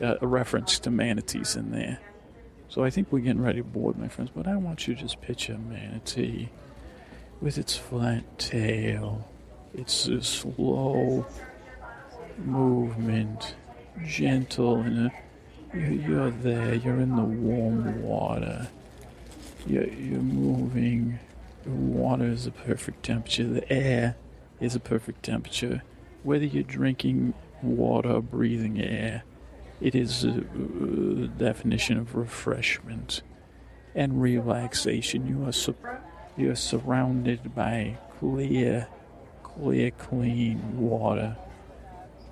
a, 0.00 0.16
a 0.22 0.26
reference 0.26 0.78
to 0.78 0.90
manatees 0.90 1.54
in 1.54 1.72
there. 1.72 2.00
So 2.70 2.82
I 2.82 2.88
think 2.88 3.12
we're 3.12 3.18
getting 3.18 3.42
ready 3.42 3.58
to 3.58 3.64
board, 3.64 3.98
my 3.98 4.08
friends. 4.08 4.30
But 4.34 4.48
I 4.48 4.56
want 4.56 4.88
you 4.88 4.94
to 4.94 5.02
just 5.02 5.20
picture 5.20 5.52
a 5.52 5.58
manatee 5.58 6.48
with 7.42 7.58
its 7.58 7.76
flat 7.76 8.38
tail 8.38 9.28
it's 9.76 10.08
a 10.08 10.22
slow 10.22 11.26
movement, 12.38 13.54
gentle, 14.04 14.76
and 14.76 15.10
you're, 15.74 16.30
there. 16.30 16.74
You're 16.74 17.00
in 17.00 17.14
the 17.14 17.22
warm 17.22 18.02
water. 18.02 18.68
You're, 19.66 19.86
moving. 19.86 21.18
The 21.64 21.70
water 21.70 22.24
is 22.24 22.46
a 22.46 22.50
perfect 22.50 23.02
temperature. 23.02 23.44
The 23.44 23.70
air 23.70 24.16
is 24.60 24.74
a 24.74 24.80
perfect 24.80 25.22
temperature. 25.22 25.82
Whether 26.22 26.46
you're 26.46 26.62
drinking 26.62 27.34
water 27.62 28.20
breathing 28.20 28.80
air, 28.80 29.24
it 29.80 29.94
is 29.94 30.24
a 30.24 30.30
definition 31.36 31.98
of 31.98 32.14
refreshment 32.14 33.20
and 33.94 34.22
relaxation. 34.22 35.26
You 35.26 35.46
are 35.46 35.52
su- 35.52 35.76
you 36.36 36.50
are 36.50 36.56
surrounded 36.56 37.54
by 37.54 37.98
clear 38.18 38.88
clear, 39.56 39.90
clean 39.92 40.78
water, 40.78 41.36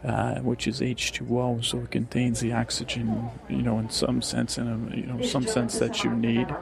uh, 0.04 0.36
which 0.40 0.66
is 0.66 0.80
H2O, 0.80 1.64
so 1.64 1.78
it 1.78 1.90
contains 1.90 2.40
the 2.40 2.52
oxygen, 2.52 3.30
you 3.48 3.62
know, 3.62 3.78
in 3.78 3.90
some 3.90 4.20
sense, 4.22 4.58
in 4.58 4.68
a, 4.68 4.96
you 4.96 5.06
know, 5.06 5.22
some 5.22 5.46
sense 5.46 5.78
that 5.78 6.04
you 6.04 6.10
need. 6.10 6.54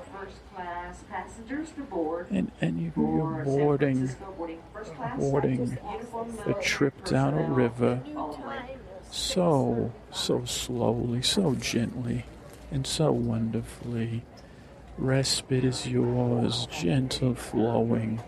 And 2.30 2.50
and 2.60 2.80
you, 2.80 2.92
you're 2.96 3.44
boarding, 3.44 4.10
boarding 5.18 5.78
a 6.46 6.54
trip 6.54 7.04
down 7.04 7.34
a 7.34 7.42
river, 7.42 8.00
so 9.10 9.92
so 10.12 10.44
slowly, 10.44 11.22
so 11.22 11.54
gently, 11.54 12.24
and 12.70 12.86
so 12.86 13.12
wonderfully. 13.12 14.22
Respite 14.98 15.64
is 15.64 15.86
yours, 15.86 16.66
gentle 16.70 17.34
flowing 17.34 18.20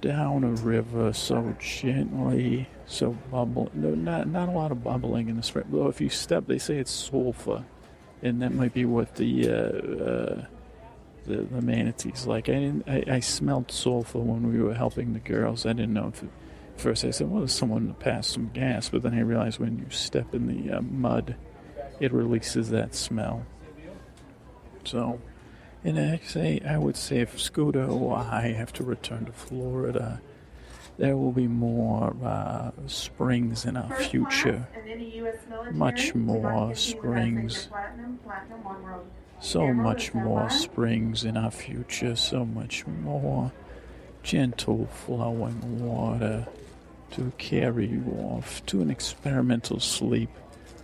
down 0.00 0.44
a 0.44 0.50
river 0.50 1.12
so 1.12 1.54
gently, 1.58 2.68
so 2.86 3.10
bubble. 3.30 3.70
No, 3.74 3.94
not 3.94 4.28
not 4.28 4.48
a 4.48 4.52
lot 4.52 4.72
of 4.72 4.82
bubbling 4.82 5.28
in 5.28 5.36
the 5.36 5.42
spring. 5.42 5.66
Though 5.70 5.88
if 5.88 6.00
you 6.00 6.08
step, 6.08 6.46
they 6.46 6.58
say 6.58 6.78
it's 6.78 6.90
sulfur, 6.90 7.64
and 8.22 8.42
that 8.42 8.52
might 8.52 8.74
be 8.74 8.84
what 8.84 9.16
the 9.16 9.48
uh, 9.48 9.52
uh, 9.54 10.46
the, 11.24 11.36
the 11.42 11.62
manatees 11.62 12.26
like. 12.26 12.48
I 12.48 12.52
didn't. 12.52 12.88
I, 12.88 13.04
I 13.16 13.20
smelled 13.20 13.70
sulfur 13.70 14.18
when 14.18 14.52
we 14.52 14.60
were 14.60 14.74
helping 14.74 15.12
the 15.12 15.20
girls. 15.20 15.66
I 15.66 15.72
didn't 15.72 15.94
know 15.94 16.08
if. 16.08 16.22
It, 16.22 16.30
first, 16.76 17.04
I 17.04 17.10
said, 17.10 17.30
"Well, 17.30 17.40
there's 17.40 17.52
someone 17.52 17.88
to 17.88 17.94
pass 17.94 18.26
some 18.26 18.50
gas," 18.52 18.88
but 18.88 19.02
then 19.02 19.14
I 19.14 19.20
realized 19.20 19.58
when 19.58 19.78
you 19.78 19.86
step 19.90 20.34
in 20.34 20.46
the 20.46 20.78
uh, 20.78 20.80
mud, 20.80 21.36
it 22.00 22.12
releases 22.12 22.70
that 22.70 22.94
smell. 22.94 23.46
So. 24.84 25.20
And 25.84 25.98
I 25.98 26.20
say, 26.24 26.60
I 26.66 26.76
would 26.76 26.96
say, 26.96 27.20
if 27.20 27.40
Scooter 27.40 27.84
or 27.86 28.16
I 28.16 28.48
have 28.48 28.72
to 28.74 28.84
return 28.84 29.26
to 29.26 29.32
Florida, 29.32 30.20
there 30.98 31.16
will 31.16 31.30
be 31.30 31.46
more 31.46 32.16
uh, 32.24 32.72
springs 32.88 33.64
in 33.64 33.76
our 33.76 33.94
future. 33.94 34.66
Much 35.70 36.14
more 36.14 36.74
springs. 36.74 37.68
So 39.40 39.72
much 39.72 40.12
more 40.14 40.50
springs 40.50 41.22
in 41.22 41.36
our 41.36 41.52
future. 41.52 42.16
So 42.16 42.44
much 42.44 42.84
more 42.86 43.52
gentle 44.24 44.86
flowing 44.86 45.86
water 45.86 46.48
to 47.12 47.32
carry 47.38 47.86
you 47.86 48.04
off 48.18 48.66
to 48.66 48.82
an 48.82 48.90
experimental 48.90 49.78
sleep. 49.78 50.30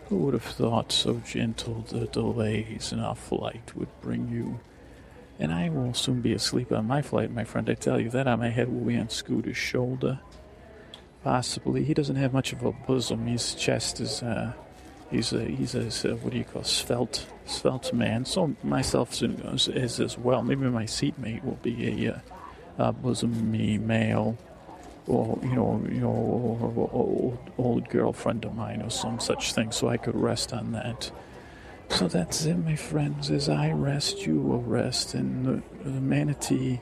Who 0.09 0.19
would 0.19 0.35
have 0.35 0.45
thought 0.45 0.93
so 0.93 1.21
gentle 1.27 1.85
the 1.89 2.07
delays 2.07 2.93
in 2.93 3.01
our 3.01 3.17
flight 3.17 3.73
would 3.75 3.89
bring 4.01 4.29
you? 4.29 4.61
And 5.39 5.53
I 5.53 5.69
will 5.69 5.95
soon 5.95 6.21
be 6.21 6.33
asleep 6.33 6.71
on 6.73 6.87
my 6.87 7.03
flight, 7.03 7.31
my 7.33 7.45
friend. 7.45 7.69
I 7.69 7.75
tell 7.75 8.01
you 8.01 8.11
that 8.11 8.27
on 8.27 8.39
my 8.39 8.51
head 8.51 8.73
will 8.73 8.85
be 8.85 8.97
on 8.97 9.09
Scooter's 9.09 9.57
shoulder. 9.57 10.21
Possibly. 11.23 11.85
He 11.85 11.95
doesn't 11.95 12.17
have 12.17 12.33
much 12.33 12.53
of 12.53 12.63
a 12.63 12.73
bosom. 12.73 13.27
His 13.27 13.55
chest 13.55 14.01
is, 14.01 14.23
uh, 14.23 14.53
he's 15.11 15.33
a, 15.33 15.45
he's 15.45 15.75
a, 15.75 16.17
what 16.17 16.33
do 16.33 16.39
you 16.39 16.45
call, 16.45 16.65
svelte, 16.65 17.27
svelte 17.47 17.93
man. 17.93 18.25
So 18.25 18.55
myself 18.63 19.21
is, 19.23 19.69
is 19.69 20.01
as 20.01 20.19
well. 20.19 20.43
Maybe 20.43 20.67
my 20.67 20.87
seatmate 20.87 21.45
will 21.45 21.59
be 21.63 22.07
a, 22.07 22.15
uh, 22.15 22.19
a 22.79 22.93
bosom 22.93 23.51
me 23.51 23.79
male 23.79 24.37
or 25.07 25.39
you 25.43 25.55
know, 25.55 25.83
you 25.89 26.01
know, 26.01 26.89
old, 26.93 27.39
old 27.59 27.89
girlfriend 27.89 28.45
of 28.45 28.55
mine 28.55 28.83
or 28.83 28.91
some 28.91 29.21
such 29.21 29.53
thing, 29.53 29.71
so 29.71 29.89
I 29.89 29.97
could 29.97 30.17
rest 30.17 30.53
on 30.53 30.73
that. 30.73 31.11
So 31.91 32.09
that's 32.09 32.45
it, 32.45 32.57
my 32.57 32.77
friends. 32.77 33.31
As 33.31 33.49
I 33.49 33.71
rest, 33.71 34.27
you 34.27 34.41
will 34.41 34.63
rest, 34.63 35.15
and 35.15 35.63
the, 35.85 35.91
manatee, 35.91 36.81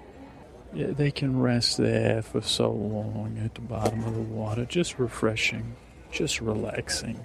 yeah, 0.73 0.87
they 0.89 1.11
can 1.11 1.41
rest 1.41 1.77
there 1.77 2.23
for 2.23 2.41
so 2.41 2.71
long 2.71 3.39
at 3.45 3.55
the 3.55 3.61
bottom 3.61 4.05
of 4.05 4.15
the 4.15 4.21
water, 4.21 4.65
just 4.65 4.99
refreshing, 4.99 5.77
just 6.11 6.41
relaxing, 6.41 7.21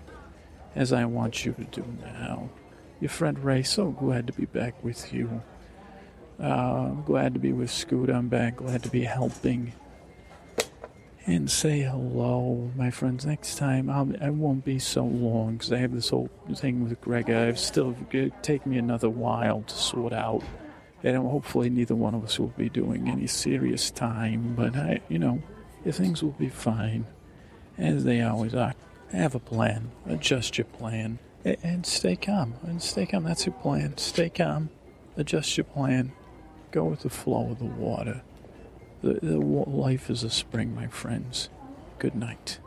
as 0.76 0.92
I 0.92 1.06
want 1.06 1.46
you 1.46 1.54
to 1.54 1.64
do 1.64 1.86
now. 2.02 2.50
Your 3.00 3.10
friend 3.10 3.40
Ray, 3.40 3.64
so 3.64 3.92
glad 3.92 4.28
to 4.28 4.34
be 4.34 4.46
back 4.46 4.84
with 4.84 5.14
you. 5.14 5.42
Uh, 6.42 6.90
glad 6.90 7.34
to 7.36 7.40
be 7.40 7.54
with 7.54 7.72
Scoot. 7.72 8.10
I'm 8.10 8.28
back. 8.28 8.58
Glad 8.58 8.84
to 8.84 8.90
be 8.90 9.04
helping 9.04 9.74
and 11.28 11.52
say 11.52 11.82
hello, 11.82 12.72
my 12.78 12.90
friends. 12.90 13.26
Next 13.26 13.58
time, 13.58 13.90
I'll, 13.90 14.10
I 14.22 14.30
won't 14.30 14.64
be 14.64 14.80
so 14.80 15.04
long 15.04 15.58
because 15.58 15.74
I 15.74 15.78
have 15.80 15.94
this 15.94 16.10
whole 16.10 16.30
thing 16.56 16.86
with 16.88 17.00
Greg. 17.02 17.30
I've 17.30 17.60
still 17.60 17.96
take 18.42 18.66
me 18.66 18.78
another 18.78 19.10
while 19.10 19.62
to 19.64 19.76
sort 19.76 20.14
out, 20.14 20.42
and 21.04 21.18
hopefully 21.18 21.70
neither 21.70 21.96
one 21.96 22.16
of 22.16 22.24
us 22.24 22.40
will 22.40 22.54
be 22.58 22.70
doing 22.70 23.10
any 23.10 23.28
serious 23.28 23.92
time. 23.92 24.56
But 24.56 24.78
I, 24.78 25.02
you 25.10 25.20
know, 25.20 25.44
things 25.86 26.24
will 26.24 26.32
be 26.32 26.48
fine, 26.48 27.06
as 27.78 28.06
they 28.06 28.22
always 28.22 28.56
are. 28.56 28.74
Have 29.12 29.36
a 29.36 29.40
plan. 29.40 29.92
Adjust 30.06 30.58
your 30.58 30.66
plan, 30.66 31.20
and 31.44 31.86
stay 31.86 32.16
calm. 32.16 32.54
And 32.64 32.82
stay 32.82 33.06
calm. 33.06 33.26
That's 33.26 33.46
your 33.46 33.56
plan. 33.56 33.98
Stay 33.98 34.30
calm. 34.30 34.70
Adjust 35.18 35.58
your 35.58 35.66
plan. 35.66 36.14
Go 36.72 36.86
with 36.86 37.02
the 37.02 37.10
flow 37.10 37.52
of 37.52 37.60
the 37.60 37.66
water. 37.66 38.22
The, 39.02 39.20
the 39.22 39.38
life 39.38 40.10
is 40.10 40.24
a 40.24 40.30
spring, 40.30 40.74
my 40.74 40.88
friends. 40.88 41.50
Good 42.00 42.16
night. 42.16 42.60